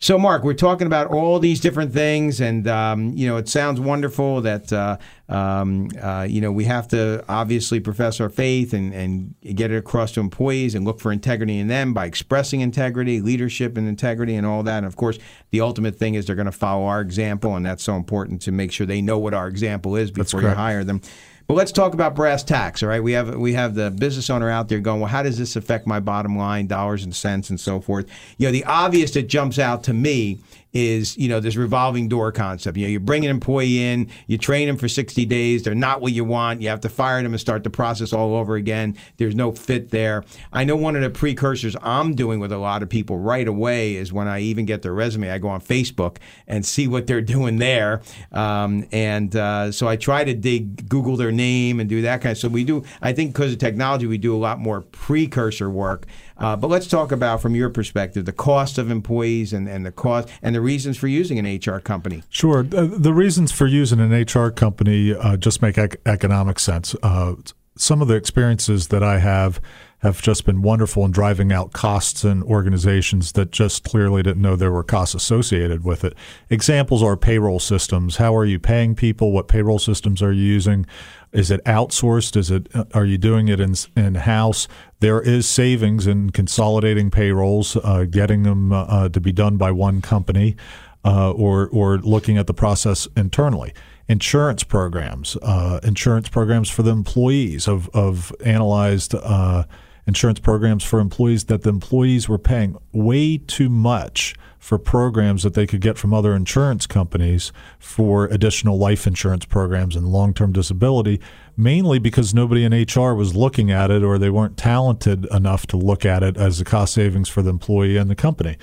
So, 0.00 0.16
Mark, 0.16 0.44
we're 0.44 0.54
talking 0.54 0.86
about 0.86 1.08
all 1.08 1.40
these 1.40 1.58
different 1.58 1.92
things, 1.92 2.40
and 2.40 2.68
um, 2.68 3.12
you 3.16 3.26
know, 3.26 3.36
it 3.36 3.48
sounds 3.48 3.80
wonderful 3.80 4.40
that 4.42 4.72
uh, 4.72 4.96
um, 5.28 5.88
uh, 6.00 6.24
you 6.28 6.40
know 6.40 6.52
we 6.52 6.64
have 6.64 6.86
to 6.88 7.24
obviously 7.28 7.80
profess 7.80 8.20
our 8.20 8.28
faith 8.28 8.72
and, 8.72 8.94
and 8.94 9.34
get 9.56 9.72
it 9.72 9.76
across 9.76 10.12
to 10.12 10.20
employees 10.20 10.76
and 10.76 10.84
look 10.84 11.00
for 11.00 11.10
integrity 11.10 11.58
in 11.58 11.66
them 11.66 11.94
by 11.94 12.06
expressing 12.06 12.60
integrity, 12.60 13.20
leadership, 13.20 13.76
and 13.76 13.88
integrity, 13.88 14.36
and 14.36 14.46
all 14.46 14.62
that. 14.62 14.78
And 14.78 14.86
of 14.86 14.94
course, 14.94 15.18
the 15.50 15.60
ultimate 15.60 15.96
thing 15.96 16.14
is 16.14 16.26
they're 16.26 16.36
going 16.36 16.46
to 16.46 16.52
follow 16.52 16.86
our 16.86 17.00
example, 17.00 17.56
and 17.56 17.66
that's 17.66 17.82
so 17.82 17.96
important 17.96 18.40
to 18.42 18.52
make 18.52 18.70
sure 18.70 18.86
they 18.86 19.02
know 19.02 19.18
what 19.18 19.34
our 19.34 19.48
example 19.48 19.96
is 19.96 20.12
before 20.12 20.42
you 20.42 20.48
hire 20.48 20.84
them. 20.84 21.00
But 21.48 21.54
let's 21.54 21.72
talk 21.72 21.94
about 21.94 22.14
brass 22.14 22.44
tacks. 22.44 22.82
All 22.82 22.90
right, 22.90 23.02
we 23.02 23.12
have 23.12 23.34
we 23.34 23.54
have 23.54 23.74
the 23.74 23.90
business 23.90 24.28
owner 24.28 24.50
out 24.50 24.68
there 24.68 24.80
going, 24.80 25.00
well, 25.00 25.08
how 25.08 25.22
does 25.22 25.38
this 25.38 25.56
affect 25.56 25.86
my 25.86 25.98
bottom 25.98 26.36
line, 26.36 26.66
dollars 26.66 27.04
and 27.04 27.16
cents, 27.16 27.48
and 27.48 27.58
so 27.58 27.80
forth? 27.80 28.06
You 28.36 28.48
know, 28.48 28.52
the 28.52 28.64
obvious 28.64 29.12
that 29.12 29.28
jumps 29.28 29.58
out 29.58 29.82
to 29.84 29.94
me 29.94 30.40
is 30.78 31.16
you 31.16 31.28
know 31.28 31.40
this 31.40 31.56
revolving 31.56 32.08
door 32.08 32.30
concept. 32.30 32.76
You 32.76 32.86
know, 32.86 32.90
you 32.90 33.00
bring 33.00 33.24
an 33.24 33.30
employee 33.30 33.82
in, 33.82 34.08
you 34.26 34.38
train 34.38 34.68
them 34.68 34.76
for 34.76 34.88
60 34.88 35.26
days, 35.26 35.62
they're 35.62 35.74
not 35.74 36.00
what 36.00 36.12
you 36.12 36.24
want, 36.24 36.62
you 36.62 36.68
have 36.68 36.80
to 36.82 36.88
fire 36.88 37.22
them 37.22 37.32
and 37.32 37.40
start 37.40 37.64
the 37.64 37.70
process 37.70 38.12
all 38.12 38.36
over 38.36 38.54
again. 38.54 38.96
There's 39.16 39.34
no 39.34 39.52
fit 39.52 39.90
there. 39.90 40.24
I 40.52 40.64
know 40.64 40.76
one 40.76 40.94
of 40.94 41.02
the 41.02 41.10
precursors 41.10 41.76
I'm 41.82 42.14
doing 42.14 42.38
with 42.38 42.52
a 42.52 42.58
lot 42.58 42.82
of 42.82 42.88
people 42.88 43.18
right 43.18 43.46
away 43.46 43.96
is 43.96 44.12
when 44.12 44.28
I 44.28 44.40
even 44.40 44.64
get 44.64 44.82
their 44.82 44.94
resume, 44.94 45.30
I 45.30 45.38
go 45.38 45.48
on 45.48 45.60
Facebook 45.60 46.18
and 46.46 46.64
see 46.64 46.86
what 46.86 47.06
they're 47.06 47.20
doing 47.20 47.56
there, 47.56 48.02
um, 48.32 48.86
and 48.92 49.34
uh, 49.34 49.72
so 49.72 49.88
I 49.88 49.96
try 49.96 50.24
to 50.24 50.34
dig 50.34 50.88
Google 50.88 51.16
their 51.16 51.32
name 51.32 51.80
and 51.80 51.88
do 51.88 52.02
that 52.02 52.20
kind 52.20 52.32
of. 52.32 52.38
So 52.38 52.48
we 52.48 52.64
do. 52.64 52.84
I 53.02 53.12
think 53.12 53.32
because 53.32 53.52
of 53.52 53.58
technology, 53.58 54.06
we 54.06 54.18
do 54.18 54.34
a 54.34 54.38
lot 54.38 54.60
more 54.60 54.82
precursor 54.82 55.68
work. 55.68 56.06
Uh, 56.38 56.56
but 56.56 56.68
let's 56.68 56.86
talk 56.86 57.12
about, 57.12 57.42
from 57.42 57.54
your 57.54 57.70
perspective, 57.70 58.24
the 58.24 58.32
cost 58.32 58.78
of 58.78 58.90
employees 58.90 59.52
and, 59.52 59.68
and 59.68 59.84
the 59.84 59.92
cost 59.92 60.28
and 60.42 60.54
the 60.54 60.60
reasons 60.60 60.96
for 60.96 61.08
using 61.08 61.38
an 61.38 61.46
HR 61.46 61.80
company. 61.80 62.22
Sure. 62.28 62.62
The, 62.62 62.86
the 62.86 63.12
reasons 63.12 63.52
for 63.52 63.66
using 63.66 64.00
an 64.00 64.12
HR 64.12 64.50
company 64.50 65.14
uh, 65.14 65.36
just 65.36 65.62
make 65.62 65.76
ec- 65.78 66.00
economic 66.06 66.58
sense. 66.58 66.94
Uh, 67.02 67.34
some 67.76 68.02
of 68.02 68.08
the 68.08 68.14
experiences 68.14 68.88
that 68.88 69.02
I 69.02 69.18
have 69.18 69.60
have 70.00 70.22
just 70.22 70.44
been 70.44 70.62
wonderful 70.62 71.04
in 71.04 71.10
driving 71.10 71.52
out 71.52 71.72
costs 71.72 72.24
in 72.24 72.42
organizations 72.44 73.32
that 73.32 73.50
just 73.50 73.82
clearly 73.82 74.22
didn't 74.22 74.42
know 74.42 74.54
there 74.54 74.70
were 74.70 74.84
costs 74.84 75.14
associated 75.14 75.84
with 75.84 76.04
it. 76.04 76.14
Examples 76.50 77.02
are 77.02 77.16
payroll 77.16 77.58
systems. 77.58 78.16
How 78.16 78.36
are 78.36 78.44
you 78.44 78.60
paying 78.60 78.94
people? 78.94 79.32
What 79.32 79.48
payroll 79.48 79.80
systems 79.80 80.22
are 80.22 80.32
you 80.32 80.42
using? 80.42 80.86
Is 81.32 81.50
it 81.50 81.62
outsourced? 81.64 82.36
Is 82.36 82.50
it 82.50 82.68
are 82.94 83.04
you 83.04 83.18
doing 83.18 83.48
it 83.48 83.60
in 83.60 83.74
in 83.96 84.14
house? 84.14 84.68
There 85.00 85.20
is 85.20 85.48
savings 85.48 86.06
in 86.06 86.30
consolidating 86.30 87.10
payrolls, 87.10 87.76
uh, 87.76 88.06
getting 88.08 88.44
them 88.44 88.72
uh, 88.72 89.08
to 89.08 89.20
be 89.20 89.32
done 89.32 89.56
by 89.56 89.72
one 89.72 90.00
company, 90.00 90.56
uh, 91.04 91.32
or 91.32 91.68
or 91.70 91.98
looking 91.98 92.38
at 92.38 92.46
the 92.46 92.54
process 92.54 93.08
internally. 93.16 93.74
Insurance 94.08 94.64
programs, 94.64 95.36
uh, 95.42 95.80
insurance 95.82 96.30
programs 96.30 96.70
for 96.70 96.82
the 96.82 96.92
employees 96.92 97.68
of 97.68 97.90
of 97.90 98.32
analyzed 98.44 99.14
uh, 99.14 99.64
insurance 100.08 100.40
programs 100.40 100.82
for 100.82 100.98
employees 100.98 101.44
that 101.44 101.62
the 101.62 101.68
employees 101.68 102.28
were 102.28 102.38
paying 102.38 102.76
way 102.92 103.36
too 103.36 103.68
much 103.68 104.34
for 104.58 104.78
programs 104.78 105.44
that 105.44 105.54
they 105.54 105.66
could 105.66 105.82
get 105.82 105.96
from 105.96 106.12
other 106.12 106.34
insurance 106.34 106.86
companies 106.86 107.52
for 107.78 108.24
additional 108.24 108.78
life 108.78 109.06
insurance 109.06 109.44
programs 109.44 109.94
and 109.94 110.08
long 110.08 110.34
term 110.34 110.50
disability, 110.50 111.20
mainly 111.56 111.98
because 111.98 112.34
nobody 112.34 112.64
in 112.64 112.72
HR 112.72 113.14
was 113.14 113.36
looking 113.36 113.70
at 113.70 113.90
it 113.90 114.02
or 114.02 114.18
they 114.18 114.30
weren't 114.30 114.56
talented 114.56 115.26
enough 115.26 115.66
to 115.66 115.76
look 115.76 116.04
at 116.04 116.22
it 116.22 116.36
as 116.36 116.60
a 116.60 116.64
cost 116.64 116.94
savings 116.94 117.28
for 117.28 117.42
the 117.42 117.50
employee 117.50 117.98
and 117.98 118.10
the 118.10 118.16
company. 118.16 118.56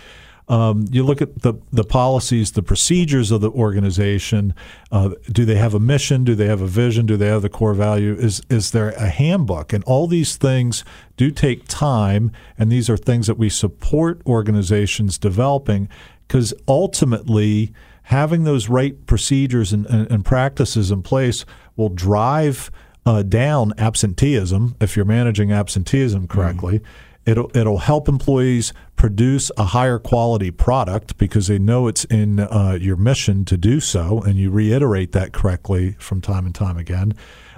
Um, 0.48 0.86
you 0.92 1.04
look 1.04 1.22
at 1.22 1.42
the 1.42 1.56
the 1.72 1.84
policies, 1.84 2.52
the 2.52 2.62
procedures 2.62 3.32
of 3.32 3.42
the 3.42 3.50
organization. 3.50 4.54
Uh, 4.92 5.10
do 5.32 5.44
they 5.44 5.56
have 5.56 5.74
a 5.74 5.80
mission? 5.80 6.24
Do 6.24 6.36
they 6.36 6.46
have 6.46 6.62
a 6.62 6.68
vision? 6.68 7.06
Do 7.06 7.18
they 7.18 7.28
have 7.28 7.42
the 7.42 7.50
core 7.50 7.74
value? 7.74 8.14
Is 8.14 8.42
is 8.50 8.72
there 8.72 8.90
a 8.92 9.08
handbook? 9.08 9.74
And 9.74 9.84
all 9.86 10.06
these 10.08 10.36
things 10.36 10.84
do 11.18 11.32
take 11.32 11.68
time, 11.68 12.32
and 12.60 12.72
these 12.72 12.90
are 12.90 12.98
things 12.98 13.26
that 13.28 13.40
we 13.40 13.50
support 13.50 14.22
organizations 14.28 15.18
developing 15.18 15.90
because 16.28 16.54
ultimately 16.68 17.74
having 18.04 18.44
those 18.44 18.70
right 18.70 19.06
procedures 19.08 19.74
and, 19.74 19.86
and, 19.88 20.10
and 20.12 20.26
practices 20.26 20.92
in 20.92 21.02
place 21.02 21.44
will 21.76 21.90
drive 21.90 22.70
uh, 23.06 23.24
down 23.24 23.74
absenteeism 23.78 24.76
if 24.80 24.96
you're 24.96 25.06
managing 25.06 25.52
absenteeism 25.52 26.28
correctly. 26.28 26.80
Mm. 26.80 26.86
It'll 27.26 27.50
it'll 27.56 27.80
help 27.80 28.08
employees 28.08 28.74
produce 28.96 29.52
a 29.58 29.66
higher 29.66 30.00
quality 30.00 30.52
product 30.52 31.18
because 31.18 31.48
they 31.48 31.60
know 31.60 31.88
it's 31.88 32.06
in 32.06 32.40
uh, 32.40 32.78
your 32.80 32.96
mission 32.96 33.46
to 33.46 33.58
do 33.58 33.80
so, 33.80 34.22
and 34.22 34.36
you 34.36 34.52
reiterate 34.52 35.12
that 35.14 35.34
correctly 35.34 35.96
from 36.00 36.22
time 36.22 36.46
and 36.46 36.54
time 36.54 36.78
again. 36.78 37.14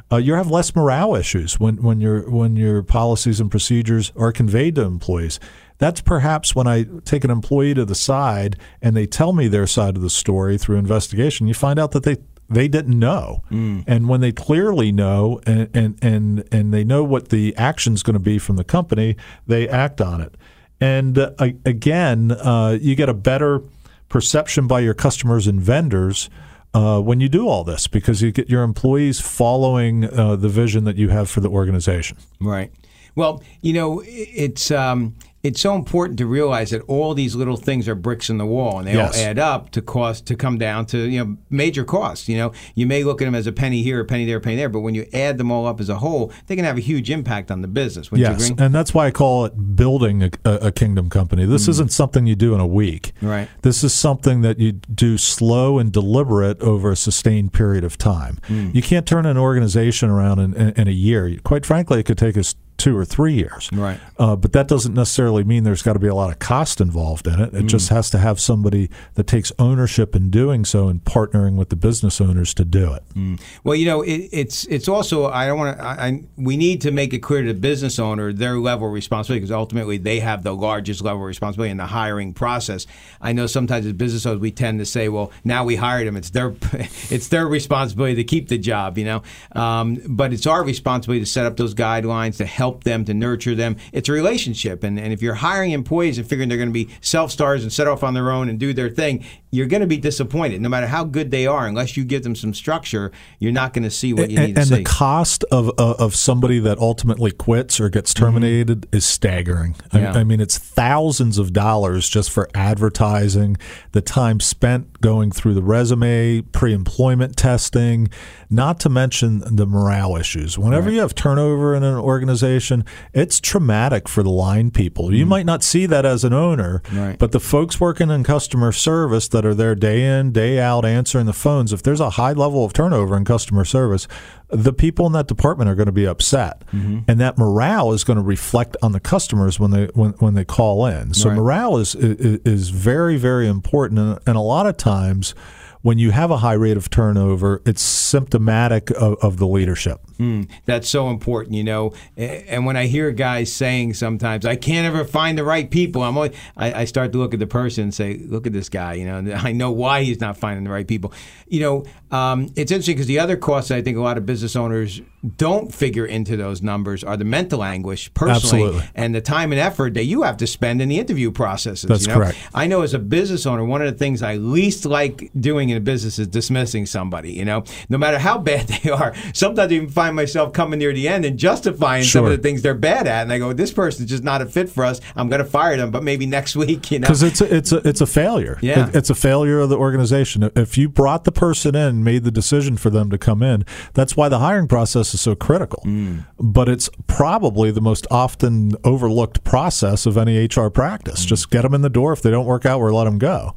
Uh, 0.09 0.17
you 0.17 0.35
have 0.35 0.49
less 0.49 0.73
morale 0.73 1.15
issues 1.15 1.59
when 1.59 1.81
when 1.83 1.99
your 1.99 2.29
when 2.29 2.55
your 2.55 2.81
policies 2.81 3.41
and 3.41 3.51
procedures 3.51 4.13
are 4.15 4.31
conveyed 4.31 4.75
to 4.75 4.83
employees. 4.83 5.39
That's 5.79 6.01
perhaps 6.01 6.55
when 6.55 6.65
I 6.65 6.85
take 7.05 7.23
an 7.23 7.29
employee 7.29 7.73
to 7.75 7.85
the 7.85 7.93
side 7.93 8.57
and 8.81 8.95
they 8.95 9.05
tell 9.05 9.33
me 9.33 9.47
their 9.47 9.67
side 9.67 9.95
of 9.95 10.01
the 10.01 10.09
story 10.09 10.57
through 10.57 10.77
investigation. 10.77 11.47
You 11.47 11.53
find 11.53 11.77
out 11.77 11.91
that 11.91 12.03
they 12.03 12.17
they 12.49 12.67
didn't 12.67 12.97
know. 12.97 13.43
Mm. 13.51 13.83
And 13.87 14.07
when 14.07 14.21
they 14.21 14.31
clearly 14.31 14.91
know 14.91 15.41
and, 15.45 15.69
and, 15.75 15.97
and, 16.01 16.47
and 16.51 16.73
they 16.73 16.83
know 16.83 17.03
what 17.03 17.29
the 17.29 17.55
action 17.57 17.93
is 17.93 18.03
going 18.03 18.13
to 18.13 18.19
be 18.19 18.39
from 18.39 18.55
the 18.55 18.63
company, 18.63 19.15
they 19.45 19.67
act 19.67 20.01
on 20.01 20.21
it. 20.21 20.35
And 20.79 21.17
uh, 21.17 21.31
again, 21.65 22.31
uh, 22.31 22.77
you 22.79 22.95
get 22.95 23.09
a 23.09 23.13
better 23.13 23.61
perception 24.09 24.67
by 24.67 24.79
your 24.79 24.93
customers 24.93 25.47
and 25.47 25.59
vendors 25.59 26.29
uh, 26.73 26.99
when 27.01 27.19
you 27.19 27.29
do 27.29 27.47
all 27.47 27.63
this 27.63 27.87
because 27.87 28.21
you 28.21 28.31
get 28.31 28.49
your 28.49 28.63
employees 28.63 29.19
following 29.19 30.05
uh, 30.05 30.35
the 30.35 30.49
vision 30.49 30.83
that 30.83 30.95
you 30.95 31.09
have 31.09 31.29
for 31.29 31.39
the 31.39 31.49
organization. 31.49 32.17
Right. 32.39 32.71
Well, 33.15 33.41
you 33.61 33.73
know, 33.73 34.03
it's 34.05 34.69
um, 34.69 35.15
it's 35.47 35.61
so 35.61 35.75
important 35.75 36.19
to 36.19 36.25
realize 36.25 36.71
that 36.71 36.81
all 36.87 37.13
these 37.13 37.33
little 37.33 37.55
things 37.55 37.87
are 37.87 37.95
bricks 37.95 38.29
in 38.29 38.37
the 38.37 38.45
wall, 38.45 38.79
and 38.79 38.87
they 38.87 38.93
yes. 38.93 39.17
all 39.17 39.23
add 39.23 39.39
up 39.39 39.71
to 39.71 39.81
cost 39.81 40.25
to 40.27 40.35
come 40.35 40.57
down 40.57 40.85
to 40.87 40.97
you 40.97 41.23
know 41.23 41.37
major 41.49 41.85
costs. 41.85 42.27
You 42.27 42.37
know, 42.37 42.51
you 42.75 42.85
may 42.85 43.05
look 43.05 43.21
at 43.21 43.25
them 43.25 43.35
as 43.35 43.47
a 43.47 43.53
penny 43.53 43.81
here, 43.81 44.01
a 44.01 44.05
penny 44.05 44.25
there, 44.25 44.37
a 44.37 44.41
penny 44.41 44.57
there, 44.57 44.67
but 44.67 44.81
when 44.81 44.93
you 44.93 45.07
add 45.13 45.37
them 45.37 45.49
all 45.49 45.65
up 45.65 45.79
as 45.79 45.87
a 45.87 45.99
whole, 45.99 46.33
they 46.47 46.55
can 46.57 46.65
have 46.65 46.77
a 46.77 46.81
huge 46.81 47.09
impact 47.09 47.49
on 47.49 47.61
the 47.61 47.67
business. 47.69 48.09
yes, 48.13 48.51
and 48.57 48.75
that's 48.75 48.93
why 48.93 49.07
I 49.07 49.11
call 49.11 49.45
it 49.45 49.75
building 49.75 50.23
a, 50.23 50.31
a 50.43 50.71
kingdom 50.71 51.09
company. 51.09 51.45
This 51.45 51.65
mm. 51.65 51.69
isn't 51.69 51.91
something 51.93 52.27
you 52.27 52.35
do 52.35 52.53
in 52.53 52.59
a 52.59 52.67
week. 52.67 53.13
Right. 53.21 53.47
This 53.61 53.85
is 53.85 53.93
something 53.93 54.41
that 54.41 54.59
you 54.59 54.73
do 54.73 55.17
slow 55.17 55.79
and 55.79 55.93
deliberate 55.93 56.59
over 56.61 56.91
a 56.91 56.97
sustained 56.97 57.53
period 57.53 57.85
of 57.85 57.97
time. 57.97 58.39
Mm. 58.47 58.75
You 58.75 58.81
can't 58.81 59.07
turn 59.07 59.25
an 59.25 59.37
organization 59.37 60.09
around 60.09 60.39
in, 60.39 60.53
in, 60.53 60.69
in 60.71 60.87
a 60.89 60.91
year. 60.91 61.37
Quite 61.43 61.65
frankly, 61.65 62.01
it 62.01 62.03
could 62.03 62.17
take 62.17 62.37
us 62.37 62.55
two 62.77 62.95
or 62.95 63.05
three 63.05 63.33
years. 63.33 63.69
Right. 63.73 63.99
Uh, 64.17 64.35
but 64.35 64.53
that 64.53 64.67
doesn't 64.67 64.93
necessarily 64.93 65.43
mean 65.43 65.63
there's 65.63 65.81
got 65.81 65.93
to 65.93 65.99
be 65.99 66.07
a 66.07 66.15
lot 66.15 66.31
of 66.31 66.39
cost 66.39 66.79
involved 66.79 67.27
in 67.27 67.39
it. 67.39 67.53
It 67.53 67.63
mm. 67.63 67.67
just 67.67 67.89
has 67.89 68.09
to 68.11 68.19
have 68.19 68.39
somebody 68.39 68.89
that 69.15 69.25
takes 69.25 69.51
ownership 69.59 70.15
in 70.15 70.29
doing 70.29 70.65
so 70.65 70.87
and 70.87 71.03
partnering 71.03 71.55
with 71.55 71.69
the 71.69 71.75
business 71.75 72.21
owners 72.21 72.53
to 72.55 72.65
do 72.65 72.93
it. 72.93 73.03
Mm. 73.15 73.41
Well, 73.63 73.75
you 73.75 73.85
know, 73.85 74.01
it, 74.01 74.29
it's 74.31 74.65
it's 74.65 74.87
also 74.87 75.25
I 75.25 75.47
don't 75.47 75.57
want 75.57 75.77
to. 75.77 75.83
I, 75.83 76.23
we 76.37 76.57
need 76.57 76.81
to 76.81 76.91
make 76.91 77.13
it 77.13 77.19
clear 77.19 77.41
to 77.41 77.53
the 77.53 77.59
business 77.59 77.99
owner 77.99 78.31
their 78.31 78.59
level 78.59 78.87
of 78.87 78.93
responsibility 78.93 79.41
because 79.41 79.51
ultimately 79.51 79.97
they 79.97 80.19
have 80.19 80.43
the 80.43 80.53
largest 80.53 81.01
level 81.01 81.21
of 81.21 81.27
responsibility 81.27 81.71
in 81.71 81.77
the 81.77 81.87
hiring 81.87 82.33
process. 82.33 82.85
I 83.21 83.33
know 83.33 83.47
sometimes 83.47 83.85
as 83.85 83.93
business 83.93 84.25
owners 84.25 84.39
we 84.39 84.51
tend 84.51 84.79
to 84.79 84.85
say, 84.85 85.09
well, 85.09 85.31
now 85.43 85.63
we 85.65 85.75
hired 85.75 86.07
them, 86.07 86.15
it's 86.15 86.29
their 86.29 86.55
it's 87.09 87.29
their 87.29 87.47
responsibility 87.47 88.15
to 88.15 88.23
keep 88.23 88.49
the 88.49 88.57
job, 88.57 88.97
you 88.97 89.05
know. 89.05 89.23
Um, 89.53 89.99
but 90.05 90.33
it's 90.33 90.45
our 90.45 90.63
responsibility 90.63 91.21
to 91.21 91.29
set 91.29 91.45
up 91.45 91.57
those 91.57 91.73
guidelines 91.73 92.37
to 92.37 92.45
help 92.45 92.66
help 92.67 92.83
them, 92.83 93.05
to 93.05 93.13
nurture 93.13 93.55
them. 93.55 93.77
It's 93.93 94.09
a 94.09 94.11
relationship. 94.11 94.83
And, 94.83 94.99
and 94.99 95.13
if 95.13 95.21
you're 95.21 95.35
hiring 95.35 95.71
employees 95.71 96.17
and 96.17 96.27
figuring 96.27 96.49
they're 96.49 96.57
going 96.57 96.67
to 96.67 96.73
be 96.73 96.89
self 96.99 97.31
stars 97.31 97.63
and 97.63 97.71
set 97.71 97.87
off 97.87 98.03
on 98.03 98.13
their 98.13 98.29
own 98.29 98.49
and 98.49 98.59
do 98.59 98.73
their 98.73 98.89
thing, 98.89 99.23
you're 99.49 99.65
going 99.67 99.81
to 99.81 99.87
be 99.87 99.97
disappointed. 99.97 100.61
No 100.61 100.69
matter 100.69 100.87
how 100.87 101.03
good 101.05 101.31
they 101.31 101.47
are, 101.47 101.67
unless 101.67 101.95
you 101.95 102.03
give 102.03 102.23
them 102.23 102.35
some 102.35 102.53
structure, 102.53 103.11
you're 103.39 103.53
not 103.53 103.73
going 103.73 103.83
to 103.83 103.91
see 103.91 104.13
what 104.13 104.29
you 104.29 104.37
and, 104.37 104.47
need 104.47 104.55
to 104.55 104.61
and 104.61 104.67
see. 104.69 104.75
And 104.75 104.85
the 104.85 104.89
cost 104.89 105.45
of, 105.51 105.69
uh, 105.79 105.95
of 105.97 106.15
somebody 106.15 106.59
that 106.59 106.77
ultimately 106.79 107.31
quits 107.31 107.79
or 107.79 107.89
gets 107.89 108.13
mm-hmm. 108.13 108.25
terminated 108.25 108.81
mm-hmm. 108.81 108.95
is 108.97 109.05
staggering. 109.05 109.75
Yeah. 109.93 110.13
I, 110.13 110.19
I 110.19 110.23
mean, 110.23 110.41
it's 110.41 110.57
thousands 110.57 111.37
of 111.37 111.53
dollars 111.53 112.09
just 112.09 112.29
for 112.29 112.49
advertising, 112.53 113.57
the 113.93 114.01
time 114.01 114.39
spent 114.39 114.99
going 114.99 115.31
through 115.31 115.53
the 115.53 115.63
resume, 115.63 116.41
pre 116.41 116.73
employment 116.73 117.37
testing, 117.37 118.09
not 118.49 118.79
to 118.81 118.89
mention 118.89 119.39
the 119.55 119.65
morale 119.65 120.17
issues. 120.17 120.57
Whenever 120.57 120.87
right. 120.87 120.95
you 120.95 120.99
have 121.01 121.15
turnover 121.15 121.73
in 121.73 121.83
an 121.83 121.95
organization, 121.95 122.83
it's 123.13 123.39
traumatic 123.39 124.09
for 124.09 124.23
the 124.23 124.29
line 124.29 124.71
people. 124.71 125.13
You 125.13 125.25
mm. 125.25 125.29
might 125.29 125.45
not 125.45 125.63
see 125.63 125.85
that 125.85 126.05
as 126.05 126.23
an 126.23 126.33
owner, 126.33 126.81
right. 126.91 127.17
but 127.17 127.31
the 127.31 127.39
folks 127.39 127.79
working 127.79 128.09
in 128.09 128.23
customer 128.23 128.71
service 128.71 129.27
that 129.37 129.45
are 129.45 129.53
there 129.53 129.75
day 129.75 130.03
in, 130.03 130.31
day 130.31 130.59
out 130.59 130.83
answering 130.83 131.27
the 131.27 131.33
phones, 131.33 131.71
if 131.71 131.83
there's 131.83 131.99
a 131.99 132.09
high 132.11 132.33
level 132.33 132.65
of 132.65 132.73
turnover 132.73 133.15
in 133.15 133.23
customer 133.23 133.63
service, 133.63 134.07
the 134.49 134.73
people 134.73 135.05
in 135.05 135.11
that 135.11 135.27
department 135.27 135.69
are 135.69 135.75
going 135.75 135.85
to 135.85 135.91
be 135.91 136.07
upset, 136.07 136.65
mm-hmm. 136.73 136.99
and 137.07 137.19
that 137.19 137.37
morale 137.37 137.93
is 137.93 138.03
going 138.03 138.17
to 138.17 138.23
reflect 138.23 138.75
on 138.81 138.93
the 138.93 138.99
customers 138.99 139.59
when 139.59 139.69
they 139.69 139.85
when, 139.93 140.11
when 140.13 140.33
they 140.33 140.43
call 140.43 140.87
in. 140.87 141.13
So 141.13 141.29
right. 141.29 141.35
morale 141.35 141.77
is, 141.77 141.93
is, 141.93 142.39
is 142.45 142.69
very 142.69 143.17
very 143.17 143.47
important, 143.47 143.99
and, 143.99 144.19
and 144.25 144.37
a 144.37 144.41
lot 144.41 144.65
of 144.65 144.75
times 144.75 145.35
when 145.81 145.97
you 145.97 146.11
have 146.11 146.31
a 146.31 146.37
high 146.37 146.53
rate 146.53 146.77
of 146.77 146.89
turnover, 146.89 147.61
it's 147.65 147.81
symptomatic 147.81 148.89
of, 148.91 149.17
of 149.21 149.37
the 149.37 149.47
leadership. 149.47 150.01
Mm, 150.17 150.49
that's 150.65 150.89
so 150.89 151.09
important, 151.09 151.55
you 151.55 151.63
know. 151.63 151.93
And 152.15 152.65
when 152.65 152.75
I 152.75 152.87
hear 152.87 153.11
guys 153.11 153.51
saying 153.51 153.93
sometimes, 153.93 154.45
"I 154.45 154.55
can't 154.55 154.85
ever 154.85 155.05
find 155.05 155.37
the 155.37 155.43
right 155.43 155.69
people," 155.69 156.01
I'm 156.01 156.17
always, 156.17 156.35
I, 156.55 156.81
I 156.81 156.85
start 156.85 157.11
to 157.11 157.17
look 157.17 157.33
at 157.33 157.39
the 157.39 157.47
person 157.47 157.83
and 157.85 157.93
say, 157.93 158.17
"Look 158.17 158.47
at 158.47 158.53
this 158.53 158.69
guy," 158.69 158.93
you 158.93 159.05
know. 159.05 159.33
I 159.33 159.51
know 159.51 159.71
why 159.71 160.03
he's 160.03 160.19
not 160.19 160.37
finding 160.37 160.63
the 160.63 160.71
right 160.71 160.87
people. 160.87 161.13
You 161.47 161.59
know, 161.61 161.85
um, 162.11 162.51
it's 162.55 162.71
interesting 162.71 162.95
because 162.95 163.07
the 163.07 163.19
other 163.19 163.35
costs 163.35 163.71
I 163.71 163.81
think 163.81 163.97
a 163.97 164.01
lot 164.01 164.17
of 164.17 164.25
business 164.25 164.55
owners 164.55 165.01
don't 165.35 165.73
figure 165.73 166.05
into 166.05 166.37
those 166.37 166.61
numbers 166.61 167.03
are 167.03 167.17
the 167.17 167.25
mental 167.25 167.63
anguish 167.63 168.13
personally 168.13 168.63
Absolutely. 168.63 168.89
and 168.95 169.13
the 169.13 169.19
time 169.19 169.51
and 169.51 169.59
effort 169.59 169.95
that 169.95 170.05
you 170.05 170.21
have 170.21 170.37
to 170.37 170.47
spend 170.47 170.81
in 170.81 170.89
the 170.89 170.99
interview 170.99 171.31
processes. 171.31 171.87
That's 171.87 172.03
you 172.03 172.13
know? 172.13 172.19
correct. 172.19 172.37
I 172.53 172.67
know 172.67 172.81
as 172.81 172.93
a 172.93 172.99
business 172.99 173.45
owner, 173.45 173.65
one 173.65 173.81
of 173.81 173.91
the 173.91 173.97
things 173.97 174.21
I 174.21 174.35
least 174.35 174.85
like 174.85 175.31
doing 175.37 175.69
in 175.69 175.77
a 175.77 175.81
business 175.81 176.17
is 176.19 176.27
dismissing 176.27 176.85
somebody. 176.85 177.33
You 177.33 177.45
know, 177.45 177.63
no 177.89 177.97
matter 177.97 178.19
how 178.19 178.37
bad 178.37 178.67
they 178.83 178.89
are. 178.89 179.13
Sometimes 179.33 179.71
I 179.71 179.75
even 179.75 179.89
find 179.89 180.15
myself 180.15 180.53
coming 180.53 180.79
near 180.79 180.93
the 180.93 181.07
end 181.07 181.25
and 181.25 181.37
justifying 181.37 182.03
sure. 182.03 182.19
some 182.19 182.25
of 182.25 182.31
the 182.31 182.37
things 182.37 182.61
they're 182.61 182.73
bad 182.73 183.07
at, 183.07 183.23
and 183.23 183.33
I 183.33 183.39
go, 183.39 183.53
"This 183.53 183.71
person's 183.73 184.09
just 184.09 184.23
not 184.23 184.41
a 184.41 184.45
fit 184.45 184.69
for 184.69 184.85
us. 184.85 185.01
I'm 185.15 185.29
going 185.29 185.43
to 185.43 185.49
fire 185.49 185.75
them, 185.77 185.91
but 185.91 186.03
maybe 186.03 186.25
next 186.25 186.55
week." 186.55 186.91
You 186.91 186.99
know, 186.99 187.07
because 187.07 187.23
it's 187.23 187.41
a, 187.41 187.55
it's 187.55 187.71
a, 187.71 187.87
it's 187.87 188.01
a 188.01 188.07
failure. 188.07 188.59
Yeah, 188.61 188.87
it, 188.87 188.95
it's 188.95 189.09
a 189.09 189.15
failure 189.15 189.59
of 189.59 189.69
the 189.69 189.77
organization. 189.77 190.49
If 190.55 190.77
you 190.77 190.89
brought 190.89 191.23
the 191.23 191.31
person 191.31 191.75
in, 191.75 191.96
made 192.03 192.23
the 192.23 192.31
decision 192.31 192.77
for 192.77 192.89
them 192.89 193.09
to 193.09 193.17
come 193.17 193.43
in, 193.43 193.65
that's 193.93 194.15
why 194.15 194.29
the 194.29 194.39
hiring 194.39 194.67
process 194.67 195.13
is 195.13 195.21
so 195.21 195.35
critical. 195.35 195.83
Mm. 195.85 196.25
But 196.39 196.69
it's 196.69 196.89
probably 197.07 197.71
the 197.71 197.81
most 197.81 198.07
often 198.11 198.73
overlooked 198.83 199.43
process 199.43 200.05
of 200.05 200.17
any 200.17 200.45
HR 200.45 200.69
practice. 200.69 201.25
Mm. 201.25 201.27
Just 201.27 201.49
get 201.49 201.63
them 201.63 201.73
in 201.73 201.81
the 201.81 201.89
door. 201.89 202.13
If 202.13 202.21
they 202.21 202.31
don't 202.31 202.45
work 202.45 202.65
out, 202.65 202.79
we'll 202.79 202.93
let 202.93 203.05
them 203.05 203.17
go. 203.17 203.55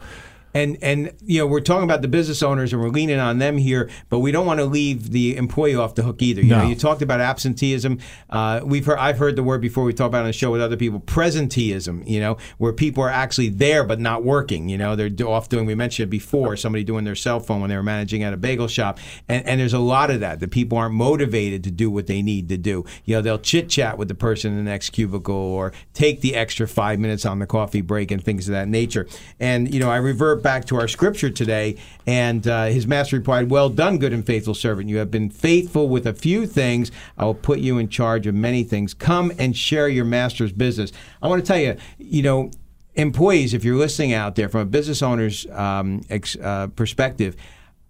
And 0.53 0.77
and 0.83 1.13
you 1.25 1.39
know 1.39 1.47
we're 1.47 1.61
talking 1.61 1.85
about 1.85 2.03
the 2.03 2.09
business 2.09 2.43
owners 2.43 2.73
and 2.73 2.83
we're 2.83 2.89
leaning 2.89 3.19
on 3.21 3.39
them 3.39 3.57
here, 3.57 3.89
but 4.09 4.19
we 4.19 4.33
don't 4.33 4.47
want 4.47 4.59
to 4.59 4.65
leave 4.67 5.11
the 5.11 5.37
employee 5.37 5.77
off 5.77 5.95
the 5.95 6.03
hook 6.03 6.23
either. 6.23 6.41
You 6.41 6.49
No. 6.51 6.63
know, 6.63 6.69
you 6.69 6.75
talked 6.75 7.03
about 7.03 7.21
absenteeism. 7.21 7.99
Uh, 8.29 8.61
we've 8.65 8.85
heard 8.85 8.99
I've 8.99 9.19
heard 9.19 9.37
the 9.37 9.43
word 9.43 9.61
before. 9.61 9.85
We 9.85 9.93
talked 9.93 10.09
about 10.09 10.19
it 10.19 10.23
on 10.23 10.27
the 10.29 10.33
show 10.33 10.51
with 10.51 10.61
other 10.61 10.77
people. 10.77 11.01
Presenteeism. 11.01 12.07
You 12.09 12.21
know, 12.21 12.37
where 12.59 12.73
people 12.73 13.03
are 13.05 13.11
actually 13.11 13.49
there 13.49 13.85
but 13.85 14.01
not 14.01 14.25
working. 14.25 14.69
You 14.69 14.79
know, 14.79 14.97
they're 14.97 15.11
off 15.29 15.49
doing. 15.49 15.67
We 15.67 15.75
mentioned 15.75 16.09
it 16.09 16.11
before. 16.11 16.57
Somebody 16.57 16.85
doing 16.85 17.05
their 17.05 17.15
cell 17.15 17.41
phone 17.41 17.61
when 17.61 17.71
they 17.71 17.77
were 17.77 17.83
managing 17.83 18.23
at 18.23 18.33
a 18.33 18.37
bagel 18.37 18.69
shop, 18.69 18.99
and 19.29 19.47
and 19.47 19.61
there's 19.61 19.73
a 19.75 19.79
lot 19.79 20.11
of 20.11 20.21
that. 20.21 20.41
The 20.41 20.49
people 20.49 20.79
aren't 20.79 20.95
motivated 20.95 21.65
to 21.65 21.71
do 21.71 21.91
what 21.91 22.07
they 22.07 22.23
need 22.23 22.49
to 22.49 22.57
do. 22.59 22.85
You 23.05 23.17
know, 23.17 23.23
they'll 23.23 23.39
chit 23.39 23.69
chat 23.69 23.99
with 23.99 24.09
the 24.09 24.15
person 24.15 24.53
in 24.53 24.59
the 24.65 24.71
next 24.71 24.91
cubicle 24.91 25.35
or 25.35 25.73
take 25.95 26.21
the 26.21 26.35
extra 26.35 26.67
five 26.67 26.99
minutes 26.99 27.25
on 27.25 27.39
the 27.39 27.47
coffee 27.47 27.81
break 27.83 28.11
and 28.11 28.23
things 28.23 28.49
of 28.49 28.53
that 28.53 28.69
nature. 28.69 29.07
And 29.39 29.73
you 29.73 29.81
know, 29.81 29.91
I 29.91 29.97
revert 29.97 30.40
back 30.43 30.65
to 30.67 30.77
our 30.77 30.89
scripture 30.89 31.31
today, 31.31 31.77
and 32.07 32.47
uh, 32.47 32.67
his 32.67 32.87
master 32.87 33.17
replied, 33.17 33.51
"Well 33.51 33.69
done, 33.69 33.99
good 33.99 34.13
and 34.13 34.25
faithful 34.25 34.55
servant. 34.55 34.89
You 34.89 34.99
have 34.99 35.11
been 35.11 35.31
faithful 35.31 35.89
with 35.89 36.07
a 36.07 36.15
few 36.15 36.47
things. 36.47 36.91
I 37.19 37.25
will 37.25 37.35
put 37.35 37.61
you 37.61 37.79
in 37.79 37.89
charge 37.89 38.27
of 38.27 38.35
many 38.35 38.65
things. 38.65 38.95
Come 38.95 39.33
and 39.39 39.57
share 39.57 39.89
your 39.89 40.05
master's 40.05 40.53
business." 40.53 40.93
I 41.23 41.29
want 41.29 41.45
to 41.45 41.47
tell 41.47 41.61
you, 41.61 41.77
you 41.99 42.23
know. 42.23 42.51
Employees, 42.97 43.55
if 43.55 43.65
you're 43.65 43.77
listening 43.77 44.13
out 44.13 44.35
there 44.35 44.49
from 44.49 44.63
a 44.63 44.65
business 44.67 45.01
owner's 45.01 45.47
um, 45.53 46.03
ex, 46.11 46.37
uh, 46.37 46.67
perspective, 46.75 47.37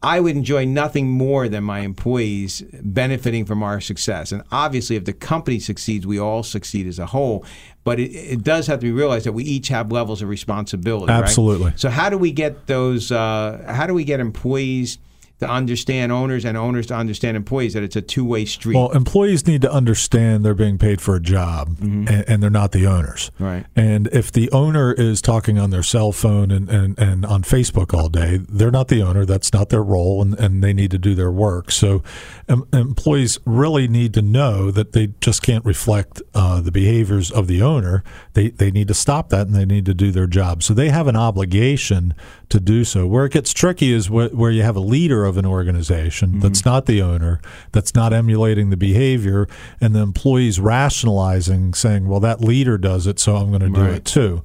I 0.02 0.20
would 0.20 0.34
enjoy 0.34 0.64
nothing 0.64 1.08
more 1.08 1.48
than 1.48 1.64
my 1.64 1.80
employees 1.80 2.62
benefiting 2.82 3.44
from 3.44 3.62
our 3.62 3.80
success. 3.80 4.32
And 4.32 4.42
obviously, 4.50 4.96
if 4.96 5.04
the 5.04 5.12
company 5.12 5.58
succeeds, 5.58 6.06
we 6.06 6.18
all 6.18 6.42
succeed 6.42 6.86
as 6.86 6.98
a 6.98 7.06
whole. 7.06 7.44
But 7.84 8.00
it, 8.00 8.12
it 8.12 8.42
does 8.42 8.66
have 8.66 8.80
to 8.80 8.86
be 8.86 8.92
realized 8.92 9.26
that 9.26 9.32
we 9.32 9.44
each 9.44 9.68
have 9.68 9.92
levels 9.92 10.22
of 10.22 10.28
responsibility. 10.28 11.12
right? 11.12 11.22
Absolutely. 11.22 11.74
So 11.76 11.90
how 11.90 12.08
do 12.08 12.16
we 12.16 12.32
get 12.32 12.66
those? 12.66 13.12
Uh, 13.12 13.62
how 13.68 13.86
do 13.86 13.92
we 13.92 14.04
get 14.04 14.20
employees 14.20 14.98
to 15.40 15.48
understand 15.48 16.12
owners 16.12 16.44
and 16.44 16.56
owners 16.56 16.86
to 16.86 16.94
understand 16.94 17.36
employees 17.36 17.74
that 17.74 17.82
it's 17.82 17.96
a 17.96 18.02
two-way 18.02 18.44
street? 18.44 18.76
Well, 18.76 18.90
employees 18.90 19.46
need 19.46 19.62
to 19.62 19.72
understand 19.72 20.44
they're 20.44 20.54
being 20.54 20.78
paid 20.78 21.00
for 21.00 21.16
a 21.16 21.20
job 21.20 21.76
and, 21.80 22.08
and 22.08 22.42
they're 22.42 22.50
not 22.50 22.72
the 22.72 22.86
owners. 22.86 23.30
Right. 23.38 23.66
And 23.74 24.08
if 24.08 24.30
the 24.30 24.50
owner 24.52 24.92
is 24.92 25.20
talking 25.22 25.58
on 25.58 25.70
their 25.70 25.82
cell 25.82 26.12
phone 26.12 26.50
and, 26.50 26.68
and, 26.68 26.98
and 26.98 27.24
on 27.24 27.42
Facebook 27.42 27.94
all 27.94 28.08
day, 28.08 28.40
they're 28.48 28.70
not 28.70 28.88
the 28.88 29.02
owner. 29.02 29.24
That's 29.24 29.52
not 29.52 29.70
their 29.70 29.82
role, 29.82 30.22
and, 30.22 30.38
and 30.38 30.62
they 30.62 30.72
need 30.72 30.90
to 30.90 30.98
do 30.98 31.14
their 31.14 31.32
work. 31.32 31.70
So 31.70 32.02
em- 32.48 32.68
employees 32.72 33.38
really 33.44 33.88
need 33.88 34.14
to 34.14 34.22
know 34.22 34.70
that 34.70 34.92
they 34.92 35.14
just 35.20 35.42
can't 35.42 35.64
reflect 35.64 36.22
uh, 36.34 36.60
the 36.60 36.72
behaviors 36.72 37.30
of 37.30 37.46
the 37.46 37.62
owner. 37.62 38.04
They, 38.34 38.50
they 38.50 38.70
need 38.70 38.88
to 38.88 38.94
stop 38.94 39.30
that 39.30 39.46
and 39.46 39.56
they 39.56 39.64
need 39.64 39.86
to 39.86 39.94
do 39.94 40.10
their 40.10 40.26
job. 40.26 40.62
So 40.62 40.74
they 40.74 40.90
have 40.90 41.06
an 41.06 41.16
obligation 41.16 42.14
to 42.50 42.60
do 42.60 42.84
so. 42.84 43.06
Where 43.06 43.24
it 43.24 43.32
gets 43.32 43.52
tricky 43.52 43.92
is 43.92 44.06
wh- 44.06 44.34
where 44.34 44.50
you 44.50 44.62
have 44.62 44.76
a 44.76 44.80
leader 44.80 45.24
of 45.30 45.38
an 45.38 45.46
organization 45.46 46.28
mm-hmm. 46.30 46.40
that's 46.40 46.64
not 46.66 46.84
the 46.84 47.00
owner, 47.00 47.40
that's 47.72 47.94
not 47.94 48.12
emulating 48.12 48.68
the 48.68 48.76
behavior, 48.76 49.48
and 49.80 49.94
the 49.94 50.00
employees 50.00 50.60
rationalizing, 50.60 51.72
saying, 51.72 52.06
well, 52.06 52.20
that 52.20 52.42
leader 52.42 52.76
does 52.76 53.06
it, 53.06 53.18
so 53.18 53.36
I'm 53.36 53.48
going 53.48 53.60
to 53.60 53.70
do 53.70 53.80
Right. 53.80 53.94
it 53.94 54.04
too. 54.04 54.42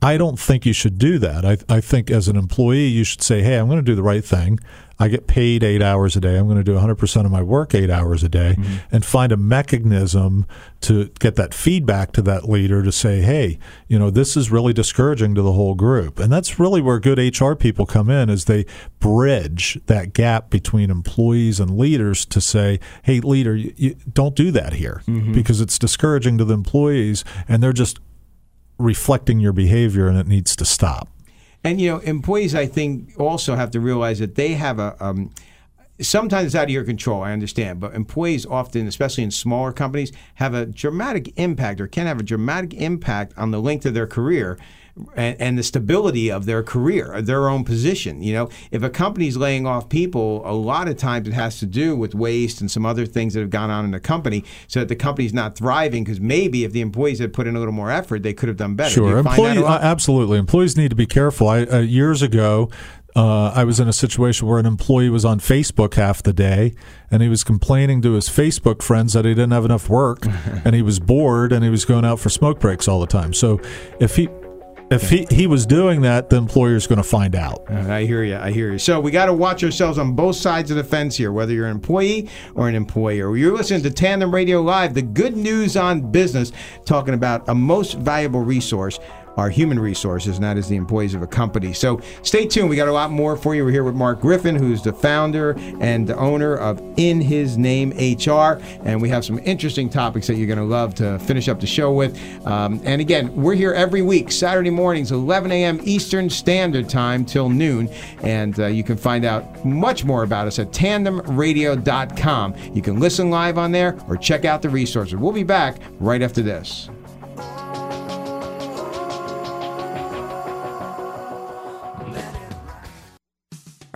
I 0.00 0.16
don't 0.16 0.38
think 0.38 0.64
you 0.64 0.72
should 0.72 0.98
do 0.98 1.18
that. 1.18 1.44
I, 1.44 1.58
I 1.68 1.80
think 1.80 2.10
as 2.10 2.28
an 2.28 2.36
employee, 2.36 2.86
you 2.86 3.02
should 3.02 3.22
say, 3.22 3.42
hey, 3.42 3.56
I'm 3.56 3.66
going 3.66 3.78
to 3.78 3.82
do 3.82 3.96
the 3.96 4.02
right 4.02 4.24
thing. 4.24 4.60
I 5.00 5.08
get 5.08 5.28
paid 5.28 5.62
eight 5.62 5.80
hours 5.80 6.16
a 6.16 6.20
day. 6.20 6.36
I'm 6.36 6.46
going 6.46 6.58
to 6.58 6.64
do 6.64 6.76
100% 6.76 7.24
of 7.24 7.30
my 7.30 7.42
work 7.42 7.74
eight 7.74 7.90
hours 7.90 8.24
a 8.24 8.28
day 8.28 8.56
mm-hmm. 8.58 8.76
and 8.90 9.04
find 9.04 9.30
a 9.30 9.36
mechanism 9.36 10.46
to 10.82 11.06
get 11.20 11.36
that 11.36 11.54
feedback 11.54 12.12
to 12.12 12.22
that 12.22 12.48
leader 12.48 12.82
to 12.82 12.90
say, 12.90 13.20
hey, 13.20 13.58
you 13.86 13.98
know, 13.98 14.10
this 14.10 14.36
is 14.36 14.50
really 14.50 14.72
discouraging 14.72 15.36
to 15.36 15.42
the 15.42 15.52
whole 15.52 15.76
group. 15.76 16.18
And 16.18 16.32
that's 16.32 16.58
really 16.58 16.80
where 16.80 16.98
good 16.98 17.18
HR 17.18 17.54
people 17.54 17.86
come 17.86 18.10
in 18.10 18.28
is 18.28 18.44
they 18.44 18.66
bridge 18.98 19.80
that 19.86 20.14
gap 20.14 20.50
between 20.50 20.90
employees 20.90 21.60
and 21.60 21.78
leaders 21.78 22.24
to 22.26 22.40
say, 22.40 22.80
hey, 23.04 23.20
leader, 23.20 23.54
you, 23.54 23.72
you 23.76 23.96
don't 24.12 24.34
do 24.34 24.50
that 24.50 24.74
here 24.74 25.02
mm-hmm. 25.06 25.32
because 25.32 25.60
it's 25.60 25.78
discouraging 25.78 26.38
to 26.38 26.44
the 26.44 26.54
employees 26.54 27.24
and 27.46 27.62
they're 27.62 27.72
just 27.72 28.00
reflecting 28.78 29.40
your 29.40 29.52
behavior 29.52 30.08
and 30.08 30.18
it 30.18 30.26
needs 30.26 30.56
to 30.56 30.64
stop. 30.64 31.08
And 31.64 31.80
you 31.80 31.90
know, 31.90 31.98
employees, 31.98 32.54
I 32.54 32.66
think, 32.66 33.18
also 33.18 33.56
have 33.56 33.70
to 33.72 33.80
realize 33.80 34.20
that 34.20 34.36
they 34.36 34.54
have 34.54 34.78
a. 34.78 34.96
Um, 35.00 35.32
sometimes 36.00 36.46
it's 36.46 36.54
out 36.54 36.64
of 36.64 36.70
your 36.70 36.84
control. 36.84 37.22
I 37.22 37.32
understand, 37.32 37.80
but 37.80 37.94
employees 37.94 38.46
often, 38.46 38.86
especially 38.86 39.24
in 39.24 39.30
smaller 39.30 39.72
companies, 39.72 40.12
have 40.36 40.54
a 40.54 40.66
dramatic 40.66 41.32
impact 41.36 41.80
or 41.80 41.88
can 41.88 42.06
have 42.06 42.20
a 42.20 42.22
dramatic 42.22 42.74
impact 42.74 43.36
on 43.36 43.50
the 43.50 43.60
length 43.60 43.86
of 43.86 43.94
their 43.94 44.06
career. 44.06 44.58
And, 45.16 45.40
and 45.40 45.58
the 45.58 45.62
stability 45.62 46.30
of 46.30 46.46
their 46.46 46.62
career, 46.62 47.20
their 47.22 47.48
own 47.48 47.64
position. 47.64 48.22
You 48.22 48.34
know, 48.34 48.48
if 48.70 48.82
a 48.82 48.90
company's 48.90 49.36
laying 49.36 49.66
off 49.66 49.88
people, 49.88 50.42
a 50.44 50.52
lot 50.52 50.88
of 50.88 50.96
times 50.96 51.28
it 51.28 51.34
has 51.34 51.58
to 51.60 51.66
do 51.66 51.96
with 51.96 52.14
waste 52.14 52.60
and 52.60 52.70
some 52.70 52.86
other 52.86 53.06
things 53.06 53.34
that 53.34 53.40
have 53.40 53.50
gone 53.50 53.70
on 53.70 53.84
in 53.84 53.90
the 53.90 54.00
company, 54.00 54.44
so 54.66 54.80
that 54.80 54.88
the 54.88 54.96
company's 54.96 55.34
not 55.34 55.56
thriving. 55.56 56.04
Because 56.04 56.20
maybe 56.20 56.64
if 56.64 56.72
the 56.72 56.80
employees 56.80 57.18
had 57.18 57.32
put 57.32 57.46
in 57.46 57.56
a 57.56 57.58
little 57.58 57.74
more 57.74 57.90
effort, 57.90 58.22
they 58.22 58.32
could 58.32 58.48
have 58.48 58.56
done 58.56 58.74
better. 58.74 58.90
Sure, 58.90 59.10
you 59.10 59.18
employees 59.18 59.58
uh, 59.58 59.78
absolutely. 59.82 60.38
Employees 60.38 60.76
need 60.76 60.90
to 60.90 60.96
be 60.96 61.06
careful. 61.06 61.48
I, 61.48 61.62
uh, 61.64 61.78
years 61.78 62.22
ago, 62.22 62.70
uh, 63.16 63.50
I 63.54 63.64
was 63.64 63.80
in 63.80 63.88
a 63.88 63.92
situation 63.92 64.46
where 64.46 64.58
an 64.58 64.66
employee 64.66 65.08
was 65.08 65.24
on 65.24 65.40
Facebook 65.40 65.94
half 65.94 66.22
the 66.22 66.32
day, 66.32 66.74
and 67.10 67.22
he 67.22 67.28
was 67.28 67.42
complaining 67.42 68.00
to 68.02 68.12
his 68.12 68.28
Facebook 68.28 68.82
friends 68.82 69.12
that 69.14 69.24
he 69.24 69.32
didn't 69.32 69.50
have 69.50 69.64
enough 69.64 69.88
work, 69.88 70.24
and 70.64 70.74
he 70.74 70.82
was 70.82 71.00
bored, 71.00 71.52
and 71.52 71.64
he 71.64 71.70
was 71.70 71.84
going 71.84 72.04
out 72.04 72.20
for 72.20 72.28
smoke 72.28 72.60
breaks 72.60 72.86
all 72.86 73.00
the 73.00 73.06
time. 73.06 73.32
So 73.32 73.60
if 73.98 74.16
he 74.16 74.28
if 74.90 75.10
he, 75.10 75.26
he 75.30 75.46
was 75.46 75.66
doing 75.66 76.00
that, 76.02 76.30
the 76.30 76.36
employer's 76.36 76.86
going 76.86 76.96
to 76.96 77.02
find 77.02 77.34
out. 77.34 77.70
I 77.70 78.04
hear 78.04 78.22
you. 78.22 78.36
I 78.36 78.50
hear 78.50 78.72
you. 78.72 78.78
So 78.78 79.00
we 79.00 79.10
got 79.10 79.26
to 79.26 79.34
watch 79.34 79.62
ourselves 79.62 79.98
on 79.98 80.14
both 80.14 80.36
sides 80.36 80.70
of 80.70 80.76
the 80.76 80.84
fence 80.84 81.16
here, 81.16 81.32
whether 81.32 81.52
you're 81.52 81.66
an 81.66 81.72
employee 81.72 82.28
or 82.54 82.68
an 82.68 82.74
employer. 82.74 83.36
You're 83.36 83.54
listening 83.54 83.82
to 83.82 83.90
Tandem 83.90 84.32
Radio 84.32 84.62
Live, 84.62 84.94
the 84.94 85.02
good 85.02 85.36
news 85.36 85.76
on 85.76 86.10
business, 86.10 86.52
talking 86.84 87.14
about 87.14 87.48
a 87.48 87.54
most 87.54 87.98
valuable 87.98 88.40
resource. 88.40 88.98
Our 89.38 89.50
human 89.50 89.78
resources, 89.78 90.36
and 90.36 90.44
that 90.44 90.58
is 90.58 90.68
the 90.68 90.74
employees 90.74 91.14
of 91.14 91.22
a 91.22 91.26
company. 91.26 91.72
So 91.72 92.00
stay 92.22 92.44
tuned. 92.44 92.68
We 92.68 92.74
got 92.74 92.88
a 92.88 92.92
lot 92.92 93.12
more 93.12 93.36
for 93.36 93.54
you. 93.54 93.64
We're 93.64 93.70
here 93.70 93.84
with 93.84 93.94
Mark 93.94 94.20
Griffin, 94.20 94.56
who's 94.56 94.82
the 94.82 94.92
founder 94.92 95.54
and 95.80 96.08
the 96.08 96.16
owner 96.16 96.56
of 96.56 96.82
In 96.96 97.20
His 97.20 97.56
Name 97.56 97.90
HR. 97.90 98.60
And 98.84 99.00
we 99.00 99.08
have 99.10 99.24
some 99.24 99.38
interesting 99.44 99.88
topics 99.88 100.26
that 100.26 100.34
you're 100.34 100.48
going 100.48 100.58
to 100.58 100.64
love 100.64 100.92
to 100.96 101.20
finish 101.20 101.48
up 101.48 101.60
the 101.60 101.68
show 101.68 101.92
with. 101.92 102.18
Um, 102.48 102.80
and 102.84 103.00
again, 103.00 103.32
we're 103.36 103.54
here 103.54 103.72
every 103.74 104.02
week, 104.02 104.32
Saturday 104.32 104.70
mornings, 104.70 105.12
11 105.12 105.52
a.m. 105.52 105.78
Eastern 105.84 106.28
Standard 106.28 106.88
Time 106.88 107.24
till 107.24 107.48
noon. 107.48 107.88
And 108.22 108.58
uh, 108.58 108.66
you 108.66 108.82
can 108.82 108.96
find 108.96 109.24
out 109.24 109.64
much 109.64 110.04
more 110.04 110.24
about 110.24 110.48
us 110.48 110.58
at 110.58 110.72
tandemradio.com. 110.72 112.54
You 112.74 112.82
can 112.82 112.98
listen 112.98 113.30
live 113.30 113.56
on 113.56 113.70
there 113.70 113.96
or 114.08 114.16
check 114.16 114.44
out 114.44 114.62
the 114.62 114.68
resources. 114.68 115.14
We'll 115.14 115.30
be 115.30 115.44
back 115.44 115.76
right 116.00 116.22
after 116.22 116.42
this. 116.42 116.90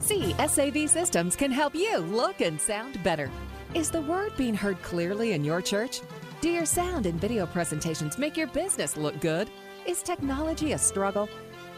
See, 0.00 0.34
SAV 0.44 0.88
Systems 0.88 1.36
can 1.36 1.50
help 1.50 1.74
you 1.74 1.98
look 1.98 2.40
and 2.40 2.60
sound 2.60 3.02
better. 3.02 3.30
Is 3.74 3.90
the 3.90 4.00
word 4.00 4.32
being 4.36 4.54
heard 4.54 4.80
clearly 4.82 5.32
in 5.32 5.44
your 5.44 5.60
church? 5.60 6.00
Do 6.40 6.48
your 6.48 6.64
sound 6.64 7.04
and 7.04 7.20
video 7.20 7.46
presentations 7.46 8.18
make 8.18 8.36
your 8.36 8.48
business 8.48 8.96
look 8.96 9.20
good? 9.20 9.50
Is 9.86 10.02
technology 10.02 10.72
a 10.72 10.78
struggle? 10.78 11.28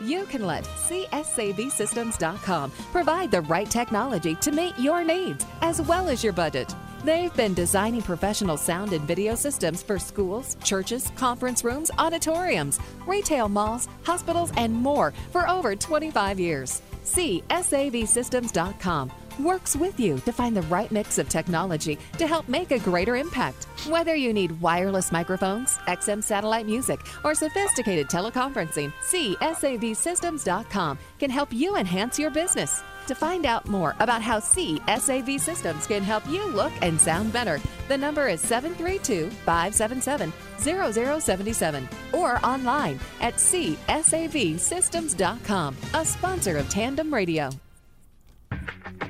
You 0.03 0.27
can 0.27 0.47
let 0.47 0.65
CSAVSystems.com 0.65 2.73
provide 2.91 3.31
the 3.31 3.43
right 3.43 3.71
technology 3.71 4.35
to 4.37 4.51
meet 4.51 4.77
your 4.79 5.05
needs 5.05 5.45
as 5.61 5.81
well 5.81 6.09
as 6.09 6.25
your 6.25 6.33
budget. 6.33 6.75
They've 7.05 7.35
been 7.35 7.55
designing 7.55 8.03
professional 8.03 8.57
sound 8.57 8.93
and 8.93 9.07
video 9.07 9.37
systems 9.37 9.83
for 9.83 9.99
schools, 9.99 10.57
churches, 10.65 11.13
conference 11.17 11.65
rooms, 11.65 11.91
auditoriums, 11.99 12.81
retail 13.07 13.49
malls, 13.49 13.89
hospitals, 14.03 14.53
and 14.57 14.75
more 14.75 15.13
for 15.31 15.49
over 15.49 15.77
25 15.77 16.41
years. 16.41 16.83
CSAVSystems.com 17.05 19.13
works 19.41 19.77
with 19.77 19.99
you 19.99 20.19
to 20.21 20.33
find 20.33 20.57
the 20.57 20.63
right 20.63 20.91
mix 20.91 21.19
of 21.19 21.29
technology 21.29 21.99
to 22.19 22.27
help 22.27 22.49
make 22.49 22.71
a 22.71 22.79
greater 22.79 23.17
impact. 23.17 23.65
Whether 23.89 24.15
you 24.15 24.33
need 24.33 24.61
wireless 24.61 25.13
microphones, 25.13 25.79
XM 25.89 26.23
satellite 26.23 26.67
music, 26.67 27.01
or 27.25 27.35
sophisticated 27.35 28.09
teleconferencing, 28.09 28.93
CSAVSystems.com 29.03 30.99
can 31.19 31.31
help 31.31 31.53
you 31.53 31.77
enhance 31.77 32.19
your 32.19 32.31
business. 32.31 32.83
To 33.09 33.15
find 33.15 33.47
out 33.47 33.67
more 33.67 33.97
about 33.99 34.23
how 34.23 34.39
CSAV 34.39 35.41
Systems 35.41 35.87
can 35.87 36.03
help 36.03 36.27
you 36.29 36.47
look 36.47 36.73
and 36.83 37.01
sound 37.01 37.33
better, 37.33 37.61
the 37.89 37.99
number 37.99 38.29
is 38.29 38.41
732 38.41 39.29
577 39.45 40.33
0077 40.59 41.89
or 42.13 42.39
online 42.45 43.01
at 43.21 43.35
CSAVSystems.com, 43.35 45.77
a 45.95 46.05
sponsor 46.05 46.59
of 46.59 46.69
Tandem 46.69 47.13
Radio. 47.13 47.51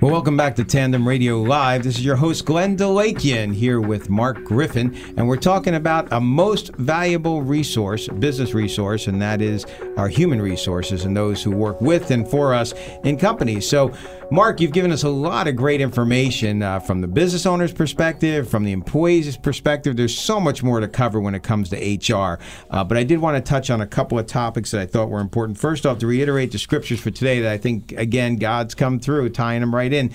Well, 0.00 0.10
welcome 0.10 0.36
back 0.36 0.56
to 0.56 0.64
Tandem 0.64 1.06
Radio 1.06 1.40
Live. 1.40 1.84
This 1.84 1.96
is 1.96 2.04
your 2.04 2.16
host, 2.16 2.44
Glenn 2.44 2.76
DeLakian, 2.76 3.54
here 3.54 3.80
with 3.80 4.10
Mark 4.10 4.42
Griffin, 4.42 4.96
and 5.16 5.28
we're 5.28 5.36
talking 5.36 5.76
about 5.76 6.12
a 6.12 6.20
most 6.20 6.74
valuable 6.74 7.40
resource, 7.40 8.08
business 8.08 8.52
resource, 8.52 9.06
and 9.06 9.22
that 9.22 9.40
is 9.40 9.64
our 9.96 10.08
human 10.08 10.42
resources 10.42 11.04
and 11.04 11.16
those 11.16 11.40
who 11.40 11.52
work 11.52 11.80
with 11.80 12.10
and 12.10 12.26
for 12.26 12.52
us 12.52 12.74
in 13.04 13.16
companies. 13.16 13.68
So, 13.68 13.94
Mark, 14.32 14.62
you've 14.62 14.72
given 14.72 14.90
us 14.90 15.02
a 15.02 15.10
lot 15.10 15.46
of 15.46 15.56
great 15.56 15.82
information 15.82 16.62
uh, 16.62 16.80
from 16.80 17.02
the 17.02 17.06
business 17.06 17.44
owner's 17.44 17.72
perspective, 17.72 18.48
from 18.48 18.64
the 18.64 18.72
employee's 18.72 19.36
perspective. 19.36 19.94
There's 19.94 20.18
so 20.18 20.40
much 20.40 20.62
more 20.62 20.80
to 20.80 20.88
cover 20.88 21.20
when 21.20 21.34
it 21.34 21.42
comes 21.42 21.68
to 21.68 21.76
HR. 21.76 22.38
Uh, 22.70 22.82
but 22.82 22.96
I 22.96 23.04
did 23.04 23.18
want 23.18 23.36
to 23.36 23.46
touch 23.46 23.68
on 23.68 23.82
a 23.82 23.86
couple 23.86 24.18
of 24.18 24.26
topics 24.26 24.70
that 24.70 24.80
I 24.80 24.86
thought 24.86 25.10
were 25.10 25.20
important. 25.20 25.58
First 25.58 25.84
off, 25.84 25.98
to 25.98 26.06
reiterate 26.06 26.50
the 26.50 26.58
scriptures 26.58 26.98
for 26.98 27.10
today 27.10 27.40
that 27.40 27.52
I 27.52 27.58
think, 27.58 27.92
again, 27.92 28.36
God's 28.36 28.74
come 28.74 28.98
through, 28.98 29.28
tying 29.32 29.60
them 29.60 29.74
right 29.74 29.92
in. 29.92 30.12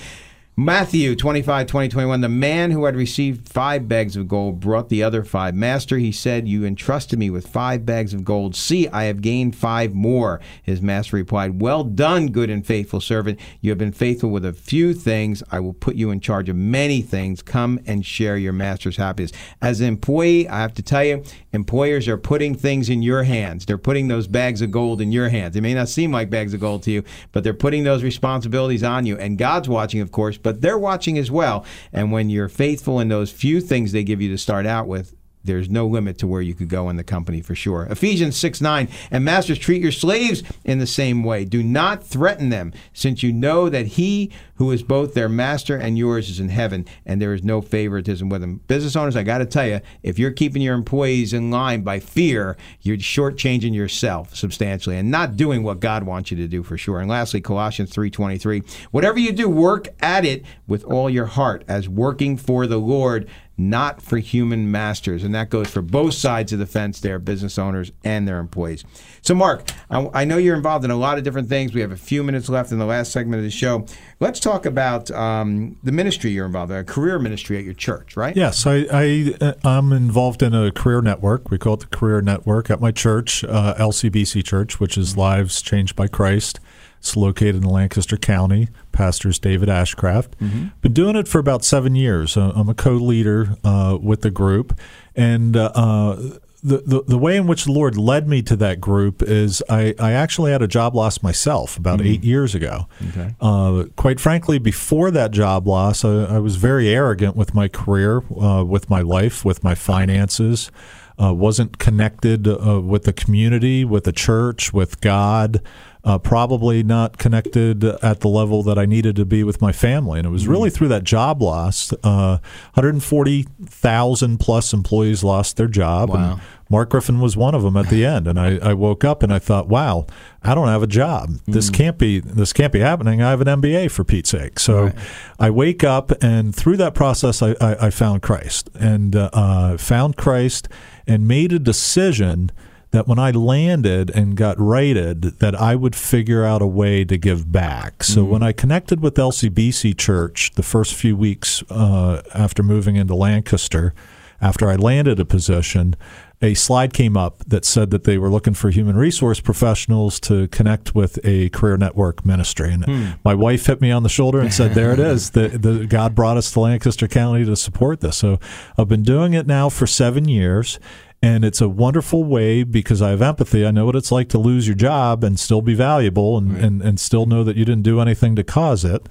Matthew 0.59 1.15
25, 1.15 1.67
20, 1.67 1.87
21. 1.87 2.21
The 2.21 2.29
man 2.29 2.71
who 2.71 2.85
had 2.85 2.95
received 2.95 3.47
five 3.47 3.87
bags 3.87 4.15
of 4.15 4.27
gold 4.27 4.59
brought 4.59 4.89
the 4.89 5.03
other 5.03 5.23
five. 5.23 5.53
Master, 5.53 5.99
he 5.99 6.11
said, 6.11 6.47
You 6.47 6.65
entrusted 6.65 7.19
me 7.19 7.29
with 7.29 7.45
five 7.45 7.85
bags 7.85 8.11
of 8.11 8.23
gold. 8.23 8.55
See, 8.55 8.87
I 8.87 9.03
have 9.03 9.21
gained 9.21 9.55
five 9.55 9.93
more. 9.93 10.41
His 10.63 10.81
master 10.81 11.15
replied, 11.15 11.61
Well 11.61 11.83
done, 11.83 12.29
good 12.29 12.49
and 12.49 12.65
faithful 12.65 13.01
servant. 13.01 13.39
You 13.61 13.69
have 13.69 13.77
been 13.77 13.91
faithful 13.91 14.31
with 14.31 14.43
a 14.43 14.51
few 14.51 14.95
things. 14.95 15.43
I 15.51 15.59
will 15.59 15.73
put 15.73 15.95
you 15.95 16.09
in 16.09 16.21
charge 16.21 16.49
of 16.49 16.55
many 16.55 17.03
things. 17.03 17.43
Come 17.43 17.79
and 17.85 18.03
share 18.03 18.35
your 18.35 18.51
master's 18.51 18.97
happiness. 18.97 19.33
As 19.61 19.79
an 19.79 19.85
employee, 19.85 20.49
I 20.49 20.61
have 20.61 20.73
to 20.73 20.81
tell 20.81 21.03
you, 21.03 21.23
employers 21.51 22.07
are 22.07 22.17
putting 22.17 22.55
things 22.55 22.89
in 22.89 23.03
your 23.03 23.21
hands. 23.21 23.67
They're 23.67 23.77
putting 23.77 24.07
those 24.07 24.25
bags 24.25 24.63
of 24.63 24.71
gold 24.71 25.01
in 25.01 25.11
your 25.11 25.29
hands. 25.29 25.55
It 25.55 25.61
may 25.61 25.75
not 25.75 25.87
seem 25.87 26.11
like 26.11 26.31
bags 26.31 26.55
of 26.55 26.61
gold 26.61 26.81
to 26.83 26.91
you, 26.91 27.03
but 27.31 27.43
they're 27.43 27.53
putting 27.53 27.83
those 27.83 28.01
responsibilities 28.01 28.81
on 28.81 29.05
you. 29.05 29.19
And 29.19 29.37
God's 29.37 29.69
watching, 29.69 30.01
of 30.01 30.11
course 30.11 30.39
but 30.47 30.61
they're 30.61 30.79
watching 30.79 31.17
as 31.17 31.29
well. 31.29 31.65
And 31.91 32.09
when 32.09 32.29
you're 32.29 32.47
faithful 32.47 33.01
in 33.01 33.09
those 33.09 33.29
few 33.29 33.59
things 33.59 33.91
they 33.91 34.05
give 34.05 34.21
you 34.21 34.29
to 34.29 34.37
start 34.37 34.65
out 34.65 34.87
with, 34.87 35.13
there's 35.43 35.69
no 35.69 35.85
limit 35.85 36.17
to 36.19 36.27
where 36.27 36.41
you 36.41 36.55
could 36.55 36.69
go 36.69 36.87
in 36.87 36.95
the 36.95 37.03
company 37.03 37.41
for 37.41 37.53
sure. 37.53 37.85
Ephesians 37.89 38.37
6 38.37 38.61
9, 38.61 38.87
and 39.11 39.25
masters, 39.25 39.59
treat 39.59 39.81
your 39.81 39.91
slaves 39.91 40.43
in 40.63 40.79
the 40.79 40.87
same 40.87 41.25
way. 41.25 41.43
Do 41.43 41.61
not 41.61 42.01
threaten 42.01 42.47
them, 42.47 42.71
since 42.93 43.23
you 43.23 43.33
know 43.33 43.67
that 43.67 43.87
he 43.87 44.31
who 44.57 44.71
is 44.71 44.83
both 44.83 45.13
their 45.13 45.29
master 45.29 45.77
and 45.77 45.97
yours 45.97 46.29
is 46.29 46.39
in 46.39 46.49
heaven, 46.49 46.85
and 47.05 47.21
there 47.21 47.33
is 47.33 47.43
no 47.43 47.61
favoritism 47.61 48.29
with 48.29 48.43
him. 48.43 48.61
Business 48.67 48.95
owners, 48.95 49.15
I 49.15 49.23
got 49.23 49.39
to 49.39 49.45
tell 49.45 49.67
you, 49.67 49.81
if 50.03 50.19
you're 50.19 50.31
keeping 50.31 50.61
your 50.61 50.75
employees 50.75 51.33
in 51.33 51.51
line 51.51 51.81
by 51.81 51.99
fear, 51.99 52.57
you're 52.81 52.97
shortchanging 52.97 53.73
yourself 53.73 54.35
substantially 54.35 54.97
and 54.97 55.11
not 55.11 55.35
doing 55.35 55.63
what 55.63 55.79
God 55.79 56.03
wants 56.03 56.31
you 56.31 56.37
to 56.37 56.47
do 56.47 56.63
for 56.63 56.77
sure. 56.77 56.99
And 56.99 57.09
lastly, 57.09 57.41
Colossians 57.41 57.91
3:23, 57.91 58.63
whatever 58.91 59.19
you 59.19 59.31
do, 59.31 59.49
work 59.49 59.89
at 59.99 60.25
it 60.25 60.43
with 60.67 60.83
all 60.83 61.09
your 61.09 61.25
heart 61.25 61.63
as 61.67 61.87
working 61.87 62.37
for 62.37 62.67
the 62.67 62.79
Lord 62.79 63.27
not 63.57 64.01
for 64.01 64.17
human 64.19 64.69
masters. 64.69 65.23
And 65.23 65.33
that 65.33 65.49
goes 65.49 65.69
for 65.69 65.81
both 65.81 66.13
sides 66.13 66.53
of 66.53 66.59
the 66.59 66.65
fence 66.65 66.99
there, 66.99 67.17
business 67.17 67.57
owners 67.57 67.91
and 68.03 68.27
their 68.27 68.39
employees. 68.39 68.85
So, 69.21 69.35
Mark, 69.35 69.69
I, 69.89 70.09
I, 70.13 70.25
know 70.25 70.37
you're 70.37 70.55
involved 70.55 70.85
in 70.85 70.91
a 70.91 70.95
lot 70.95 71.17
of 71.17 71.23
different 71.23 71.49
things. 71.49 71.73
We 71.73 71.81
have 71.81 71.91
a 71.91 71.97
few 71.97 72.23
minutes 72.23 72.49
left 72.49 72.71
in 72.71 72.79
the 72.79 72.85
last 72.85 73.11
segment 73.11 73.39
of 73.39 73.43
the 73.43 73.51
show. 73.51 73.85
Let's 74.19 74.39
talk 74.39 74.65
about 74.65 75.11
um, 75.11 75.77
the 75.83 75.91
ministry 75.91 76.31
you're 76.31 76.45
involved 76.45 76.71
in, 76.71 76.77
a 76.77 76.83
career 76.83 77.19
ministry 77.19 77.57
at 77.57 77.63
your 77.63 77.73
church, 77.73 78.15
right? 78.17 78.35
Yes, 78.35 78.65
I, 78.65 78.85
I, 78.91 79.45
am 79.63 79.91
involved 79.91 80.41
in 80.43 80.53
a 80.53 80.71
career 80.71 81.01
network. 81.01 81.49
We 81.51 81.57
call 81.57 81.75
it 81.75 81.79
the 81.81 81.87
Career 81.87 82.21
Network 82.21 82.69
at 82.69 82.79
my 82.79 82.91
church, 82.91 83.43
uh, 83.43 83.75
LCBC 83.77 84.43
Church, 84.43 84.79
which 84.79 84.97
is 84.97 85.17
Lives 85.17 85.61
Changed 85.61 85.95
by 85.95 86.07
Christ. 86.07 86.59
It's 86.99 87.15
located 87.15 87.57
in 87.57 87.63
Lancaster 87.63 88.17
County. 88.17 88.69
Pastor's 88.91 89.37
David 89.37 89.69
Ashcraft. 89.69 90.29
Mm-hmm. 90.41 90.67
Been 90.81 90.93
doing 90.93 91.15
it 91.15 91.27
for 91.27 91.37
about 91.39 91.63
seven 91.63 91.95
years. 91.95 92.35
Uh, 92.35 92.51
I'm 92.55 92.67
a 92.67 92.73
co-leader 92.73 93.55
uh, 93.63 93.97
with 94.01 94.21
the 94.21 94.31
group, 94.31 94.77
and 95.15 95.55
uh, 95.55 95.71
uh, 95.75 96.37
the, 96.63 96.77
the, 96.77 97.03
the 97.03 97.17
way 97.17 97.37
in 97.37 97.47
which 97.47 97.65
the 97.65 97.71
Lord 97.71 97.97
led 97.97 98.27
me 98.27 98.41
to 98.43 98.55
that 98.57 98.81
group 98.81 99.21
is 99.21 99.61
I, 99.69 99.93
I 99.99 100.13
actually 100.13 100.51
had 100.51 100.61
a 100.61 100.67
job 100.67 100.95
loss 100.95 101.21
myself 101.21 101.77
about 101.77 101.99
mm-hmm. 101.99 102.07
eight 102.07 102.23
years 102.23 102.55
ago. 102.55 102.87
Okay. 103.09 103.35
Uh, 103.39 103.85
quite 103.95 104.19
frankly, 104.19 104.57
before 104.57 105.11
that 105.11 105.31
job 105.31 105.67
loss, 105.67 106.03
I, 106.03 106.23
I 106.23 106.39
was 106.39 106.55
very 106.55 106.89
arrogant 106.89 107.35
with 107.35 107.53
my 107.53 107.67
career, 107.67 108.23
uh, 108.35 108.63
with 108.63 108.89
my 108.89 109.01
life, 109.01 109.45
with 109.45 109.63
my 109.63 109.75
finances. 109.75 110.71
Uh, 111.19 111.33
wasn't 111.33 111.79
connected 111.79 112.47
uh, 112.47 112.79
with 112.79 113.05
the 113.05 113.13
community, 113.13 113.83
with 113.83 114.03
the 114.03 114.11
church, 114.11 114.71
with 114.71 115.01
God 115.01 115.63
uh, 116.07 116.17
probably 116.17 116.83
not 116.83 117.17
connected 117.17 117.83
at 117.83 118.21
the 118.21 118.29
level 118.29 118.63
that 118.63 118.79
I 118.79 118.85
needed 118.85 119.17
to 119.17 119.25
be 119.25 119.43
with 119.43 119.61
my 119.61 119.73
family. 119.73 120.19
And 120.19 120.25
it 120.25 120.29
was 120.29 120.43
mm-hmm. 120.43 120.51
really 120.51 120.69
through 120.69 120.87
that 120.87 121.03
job 121.03 121.41
loss. 121.41 121.91
Uh, 122.01 122.39
140,000 122.75 124.37
plus 124.37 124.71
employees 124.71 125.21
lost 125.21 125.57
their 125.57 125.67
job. 125.67 126.09
Wow. 126.09 126.15
And 126.15 126.41
Mark 126.69 126.91
Griffin 126.91 127.19
was 127.19 127.35
one 127.35 127.53
of 127.53 127.61
them 127.61 127.75
at 127.75 127.89
the 127.89 128.05
end. 128.05 128.25
And 128.25 128.39
I, 128.39 128.57
I 128.59 128.73
woke 128.73 129.03
up 129.03 129.21
and 129.21 129.33
I 129.33 129.39
thought, 129.39 129.67
wow, 129.67 130.07
I 130.43 130.55
don't 130.55 130.69
have 130.69 130.81
a 130.81 130.87
job. 130.87 131.29
This 131.45 131.69
mm. 131.69 131.73
can't 131.73 131.97
be 131.97 132.21
this 132.21 132.53
can't 132.53 132.71
be 132.71 132.79
happening. 132.79 133.21
I 133.21 133.31
have 133.31 133.41
an 133.41 133.61
MBA 133.61 133.91
for 133.91 134.05
Pete's 134.05 134.29
sake. 134.29 134.61
So 134.61 134.85
right. 134.85 134.95
I 135.39 135.49
wake 135.49 135.83
up 135.83 136.13
and 136.23 136.55
through 136.55 136.77
that 136.77 136.93
process, 136.95 137.41
I, 137.41 137.53
I, 137.59 137.87
I 137.87 137.89
found 137.89 138.21
Christ 138.21 138.69
and 138.79 139.13
uh, 139.13 139.29
uh 139.33 139.75
found 139.75 140.15
Christ 140.15 140.69
and 141.05 141.27
made 141.27 141.51
a 141.51 141.59
decision– 141.59 142.49
that 142.91 143.07
when 143.07 143.19
I 143.19 143.31
landed 143.31 144.09
and 144.09 144.35
got 144.35 144.55
rated, 144.59 145.39
that 145.39 145.55
I 145.55 145.75
would 145.75 145.95
figure 145.95 146.45
out 146.45 146.61
a 146.61 146.67
way 146.67 147.03
to 147.05 147.17
give 147.17 147.51
back. 147.51 148.03
So 148.03 148.21
mm-hmm. 148.21 148.31
when 148.31 148.43
I 148.43 148.51
connected 148.51 149.01
with 149.01 149.15
LCBC 149.15 149.97
Church 149.97 150.51
the 150.55 150.63
first 150.63 150.93
few 150.95 151.15
weeks 151.15 151.63
uh, 151.69 152.21
after 152.33 152.63
moving 152.63 152.95
into 152.95 153.15
Lancaster, 153.15 153.93
after 154.39 154.69
I 154.69 154.75
landed 154.75 155.19
a 155.19 155.25
position, 155.25 155.95
a 156.41 156.53
slide 156.53 156.93
came 156.93 157.17
up 157.17 157.43
that 157.47 157.65
said 157.65 157.89
that 157.89 158.03
they 158.03 158.19
were 158.19 158.29
looking 158.29 158.53
for 158.53 158.69
human 158.69 158.95
resource 158.95 159.39
professionals 159.39 160.19
to 160.19 160.47
connect 160.49 160.93
with 160.93 161.19
a 161.23 161.49
career 161.49 161.77
network 161.77 162.23
ministry. 162.23 162.71
And 162.71 162.85
hmm. 162.85 163.09
my 163.25 163.33
wife 163.33 163.65
hit 163.65 163.81
me 163.81 163.89
on 163.91 164.03
the 164.03 164.09
shoulder 164.09 164.39
and 164.39 164.53
said, 164.53 164.75
There 164.75 164.91
it 164.91 164.99
is. 164.99 165.31
The, 165.31 165.47
the, 165.49 165.87
God 165.87 166.13
brought 166.13 166.37
us 166.37 166.51
to 166.51 166.59
Lancaster 166.59 167.07
County 167.07 167.43
to 167.45 167.55
support 167.55 168.01
this. 168.01 168.17
So 168.17 168.39
I've 168.77 168.87
been 168.87 169.03
doing 169.03 169.33
it 169.33 169.47
now 169.47 169.69
for 169.69 169.87
seven 169.87 170.29
years. 170.29 170.79
And 171.21 171.43
it's 171.43 171.61
a 171.61 171.67
wonderful 171.69 172.23
way 172.23 172.63
because 172.63 173.01
I 173.01 173.09
have 173.09 173.21
empathy. 173.21 173.65
I 173.65 173.71
know 173.71 173.85
what 173.85 173.95
it's 173.95 174.11
like 174.11 174.29
to 174.29 174.37
lose 174.37 174.67
your 174.67 174.75
job 174.75 175.23
and 175.23 175.39
still 175.39 175.61
be 175.61 175.73
valuable 175.73 176.37
and, 176.37 176.53
right. 176.53 176.63
and, 176.63 176.81
and 176.81 176.99
still 176.99 177.25
know 177.25 177.43
that 177.43 177.55
you 177.55 177.65
didn't 177.65 177.83
do 177.83 177.99
anything 177.99 178.35
to 178.35 178.43
cause 178.43 178.85
it. 178.85 179.07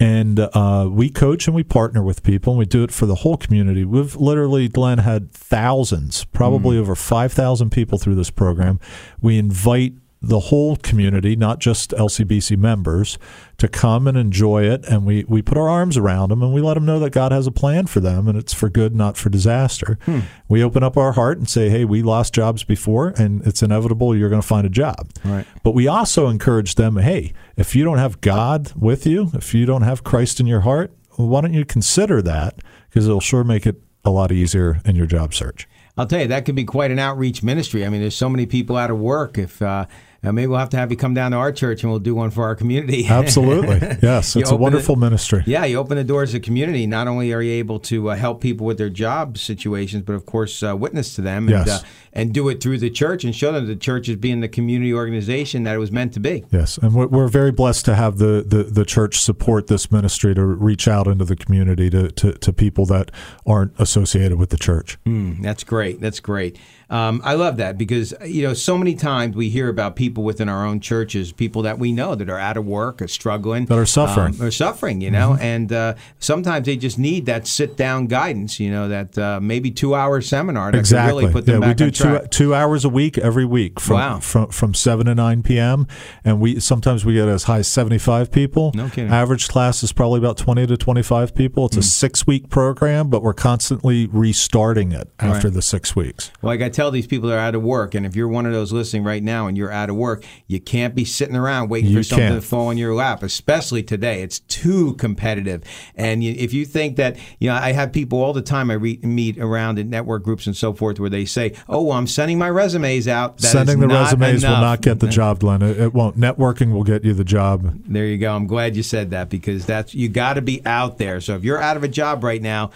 And 0.00 0.40
uh, 0.40 0.88
we 0.90 1.10
coach 1.10 1.46
and 1.46 1.54
we 1.54 1.62
partner 1.62 2.02
with 2.02 2.22
people 2.22 2.54
and 2.54 2.58
we 2.58 2.64
do 2.64 2.82
it 2.82 2.90
for 2.90 3.06
the 3.06 3.16
whole 3.16 3.36
community. 3.36 3.84
We've 3.84 4.16
literally, 4.16 4.68
Glenn, 4.68 4.98
had 4.98 5.30
thousands, 5.30 6.24
probably 6.24 6.76
mm. 6.76 6.80
over 6.80 6.96
5,000 6.96 7.70
people 7.70 7.98
through 7.98 8.16
this 8.16 8.30
program. 8.30 8.80
We 9.20 9.38
invite 9.38 9.92
the 10.22 10.38
whole 10.38 10.76
community, 10.76 11.34
not 11.34 11.58
just 11.58 11.90
LCBC 11.90 12.56
members, 12.56 13.18
to 13.58 13.66
come 13.66 14.06
and 14.06 14.16
enjoy 14.16 14.62
it. 14.62 14.84
And 14.84 15.04
we, 15.04 15.24
we 15.24 15.42
put 15.42 15.58
our 15.58 15.68
arms 15.68 15.96
around 15.96 16.30
them 16.30 16.42
and 16.42 16.52
we 16.52 16.60
let 16.60 16.74
them 16.74 16.84
know 16.84 17.00
that 17.00 17.10
God 17.10 17.32
has 17.32 17.48
a 17.48 17.50
plan 17.50 17.86
for 17.86 17.98
them 17.98 18.28
and 18.28 18.38
it's 18.38 18.54
for 18.54 18.68
good, 18.68 18.94
not 18.94 19.16
for 19.16 19.30
disaster. 19.30 19.98
Hmm. 20.04 20.20
We 20.48 20.62
open 20.62 20.84
up 20.84 20.96
our 20.96 21.12
heart 21.12 21.38
and 21.38 21.48
say, 21.48 21.68
hey, 21.68 21.84
we 21.84 22.02
lost 22.02 22.32
jobs 22.32 22.62
before 22.62 23.08
and 23.16 23.44
it's 23.44 23.62
inevitable 23.62 24.16
you're 24.16 24.30
going 24.30 24.42
to 24.42 24.46
find 24.46 24.64
a 24.64 24.70
job. 24.70 25.10
Right. 25.24 25.44
But 25.64 25.72
we 25.72 25.88
also 25.88 26.28
encourage 26.28 26.76
them, 26.76 26.98
hey, 26.98 27.32
if 27.56 27.74
you 27.74 27.82
don't 27.82 27.98
have 27.98 28.20
God 28.20 28.72
with 28.76 29.06
you, 29.06 29.30
if 29.34 29.54
you 29.54 29.66
don't 29.66 29.82
have 29.82 30.04
Christ 30.04 30.38
in 30.38 30.46
your 30.46 30.60
heart, 30.60 30.94
well, 31.18 31.26
why 31.28 31.40
don't 31.40 31.52
you 31.52 31.64
consider 31.64 32.22
that? 32.22 32.60
Because 32.88 33.06
it'll 33.06 33.20
sure 33.20 33.42
make 33.42 33.66
it 33.66 33.82
a 34.04 34.10
lot 34.10 34.30
easier 34.30 34.80
in 34.84 34.94
your 34.94 35.06
job 35.06 35.34
search. 35.34 35.68
I'll 35.96 36.06
tell 36.06 36.20
you, 36.20 36.28
that 36.28 36.44
could 36.46 36.54
be 36.54 36.64
quite 36.64 36.90
an 36.90 36.98
outreach 36.98 37.42
ministry. 37.42 37.84
I 37.84 37.90
mean, 37.90 38.00
there's 38.00 38.16
so 38.16 38.28
many 38.28 38.46
people 38.46 38.76
out 38.76 38.90
of 38.90 38.98
work. 38.98 39.36
If, 39.36 39.60
uh, 39.60 39.86
Uh, 40.24 40.30
maybe 40.30 40.46
we'll 40.46 40.58
have 40.58 40.68
to 40.70 40.76
have 40.76 40.90
you 40.90 40.96
come 40.96 41.14
down 41.14 41.32
to 41.32 41.36
our 41.36 41.50
church 41.50 41.82
and 41.82 41.90
we'll 41.90 41.98
do 41.98 42.14
one 42.14 42.30
for 42.30 42.44
our 42.44 42.54
community. 42.54 43.06
Absolutely. 43.10 43.80
Yes, 44.02 44.36
it's 44.36 44.50
a 44.52 44.56
wonderful 44.56 44.94
it- 44.94 44.98
ministry. 45.00 45.42
Yeah, 45.46 45.64
you 45.64 45.78
open 45.78 45.96
the 45.96 46.04
doors 46.04 46.30
of 46.30 46.40
the 46.42 46.46
community. 46.46 46.86
Not 46.86 47.08
only 47.08 47.32
are 47.32 47.42
you 47.42 47.52
able 47.54 47.80
to 47.80 48.10
uh, 48.10 48.16
help 48.16 48.40
people 48.40 48.64
with 48.66 48.78
their 48.78 48.88
job 48.90 49.36
situations, 49.36 50.02
but 50.04 50.12
of 50.12 50.24
course, 50.24 50.62
uh, 50.62 50.76
witness 50.76 51.14
to 51.16 51.22
them 51.22 51.48
and, 51.48 51.66
Yes. 51.66 51.82
uh, 51.82 51.86
and 52.12 52.32
do 52.32 52.48
it 52.50 52.62
through 52.62 52.78
the 52.78 52.90
church 52.90 53.24
and 53.24 53.34
show 53.34 53.50
them 53.52 53.66
the 53.66 53.74
church 53.74 54.08
is 54.08 54.16
being 54.16 54.40
the 54.40 54.48
community 54.48 54.92
organization 54.94 55.64
that 55.64 55.74
it 55.74 55.78
was 55.78 55.90
meant 55.90 56.12
to 56.14 56.20
be. 56.20 56.44
Yes, 56.52 56.78
and 56.78 56.94
we're, 56.94 57.06
we're 57.08 57.28
very 57.28 57.50
blessed 57.50 57.84
to 57.86 57.94
have 57.96 58.18
the, 58.18 58.44
the, 58.46 58.62
the 58.64 58.84
church 58.84 59.18
support 59.18 59.66
this 59.66 59.90
ministry 59.90 60.34
to 60.34 60.44
reach 60.44 60.86
out 60.86 61.06
into 61.08 61.24
the 61.24 61.36
community 61.36 61.90
to, 61.90 62.10
to, 62.12 62.32
to 62.34 62.52
people 62.52 62.86
that 62.86 63.10
aren't 63.46 63.72
associated 63.80 64.38
with 64.38 64.50
the 64.50 64.56
church. 64.58 64.98
Mm, 65.04 65.42
that's 65.42 65.64
great. 65.64 66.00
That's 66.00 66.20
great. 66.20 66.58
Um, 66.92 67.22
I 67.24 67.34
love 67.34 67.56
that 67.56 67.78
because 67.78 68.12
you 68.24 68.42
know 68.42 68.52
so 68.54 68.76
many 68.76 68.94
times 68.94 69.34
we 69.34 69.48
hear 69.48 69.68
about 69.68 69.96
people 69.96 70.24
within 70.24 70.48
our 70.48 70.66
own 70.66 70.78
churches, 70.80 71.32
people 71.32 71.62
that 71.62 71.78
we 71.78 71.90
know 71.90 72.14
that 72.14 72.28
are 72.28 72.38
out 72.38 72.56
of 72.58 72.66
work, 72.66 73.00
are 73.00 73.08
struggling, 73.08 73.64
That 73.66 73.78
are 73.78 73.86
suffering. 73.86 74.34
um, 74.38 74.46
are 74.46 74.50
suffering. 74.50 75.00
You 75.00 75.10
know, 75.10 75.36
and 75.40 75.72
uh, 75.72 75.94
sometimes 76.18 76.66
they 76.66 76.76
just 76.76 76.98
need 76.98 77.26
that 77.26 77.46
sit 77.46 77.76
down 77.76 78.08
guidance. 78.08 78.60
You 78.60 78.70
know, 78.70 78.88
that 78.88 79.16
uh, 79.16 79.40
maybe 79.40 79.70
two 79.70 79.94
hour 79.94 80.20
seminar 80.20 80.70
exactly. 80.70 81.22
really 81.24 81.32
put 81.32 81.46
them 81.46 81.62
yeah, 81.62 81.68
back 81.68 81.78
we 81.80 81.86
do 81.86 81.90
two 81.90 82.20
two 82.30 82.54
hours 82.54 82.84
a 82.84 82.90
week 82.90 83.16
every 83.16 83.46
week 83.46 83.80
from 83.80 83.94
Wow. 83.96 84.20
from 84.20 84.48
from 84.48 84.74
seven 84.74 85.06
to 85.06 85.14
nine 85.14 85.42
p.m. 85.42 85.86
And 86.24 86.40
we 86.40 86.60
sometimes 86.60 87.06
we 87.06 87.14
get 87.14 87.26
as 87.26 87.44
high 87.44 87.58
as 87.60 87.68
seventy 87.68 87.98
five 87.98 88.30
people. 88.30 88.70
No 88.74 88.88
kidding. 88.90 89.10
Average 89.10 89.48
class 89.48 89.82
is 89.82 89.92
probably 89.92 90.18
about 90.18 90.36
twenty 90.36 90.66
to 90.66 90.76
twenty 90.76 91.02
five 91.02 91.34
people. 91.34 91.66
It's 91.66 91.76
a 91.78 91.82
six 91.82 92.26
week 92.26 92.50
program, 92.50 93.08
but 93.08 93.22
we're 93.22 93.32
constantly 93.32 94.08
restarting 94.08 94.92
it 94.92 95.08
after 95.18 95.48
Right. 95.48 95.54
the 95.54 95.62
six 95.62 95.96
weeks. 95.96 96.30
Like 96.42 96.60
I 96.60 96.68
tell 96.68 96.81
these 96.90 97.06
people 97.06 97.28
that 97.28 97.36
are 97.36 97.40
out 97.40 97.54
of 97.54 97.62
work, 97.62 97.94
and 97.94 98.04
if 98.04 98.16
you're 98.16 98.28
one 98.28 98.46
of 98.46 98.52
those 98.52 98.72
listening 98.72 99.04
right 99.04 99.22
now 99.22 99.46
and 99.46 99.56
you're 99.56 99.70
out 99.70 99.90
of 99.90 99.96
work, 99.96 100.24
you 100.46 100.60
can't 100.60 100.94
be 100.94 101.04
sitting 101.04 101.36
around 101.36 101.68
waiting 101.68 101.90
You 101.90 101.98
for 101.98 102.02
something 102.02 102.28
can't. 102.28 102.42
to 102.42 102.46
fall 102.46 102.70
in 102.70 102.78
your 102.78 102.94
lap, 102.94 103.22
especially 103.22 103.82
today. 103.82 104.22
It's 104.22 104.40
too 104.40 104.94
competitive. 104.94 105.62
And 105.94 106.24
you, 106.24 106.34
if 106.36 106.52
you 106.52 106.64
think 106.64 106.96
that, 106.96 107.16
you 107.38 107.48
know, 107.48 107.54
I 107.54 107.72
have 107.72 107.92
people 107.92 108.20
all 108.22 108.32
the 108.32 108.42
time 108.42 108.70
I 108.70 108.74
re- 108.74 108.98
meet 109.02 109.38
around 109.38 109.78
in 109.78 109.90
network 109.90 110.22
groups 110.22 110.46
and 110.46 110.56
so 110.56 110.72
forth 110.72 110.98
where 110.98 111.10
they 111.10 111.24
say, 111.24 111.54
oh, 111.68 111.82
well, 111.82 111.96
I'm 111.96 112.06
sending 112.06 112.38
my 112.38 112.50
resumes 112.50 113.06
out. 113.08 113.38
That 113.38 113.44
is 113.44 113.50
Sending 113.52 113.80
the 113.80 113.88
resumes 113.88 114.42
will 114.44 114.50
not 114.52 114.80
get 114.82 115.00
the 115.00 115.08
job, 115.08 115.40
Glenn. 115.40 115.62
It, 115.62 115.78
it 115.78 115.94
won't. 115.94 116.18
Networking 116.18 116.72
will 116.72 116.84
get 116.84 117.04
you 117.04 117.14
the 117.14 117.24
job. 117.24 117.74
There 117.86 118.06
you 118.06 118.18
go. 118.18 118.34
I'm 118.34 118.46
glad 118.46 118.76
you 118.76 118.82
said 118.82 119.10
that 119.10 119.28
because 119.28 119.66
that's 119.66 119.94
you 119.94 120.08
got 120.08 120.34
to 120.34 120.42
be 120.42 120.64
out 120.66 120.98
there. 120.98 121.20
So 121.20 121.34
if 121.36 121.44
you're 121.44 121.60
out 121.60 121.76
of 121.76 121.84
a 121.84 121.88
job 121.88 122.24
right 122.24 122.40
now, 122.42 122.70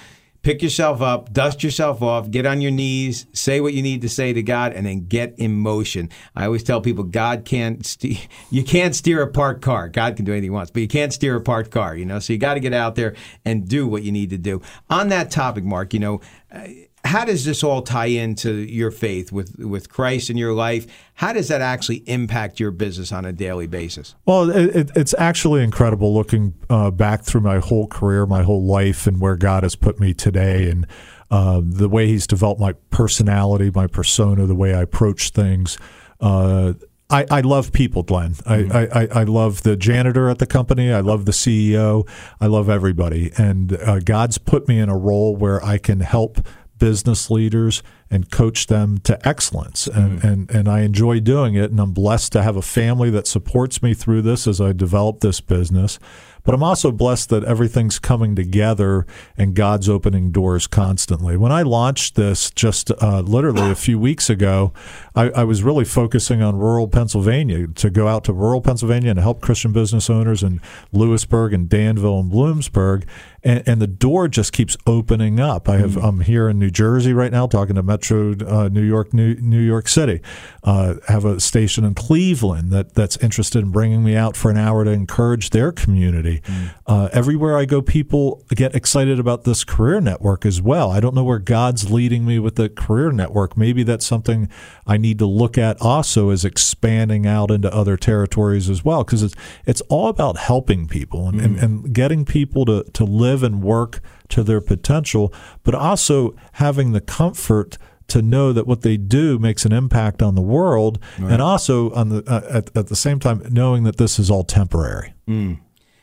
pick 0.47 0.63
yourself 0.63 1.03
up, 1.03 1.33
dust 1.33 1.65
yourself 1.65 2.01
off, 2.01 2.31
get 2.31 2.47
on 2.47 2.61
your 2.61 2.71
knees, 2.71 3.27
say 3.33 3.61
what 3.61 3.75
you 3.75 3.83
need 3.83 4.01
to 4.01 4.09
say 4.09 4.33
to 4.33 4.41
God, 4.45 4.73
and 4.73 4.87
then 4.87 5.05
get 5.05 5.37
in 5.41 5.53
motion. 5.53 6.09
I 6.37 6.45
always 6.45 6.63
tell 6.63 6.81
people 6.81 7.03
God 7.03 7.45
can't 7.45 7.85
ste- 7.85 8.29
you 8.53 8.63
can't 8.63 8.95
steer 8.95 9.23
a 9.23 9.27
parked 9.29 9.61
car. 9.61 9.89
God 9.89 10.15
can 10.15 10.25
do 10.25 10.31
anything 10.31 10.45
he 10.45 10.51
wants, 10.51 10.71
but 10.71 10.83
you 10.83 10.89
can't 10.89 11.13
steer 11.13 11.35
a 11.35 11.41
parked 11.41 11.73
car. 11.73 11.97
You 11.97 12.05
know, 12.05 12.21
so 12.21 12.33
you 12.33 12.39
got 12.39 12.55
to 12.55 12.61
get 12.61 12.73
out 12.73 12.95
there 12.95 13.17
and 13.45 13.67
do 13.67 13.89
what 13.89 14.05
you 14.05 14.13
need 14.13 14.31
to 14.31 14.39
do. 14.39 14.63
On 14.89 15.09
that 15.09 15.33
topic, 15.33 15.65
Mark, 15.65 15.93
you 15.93 15.99
know. 15.99 16.21
Uh, 16.53 16.69
how 17.07 17.25
does 17.25 17.45
this 17.45 17.63
all 17.65 17.83
tie 17.83 18.07
into 18.07 18.53
your 18.55 18.91
faith 18.91 19.33
with, 19.33 19.59
with 19.59 19.89
Christ 19.89 20.29
in 20.31 20.37
your 20.37 20.53
life? 20.53 20.87
How 21.15 21.33
does 21.33 21.49
that 21.49 21.61
actually 21.61 21.99
impact 22.07 22.61
your 22.61 22.71
business 22.71 23.13
on 23.13 23.25
a 23.25 23.33
daily 23.33 23.67
basis? 23.67 24.15
Well, 24.27 24.51
it, 24.51 24.77
it, 24.77 24.91
it's 24.97 25.15
actually 25.19 25.63
incredible 25.63 26.13
looking 26.15 26.55
uh, 26.69 26.91
back 26.91 27.23
through 27.25 27.43
my 27.43 27.59
whole 27.59 27.87
career, 27.87 28.27
my 28.27 28.43
whole 28.43 28.65
life, 28.65 29.07
and 29.07 29.21
where 29.21 29.37
God 29.37 29.63
has 29.63 29.77
put 29.77 29.99
me 30.01 30.13
today, 30.15 30.71
and 30.71 30.87
uh, 31.31 31.61
the 31.65 31.89
way 31.89 32.07
He's 32.07 32.27
developed 32.27 32.61
my 32.61 32.73
personality, 32.91 33.71
my 33.75 33.87
persona, 33.87 34.47
the 34.47 34.55
way 34.55 34.75
I 34.75 34.83
approach 34.83 35.31
things. 35.31 35.79
Uh, 36.21 36.75
I, 37.09 37.25
I 37.31 37.41
love 37.43 37.73
people, 37.73 38.03
Glenn. 38.03 38.35
I, 38.47 38.57
I, 38.57 39.03
I- 39.03 39.09
I 39.21 39.23
love 39.25 39.63
the 39.63 39.77
janitor 39.77 40.29
at 40.29 40.39
the 40.39 40.47
company. 40.47 40.93
I 40.93 41.01
love 41.01 41.25
the 41.25 41.33
CEO. 41.33 42.09
I 42.41 42.47
love 42.47 42.69
everybody. 42.69 43.31
And 43.39 43.75
uh, 43.75 44.01
God's 44.01 44.39
put 44.39 44.67
me 44.67 44.81
in 44.81 44.89
a 44.89 44.97
role 44.97 45.37
where 45.37 45.65
I 45.65 45.79
can 45.79 46.01
help 46.01 46.45
business 46.79 47.31
leaders 47.31 47.83
and 48.11 48.31
coach 48.31 48.67
them 48.67 48.99
to 48.99 49.29
excellence. 49.29 49.87
And, 49.87 50.23
and, 50.23 50.51
and 50.51 50.69
I 50.69 50.81
enjoy 50.81 51.21
doing 51.21 51.55
it. 51.55 51.71
And 51.71 51.81
I'm 51.81 51.93
blessed 51.93 52.33
to 52.33 52.43
have 52.43 52.57
a 52.57 52.63
family 52.63 53.11
that 53.11 53.27
supports 53.27 53.83
me 53.83 53.95
through 53.95 54.23
this 54.23 54.47
as 54.47 54.61
I 54.61 54.73
develop 54.73 55.21
this 55.21 55.41
business. 55.41 55.99
But 56.47 56.55
I'm 56.55 56.63
also 56.63 56.93
blessed 56.93 57.31
that 57.31 57.43
everything's 57.43 57.99
coming 57.99 58.37
together 58.37 59.05
and 59.37 59.53
God's 59.53 59.89
opening 59.89 60.31
doors 60.31 60.69
constantly. 60.69 61.37
When 61.37 61.51
I 61.51 61.63
launched 61.63 62.15
this 62.15 62.53
just 62.53 62.93
uh, 63.03 63.21
literally 63.23 63.69
a 63.69 63.75
few 63.75 63.99
weeks 63.99 64.31
ago, 64.31 64.73
I, 65.17 65.31
I 65.31 65.43
was 65.43 65.65
really 65.65 65.85
focusing 65.85 66.43
on 66.43 66.57
rural 66.57 66.87
Pennsylvania 66.87 67.67
to 67.67 67.91
go 67.91 68.07
out 68.07 68.23
to 68.25 68.33
rural 68.33 68.61
Pennsylvania 68.61 69.11
and 69.11 69.19
help 69.19 69.41
Christian 69.41 69.73
business 69.73 70.09
owners 70.09 70.45
in 70.45 70.61
Lewisburg 70.93 71.53
and 71.53 71.69
Danville 71.69 72.21
and 72.21 72.31
Bloomsburg. 72.31 73.03
And, 73.47 73.63
and 73.69 73.81
the 73.81 73.87
door 73.87 74.27
just 74.27 74.53
keeps 74.53 74.77
opening 74.89 75.39
up. 75.39 75.69
I 75.69 75.77
have 75.77 75.97
I'm 75.97 76.19
here 76.21 76.49
in 76.49 76.59
New 76.59 76.69
Jersey 76.71 77.13
right 77.13 77.31
now 77.31 77.47
talking 77.47 77.77
to 77.77 77.83
Metro 77.83 78.35
uh, 78.45 78.69
New 78.69 78.83
York, 78.83 79.15
New, 79.15 79.37
New 79.37 79.61
York 79.61 79.87
City. 79.87 80.21
Uh, 80.65 80.97
have 81.07 81.25
a 81.25 81.39
station 81.39 81.85
in 81.85 81.95
Cleveland 81.95 82.73
that 82.73 82.95
that's 82.95 83.17
interested 83.19 83.63
in 83.63 83.71
bringing 83.71 84.03
me 84.03 84.17
out 84.17 84.37
for 84.37 84.51
an 84.51 84.57
hour 84.57 84.85
to 84.85 84.91
encourage 84.91 85.51
their 85.51 85.71
community. 85.71 86.43
Uh, 86.89 87.09
everywhere 87.13 87.57
I 87.57 87.67
go, 87.67 87.81
people 87.81 88.43
get 88.51 88.75
excited 88.75 89.21
about 89.21 89.45
this 89.45 89.63
career 89.63 90.01
network 90.01 90.45
as 90.45 90.61
well. 90.61 90.91
I 90.91 90.99
don't 90.99 91.15
know 91.15 91.23
where 91.23 91.39
God's 91.39 91.89
leading 91.89 92.27
me 92.27 92.41
with 92.41 92.57
the 92.57 92.69
career 92.69 93.13
network. 93.13 93.57
Maybe 93.57 93.85
that's 93.85 94.05
something 94.05 94.49
I 94.89 94.97
need 94.97 95.21
to 95.21 95.27
look 95.27 95.57
at 95.57 95.81
also 95.81 96.31
as 96.31 96.45
expanding 96.45 97.29
out 97.29 97.53
into 97.53 97.73
other 97.73 97.97
territories 97.97 98.69
as 98.69 98.85
well, 98.85 99.05
because 99.05 99.23
it's 99.23 99.37
it's 99.67 99.83
all 99.83 100.09
about 100.09 100.37
helping 100.37 100.89
people 100.89 101.29
and, 101.29 101.41
and, 101.41 101.57
and 101.59 101.93
getting 101.93 102.25
people 102.25 102.65
to, 102.65 102.83
to 102.95 103.05
live 103.05 103.36
and 103.43 103.63
work 103.63 104.01
to 104.31 104.43
their 104.43 104.61
potential, 104.61 105.33
but 105.63 105.75
also 105.75 106.35
having 106.53 106.93
the 106.93 107.01
comfort 107.01 107.79
to 108.09 108.23
know 108.23 108.53
that 108.53 108.67
what 108.67 108.83
they 108.83 108.97
do 108.97 109.39
makes 109.39 109.65
an 109.65 109.73
impact 109.73 110.23
on 110.23 110.35
the 110.35 110.43
world, 110.43 110.99
and 111.17 111.43
also 111.43 111.91
on 111.93 112.09
the 112.09 112.23
uh, 112.27 112.59
at, 112.59 112.77
at 112.77 112.87
the 112.87 112.97
same 112.97 113.19
time 113.19 113.43
knowing 113.51 113.83
that 113.85 113.97
this 113.97 114.19
is 114.19 114.31
all 114.31 114.45
temporary. 114.45 115.13
Mm. 115.29 115.59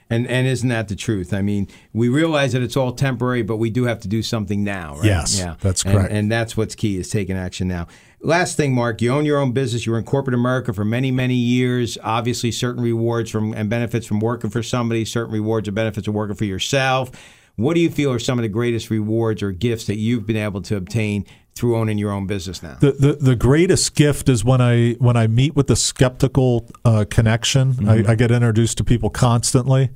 And 0.10 0.28
and 0.28 0.46
isn't 0.46 0.68
that 0.70 0.90
the 0.90 0.96
truth? 0.96 1.34
I 1.34 1.42
mean, 1.42 1.68
we 1.94 2.10
realize 2.10 2.52
that 2.54 2.62
it's 2.62 2.78
all 2.78 2.92
temporary, 2.92 3.42
but 3.42 3.58
we 3.58 3.70
do 3.70 3.86
have 3.86 4.00
to 4.02 4.08
do 4.08 4.22
something 4.22 4.64
now, 4.64 4.96
right? 4.98 5.06
Yes, 5.06 5.44
that's 5.62 5.84
And- 5.84 5.94
correct. 5.94 6.12
And, 6.12 6.32
that's 6.32 6.58
what's 6.58 6.76
key 6.76 6.98
is 6.98 7.10
taking 7.10 7.38
action 7.38 7.68
now. 7.68 7.88
Last 8.26 8.56
thing, 8.56 8.74
Mark, 8.74 9.02
you 9.02 9.12
own 9.14 9.26
your 9.26 9.38
own 9.38 9.52
business. 9.52 9.86
You 9.86 9.92
were 9.92 9.98
in 9.98 10.06
corporate 10.06 10.34
America 10.34 10.72
for 10.72 10.86
many, 10.86 11.12
many 11.12 11.36
years. 11.36 11.98
Obviously, 12.02 12.52
certain 12.52 12.82
rewards 12.82 13.30
from 13.30 13.54
and 13.54 13.70
benefits 13.70 14.06
from 14.06 14.22
working 14.22 14.50
for 14.50 14.64
somebody, 14.64 15.04
certain 15.04 15.34
rewards 15.34 15.68
and 15.68 15.76
benefits 15.76 16.08
of 16.08 16.14
working 16.14 16.36
for 16.36 16.46
yourself. 16.46 17.12
What 17.58 17.74
do 17.76 17.82
you 17.82 17.90
feel 17.90 18.14
are 18.14 18.20
some 18.20 18.40
of 18.40 18.44
the 18.44 18.50
greatest 18.50 18.90
rewards 18.90 19.44
or 19.44 19.52
gifts 19.52 19.86
that 19.88 19.98
you've 19.98 20.26
been 20.26 20.38
able 20.38 20.62
to 20.64 20.78
obtain 20.78 21.26
through 21.54 21.78
owning 21.78 21.98
your 21.98 22.12
own 22.12 22.26
business 22.26 22.64
now? 22.64 22.78
The, 22.80 22.94
the 22.94 23.14
the 23.14 23.36
greatest 23.36 23.94
gift 23.94 24.30
is 24.30 24.46
when 24.46 24.62
I 24.62 24.94
when 24.94 25.18
I 25.18 25.28
meet 25.28 25.54
with 25.54 25.68
the 25.68 25.76
skeptical 25.76 26.70
uh, 26.86 27.04
connection. 27.10 27.74
Mhm. 27.74 28.08
I, 28.08 28.14
I 28.14 28.16
get 28.16 28.32
introduced 28.32 28.78
to 28.78 28.86
people 28.86 29.10
constantly, 29.10 29.90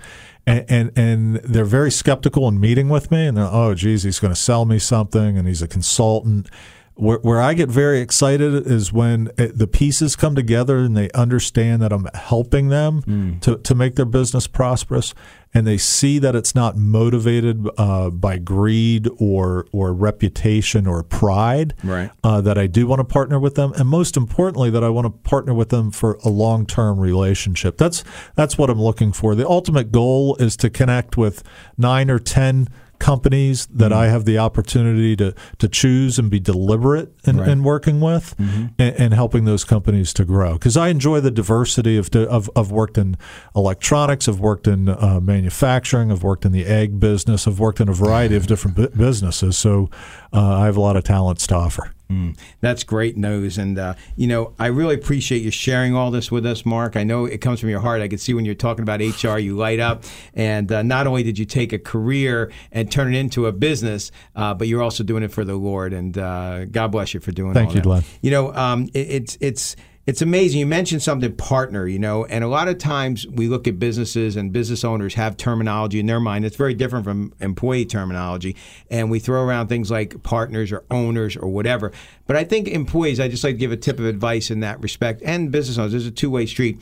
and, 0.46 0.66
and 0.68 0.92
and 0.98 1.36
they're 1.38 1.64
very 1.64 1.92
skeptical 1.92 2.46
in 2.50 2.60
meeting 2.60 2.90
with 2.90 3.10
me. 3.10 3.26
And 3.26 3.38
they're 3.38 3.46
oh, 3.50 3.74
geez, 3.74 4.04
he's 4.04 4.20
going 4.20 4.34
to 4.34 4.40
sell 4.40 4.66
me 4.66 4.80
something, 4.80 5.38
and 5.38 5.48
he's 5.48 5.62
a 5.62 5.68
consultant. 5.68 6.50
Where, 6.98 7.20
where 7.20 7.40
I 7.40 7.54
get 7.54 7.70
very 7.70 8.00
excited 8.02 8.66
is 8.68 8.92
when 8.92 9.30
it, 9.38 9.58
the 9.58 9.68
pieces 9.68 10.16
come 10.16 10.34
together 10.36 10.80
and 10.80 10.98
they 10.98 11.10
understand 11.12 11.82
that 11.84 11.94
I'm 11.94 12.08
helping 12.14 12.70
them 12.70 13.40
to, 13.42 13.58
to 13.58 13.76
make 13.76 13.96
their 13.96 14.06
business 14.06 14.48
prosperous, 14.48 15.14
and 15.54 15.66
they 15.68 15.78
see 15.78 16.18
that 16.20 16.36
it's 16.36 16.54
not 16.56 16.76
motivated 16.76 17.68
uh, 17.78 18.10
by 18.10 18.38
greed 18.38 19.08
or 19.20 19.66
or 19.72 19.94
reputation 19.94 20.88
or 20.88 21.04
pride 21.04 21.74
Right. 21.84 22.10
uh, 22.24 22.42
that 22.42 22.58
I 22.58 22.68
do 22.68 22.88
want 22.88 23.00
to 23.00 23.04
partner 23.06 23.40
with 23.40 23.56
them, 23.56 23.74
and 23.74 23.88
most 23.88 24.18
importantly, 24.18 24.70
that 24.72 24.84
I 24.84 24.90
want 24.90 25.06
to 25.06 25.30
partner 25.30 25.54
with 25.54 25.70
them 25.70 25.92
for 25.92 26.18
a 26.26 26.30
long 26.30 26.66
term 26.66 27.00
relationship. 27.00 27.78
That's 27.78 28.04
that's 28.36 28.58
what 28.58 28.70
I'm 28.70 28.82
looking 28.82 29.12
for. 29.14 29.36
The 29.36 29.48
ultimate 29.48 29.92
goal 29.92 30.36
is 30.38 30.58
to 30.58 30.70
connect 30.70 31.16
with 31.16 31.44
nine 31.78 32.10
or 32.10 32.20
ten 32.20 32.68
companies 33.00 33.68
that 33.68 33.94
I 33.94 34.08
have 34.08 34.26
the 34.26 34.38
opportunity 34.38 35.16
to 35.18 35.34
to 35.60 35.68
choose 35.68 36.18
and 36.20 36.30
be 36.30 36.40
deliberate 36.40 37.14
in, 37.26 37.38
Right. 37.38 37.50
in 37.50 37.64
working 37.64 38.00
with 38.02 38.36
and, 38.40 38.74
and 38.80 39.14
helping 39.14 39.46
those 39.46 39.64
companies 39.64 40.14
to 40.14 40.26
grow. 40.26 40.54
Because 40.54 40.76
I 40.78 40.88
enjoy 40.90 41.20
the 41.22 41.32
diversity 41.32 41.98
of, 41.98 42.10
of 42.16 42.50
I've 42.56 42.72
worked 42.72 42.98
in 42.98 43.18
electronics 43.56 44.28
I've 44.28 44.40
worked 44.40 44.68
in 44.68 44.90
uh, 44.90 45.20
manufacturing 45.22 46.12
I've 46.12 46.24
worked 46.24 46.46
in 46.46 46.52
the 46.52 46.66
egg 46.66 47.00
business 47.00 47.48
I've 47.48 47.60
worked 47.60 47.80
in 47.80 47.90
a 47.90 47.94
variety 47.94 48.36
of 48.36 48.48
different 48.52 48.76
bu- 48.78 48.90
businesses. 48.90 49.58
So 49.58 49.90
uh, 50.34 50.58
I 50.60 50.66
have 50.66 50.78
a 50.78 50.82
lot 50.82 50.96
of 50.98 51.04
talents 51.04 51.48
to 51.48 51.56
offer 51.56 51.94
Mm, 52.10 52.38
that's 52.62 52.84
great 52.84 53.18
news. 53.18 53.58
And, 53.58 53.78
uh, 53.78 53.96
you 54.16 54.28
know, 54.28 54.54
I 54.58 54.68
really 54.68 54.96
appreciate 54.96 55.42
you 55.42 55.52
sharing 55.52 55.94
all 55.94 56.10
this 56.10 56.32
with 56.32 56.46
us, 56.46 56.66
Mark. 56.66 56.96
I 56.96 57.04
know 57.04 57.26
it 57.26 57.40
comes 57.40 57.60
from 57.60 57.70
your 57.70 57.82
heart. 57.82 58.02
I 58.02 58.08
can 58.08 58.18
see 58.18 58.34
when 58.34 58.46
you're 58.46 58.56
talking 58.56 58.84
about 58.84 59.02
HR, 59.02 59.38
you 59.38 59.58
light 59.58 59.80
up. 59.80 60.04
And 60.34 60.72
uh, 60.72 60.84
not 60.84 61.08
only 61.08 61.24
did 61.24 61.38
you 61.38 61.46
take 61.46 61.74
a 61.74 61.80
career 61.80 62.52
and 62.72 62.92
turn 62.92 63.14
it 63.14 63.18
into 63.18 63.46
a 63.48 63.52
business, 63.52 64.12
uh, 64.36 64.54
but 64.54 64.68
you're 64.68 64.84
also 64.84 65.04
doing 65.04 65.24
it 65.24 65.32
for 65.32 65.44
the 65.44 65.56
Lord. 65.56 65.94
And 65.94 66.18
uh, 66.18 66.66
God 66.66 66.92
bless 66.92 67.14
you 67.14 67.20
for 67.20 67.32
doing 67.32 67.54
Thank 67.54 67.70
all 67.70 67.76
you, 67.76 67.82
that. 67.82 67.88
Glenn. 67.88 68.04
You 68.22 68.32
know, 68.32 68.54
um, 68.54 68.90
it, 68.94 69.10
it's, 69.10 69.38
it's, 69.42 69.76
It's 70.08 70.22
amazing. 70.22 70.62
You 70.62 70.66
mentioned 70.66 71.04
something 71.04 71.36
partner, 71.36 71.86
you 71.86 72.00
know, 72.00 72.24
and 72.24 72.42
a 72.42 72.48
lot 72.48 72.70
of 72.70 72.78
times 72.78 73.28
we 73.28 73.50
look 73.50 73.68
at 73.68 73.78
businesses 73.78 74.38
and 74.38 74.54
business 74.54 74.86
owners 74.86 75.16
have 75.16 75.36
terminology 75.36 76.00
in 76.00 76.06
their 76.06 76.22
mind 76.22 76.46
that's 76.46 76.56
very 76.56 76.74
different 76.74 77.04
from 77.04 77.34
employee 77.42 77.84
terminology. 77.86 78.56
And 78.90 79.12
we 79.12 79.20
throw 79.20 79.44
around 79.44 79.68
things 79.68 79.92
like 79.92 80.24
partners 80.24 80.72
or 80.72 80.86
owners 80.90 81.36
or 81.36 81.50
whatever. 81.50 81.92
But 82.26 82.38
I 82.38 82.46
think 82.46 82.70
employees, 82.70 83.20
I 83.20 83.28
just 83.28 83.44
like 83.44 83.56
to 83.56 83.60
give 83.60 83.74
a 83.74 83.78
tip 83.78 84.00
of 84.00 84.06
advice 84.06 84.50
in 84.50 84.62
that 84.62 84.82
respect, 84.82 85.22
and 85.26 85.52
business 85.52 85.78
owners, 85.78 85.92
there's 85.92 86.06
a 86.06 86.12
two 86.12 86.32
way 86.32 86.46
street 86.46 86.80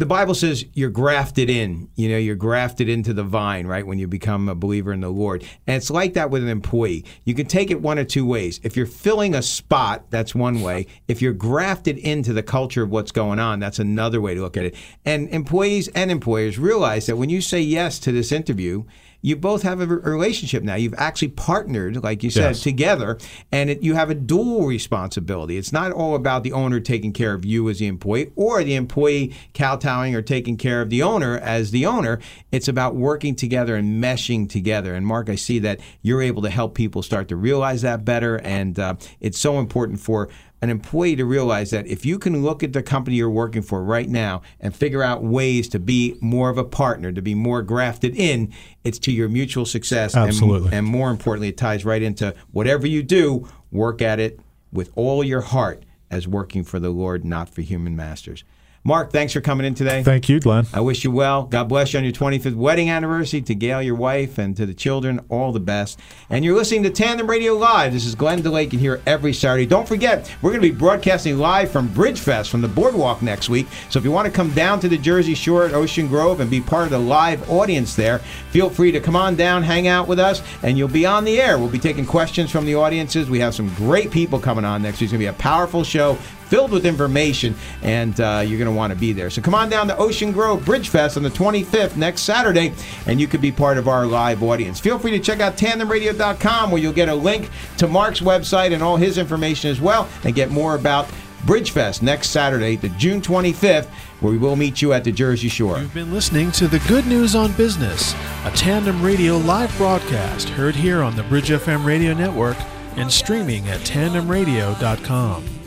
the 0.00 0.06
Bible 0.06 0.34
says 0.34 0.64
you're 0.72 0.88
grafted 0.88 1.50
in. 1.50 1.90
You 1.94 2.08
know, 2.08 2.16
you're 2.16 2.34
grafted 2.34 2.88
into 2.88 3.12
the 3.12 3.22
vine, 3.22 3.66
right? 3.66 3.86
When 3.86 3.98
you 3.98 4.08
become 4.08 4.48
a 4.48 4.54
believer 4.54 4.92
in 4.94 5.00
the 5.00 5.10
Lord. 5.10 5.44
And 5.66 5.76
it's 5.76 5.90
like 5.90 6.14
that 6.14 6.30
with 6.30 6.42
an 6.42 6.48
employee. 6.48 7.04
You 7.24 7.34
can 7.34 7.46
take 7.46 7.70
it 7.70 7.82
one 7.82 7.98
or 7.98 8.04
two 8.04 8.24
ways. 8.24 8.60
If 8.62 8.78
you're 8.78 8.86
filling 8.86 9.34
a 9.34 9.42
spot, 9.42 10.10
that's 10.10 10.34
one 10.34 10.62
way. 10.62 10.86
If 11.06 11.20
you're 11.20 11.34
grafted 11.34 11.98
into 11.98 12.32
the 12.32 12.42
culture 12.42 12.82
of 12.82 12.90
what's 12.90 13.12
going 13.12 13.38
on, 13.38 13.60
that's 13.60 13.78
another 13.78 14.22
way 14.22 14.34
to 14.34 14.40
look 14.40 14.56
at 14.56 14.64
it. 14.64 14.74
And 15.04 15.28
employees 15.28 15.88
and 15.88 16.10
employers 16.10 16.58
realize 16.58 17.04
that 17.04 17.16
when 17.16 17.28
you 17.28 17.42
say 17.42 17.60
yes 17.60 17.98
to 17.98 18.10
this 18.10 18.32
interview, 18.32 18.84
you 19.22 19.36
both 19.36 19.62
have 19.62 19.80
a 19.80 19.86
relationship 19.86 20.62
now. 20.62 20.74
You've 20.74 20.94
actually 20.96 21.28
partnered, 21.28 22.02
like 22.02 22.22
you 22.22 22.30
said, 22.30 22.40
Yes. 22.50 22.60
together, 22.62 23.18
and 23.52 23.70
it, 23.70 23.82
you 23.82 23.94
have 23.94 24.10
a 24.10 24.14
dual 24.14 24.66
responsibility. 24.66 25.56
It's 25.56 25.72
not 25.72 25.92
all 25.92 26.14
about 26.14 26.42
the 26.42 26.52
owner 26.52 26.80
taking 26.80 27.12
care 27.12 27.34
of 27.34 27.44
you 27.44 27.68
as 27.68 27.78
the 27.78 27.86
employee 27.86 28.30
or 28.36 28.64
the 28.64 28.74
employee 28.74 29.34
kowtowing 29.54 30.14
or 30.14 30.22
taking 30.22 30.56
care 30.56 30.80
of 30.80 30.90
the 30.90 31.02
owner 31.02 31.38
as 31.38 31.70
the 31.70 31.86
owner. 31.86 32.18
It's 32.50 32.68
about 32.68 32.94
working 32.96 33.34
together 33.34 33.76
and 33.76 34.02
meshing 34.02 34.48
together. 34.48 34.94
And 34.94 35.06
Mark, 35.06 35.28
I 35.28 35.34
see 35.34 35.58
that 35.60 35.80
you're 36.02 36.22
able 36.22 36.42
to 36.42 36.50
help 36.50 36.74
people 36.74 37.02
start 37.02 37.28
to 37.28 37.36
realize 37.36 37.82
that 37.82 38.04
better, 38.04 38.36
and 38.36 38.78
uh, 38.78 38.94
it's 39.20 39.38
so 39.38 39.58
important 39.58 40.00
for 40.00 40.28
an 40.62 40.70
employee 40.70 41.16
to 41.16 41.24
realize 41.24 41.70
that 41.70 41.86
if 41.86 42.04
you 42.04 42.18
can 42.18 42.42
look 42.42 42.62
at 42.62 42.72
the 42.72 42.82
company 42.82 43.16
you're 43.16 43.30
working 43.30 43.62
for 43.62 43.82
right 43.82 44.08
now 44.08 44.42
and 44.60 44.74
figure 44.74 45.02
out 45.02 45.22
ways 45.22 45.68
to 45.70 45.78
be 45.78 46.16
more 46.20 46.50
of 46.50 46.58
a 46.58 46.64
partner, 46.64 47.12
to 47.12 47.22
be 47.22 47.34
more 47.34 47.62
grafted 47.62 48.14
in, 48.14 48.52
it's 48.84 48.98
to 48.98 49.12
your 49.12 49.28
mutual 49.28 49.64
success. 49.64 50.14
and- 50.14 50.28
Absolutely. 50.28 50.70
And, 50.76 50.86
more 50.86 51.10
importantly, 51.10 51.48
it 51.48 51.56
ties 51.56 51.84
right 51.84 52.02
into 52.02 52.34
whatever 52.52 52.86
you 52.86 53.02
do, 53.02 53.48
work 53.72 54.02
at 54.02 54.20
it 54.20 54.38
with 54.72 54.90
all 54.94 55.24
your 55.24 55.40
heart 55.40 55.84
as 56.10 56.28
working 56.28 56.64
for 56.64 56.78
the 56.78 56.90
Lord, 56.90 57.24
not 57.24 57.48
for 57.48 57.62
human 57.62 57.96
masters. 57.96 58.44
Mark, 58.82 59.12
thanks 59.12 59.34
for 59.34 59.42
coming 59.42 59.66
in 59.66 59.74
today. 59.74 60.02
Thank 60.02 60.30
you, 60.30 60.40
Glenn. 60.40 60.66
I 60.72 60.80
wish 60.80 61.04
you 61.04 61.10
well. 61.10 61.42
God 61.42 61.68
bless 61.68 61.92
you 61.92 61.98
on 61.98 62.04
your 62.04 62.14
25th 62.14 62.54
wedding 62.54 62.88
anniversary. 62.88 63.42
To 63.42 63.54
Gail, 63.54 63.82
your 63.82 63.94
wife, 63.94 64.38
and 64.38 64.56
to 64.56 64.64
the 64.64 64.72
children, 64.72 65.20
all 65.28 65.52
the 65.52 65.60
best. 65.60 66.00
And 66.30 66.46
you're 66.46 66.56
listening 66.56 66.84
to 66.84 66.90
Tandem 66.90 67.28
Radio 67.28 67.52
Live. 67.52 67.92
This 67.92 68.06
is 68.06 68.14
Glenn 68.14 68.40
DeLake, 68.40 68.72
and 68.72 68.80
here 68.80 69.02
every 69.04 69.34
Saturday. 69.34 69.66
Don't 69.66 69.86
forget, 69.86 70.34
we're 70.40 70.50
going 70.50 70.62
to 70.62 70.72
be 70.72 70.74
broadcasting 70.74 71.36
live 71.36 71.70
from 71.70 71.90
Bridgefest 71.90 72.48
from 72.48 72.62
the 72.62 72.68
Boardwalk 72.68 73.20
next 73.20 73.50
week. 73.50 73.66
So 73.90 73.98
if 73.98 74.04
you 74.04 74.10
want 74.10 74.24
to 74.26 74.32
come 74.32 74.50
down 74.52 74.80
to 74.80 74.88
the 74.88 74.96
Jersey 74.96 75.34
Shore 75.34 75.66
at 75.66 75.74
Ocean 75.74 76.08
Grove 76.08 76.40
and 76.40 76.50
be 76.50 76.62
part 76.62 76.84
of 76.84 76.90
the 76.90 76.98
live 76.98 77.50
audience 77.50 77.94
there, 77.94 78.20
feel 78.50 78.70
free 78.70 78.92
to 78.92 79.00
come 79.00 79.14
on 79.14 79.36
down, 79.36 79.62
hang 79.62 79.88
out 79.88 80.08
with 80.08 80.18
us, 80.18 80.42
and 80.62 80.78
you'll 80.78 80.88
be 80.88 81.04
on 81.04 81.24
the 81.24 81.38
air. 81.38 81.58
We'll 81.58 81.68
be 81.68 81.78
taking 81.78 82.06
questions 82.06 82.50
from 82.50 82.64
the 82.64 82.76
audiences. 82.76 83.28
We 83.28 83.40
have 83.40 83.54
some 83.54 83.68
great 83.74 84.10
people 84.10 84.40
coming 84.40 84.64
on 84.64 84.82
next 84.82 85.00
week. 85.00 85.04
It's 85.04 85.12
going 85.12 85.20
to 85.20 85.32
be 85.32 85.36
a 85.36 85.38
powerful 85.38 85.84
show 85.84 86.16
filled 86.50 86.72
with 86.72 86.84
information, 86.84 87.54
and 87.82 88.20
uh, 88.20 88.42
you're 88.44 88.58
going 88.58 88.70
to 88.70 88.76
want 88.76 88.92
to 88.92 88.98
be 88.98 89.12
there. 89.12 89.30
So 89.30 89.40
come 89.40 89.54
on 89.54 89.70
down 89.70 89.88
to 89.88 89.96
Ocean 89.96 90.32
Grove 90.32 90.64
Bridge 90.64 90.88
Fest 90.90 91.16
on 91.16 91.22
the 91.22 91.30
25th 91.30 91.96
next 91.96 92.22
Saturday, 92.22 92.74
and 93.06 93.20
you 93.20 93.26
could 93.26 93.40
be 93.40 93.52
part 93.52 93.78
of 93.78 93.88
our 93.88 94.04
live 94.04 94.42
audience. 94.42 94.78
Feel 94.80 94.98
free 94.98 95.12
to 95.12 95.20
check 95.20 95.40
out 95.40 95.56
tandemradio.com 95.56 96.70
where 96.70 96.82
you'll 96.82 96.92
get 96.92 97.08
a 97.08 97.14
link 97.14 97.48
to 97.78 97.86
Mark's 97.86 98.20
website 98.20 98.74
and 98.74 98.82
all 98.82 98.96
his 98.96 99.16
information 99.16 99.70
as 99.70 99.80
well, 99.80 100.08
and 100.24 100.34
get 100.34 100.50
more 100.50 100.74
about 100.74 101.08
Bridgefest 101.44 102.02
next 102.02 102.30
Saturday, 102.30 102.76
the 102.76 102.90
June 102.90 103.22
25th, 103.22 103.86
where 104.20 104.32
we 104.32 104.38
will 104.38 104.56
meet 104.56 104.82
you 104.82 104.92
at 104.92 105.04
the 105.04 105.12
Jersey 105.12 105.48
Shore. 105.48 105.78
You've 105.78 105.94
been 105.94 106.12
listening 106.12 106.52
to 106.52 106.68
The 106.68 106.80
Good 106.80 107.06
News 107.06 107.34
on 107.34 107.52
Business, 107.52 108.14
a 108.44 108.50
Tandem 108.54 109.02
Radio 109.02 109.38
live 109.38 109.74
broadcast 109.78 110.50
heard 110.50 110.76
here 110.76 111.02
on 111.02 111.16
the 111.16 111.22
Bridge 111.22 111.48
FM 111.48 111.84
radio 111.84 112.12
network 112.12 112.56
and 112.96 113.10
streaming 113.10 113.68
at 113.68 113.80
tandemradio.com. 113.80 115.59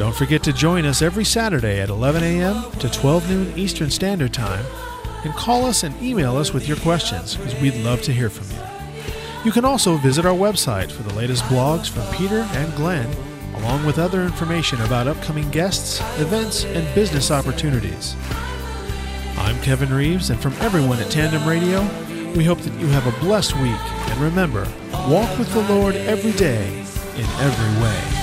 Don't 0.00 0.16
forget 0.16 0.42
to 0.44 0.52
join 0.54 0.86
us 0.86 1.02
every 1.02 1.26
Saturday 1.26 1.78
at 1.78 1.90
11 1.90 2.22
a.m. 2.22 2.70
to 2.78 2.88
12 2.88 3.28
noon 3.28 3.52
Eastern 3.54 3.90
Standard 3.90 4.32
Time 4.32 4.64
and 5.24 5.34
call 5.34 5.66
us 5.66 5.82
and 5.82 5.94
email 6.02 6.38
us 6.38 6.54
with 6.54 6.66
your 6.66 6.78
questions 6.78 7.36
because 7.36 7.54
we'd 7.60 7.74
love 7.84 8.00
to 8.04 8.12
hear 8.14 8.30
from 8.30 8.48
you. 8.56 8.64
You 9.44 9.52
can 9.52 9.66
also 9.66 9.98
visit 9.98 10.24
our 10.24 10.34
website 10.34 10.90
for 10.90 11.02
the 11.02 11.12
latest 11.12 11.44
blogs 11.44 11.90
from 11.90 12.16
Peter 12.16 12.48
and 12.54 12.74
Glenn, 12.76 13.14
along 13.56 13.84
with 13.84 13.98
other 13.98 14.22
information 14.22 14.80
about 14.80 15.06
upcoming 15.06 15.50
guests, 15.50 16.00
events, 16.18 16.64
and 16.64 16.94
business 16.94 17.30
opportunities. 17.30 18.16
I'm 19.36 19.60
Kevin 19.60 19.92
Reeves, 19.92 20.30
and 20.30 20.40
from 20.40 20.54
everyone 20.60 20.98
at 21.00 21.10
Tandem 21.10 21.46
Radio, 21.46 21.82
we 22.32 22.46
hope 22.46 22.60
that 22.60 22.80
you 22.80 22.86
have 22.86 23.06
a 23.06 23.20
blessed 23.20 23.54
week. 23.56 23.92
And 24.08 24.18
remember, 24.18 24.66
walk 25.10 25.38
with 25.38 25.52
the 25.52 25.68
Lord 25.68 25.94
every 25.94 26.32
day 26.32 26.70
in 27.16 27.26
every 27.42 27.82
way. 27.82 28.19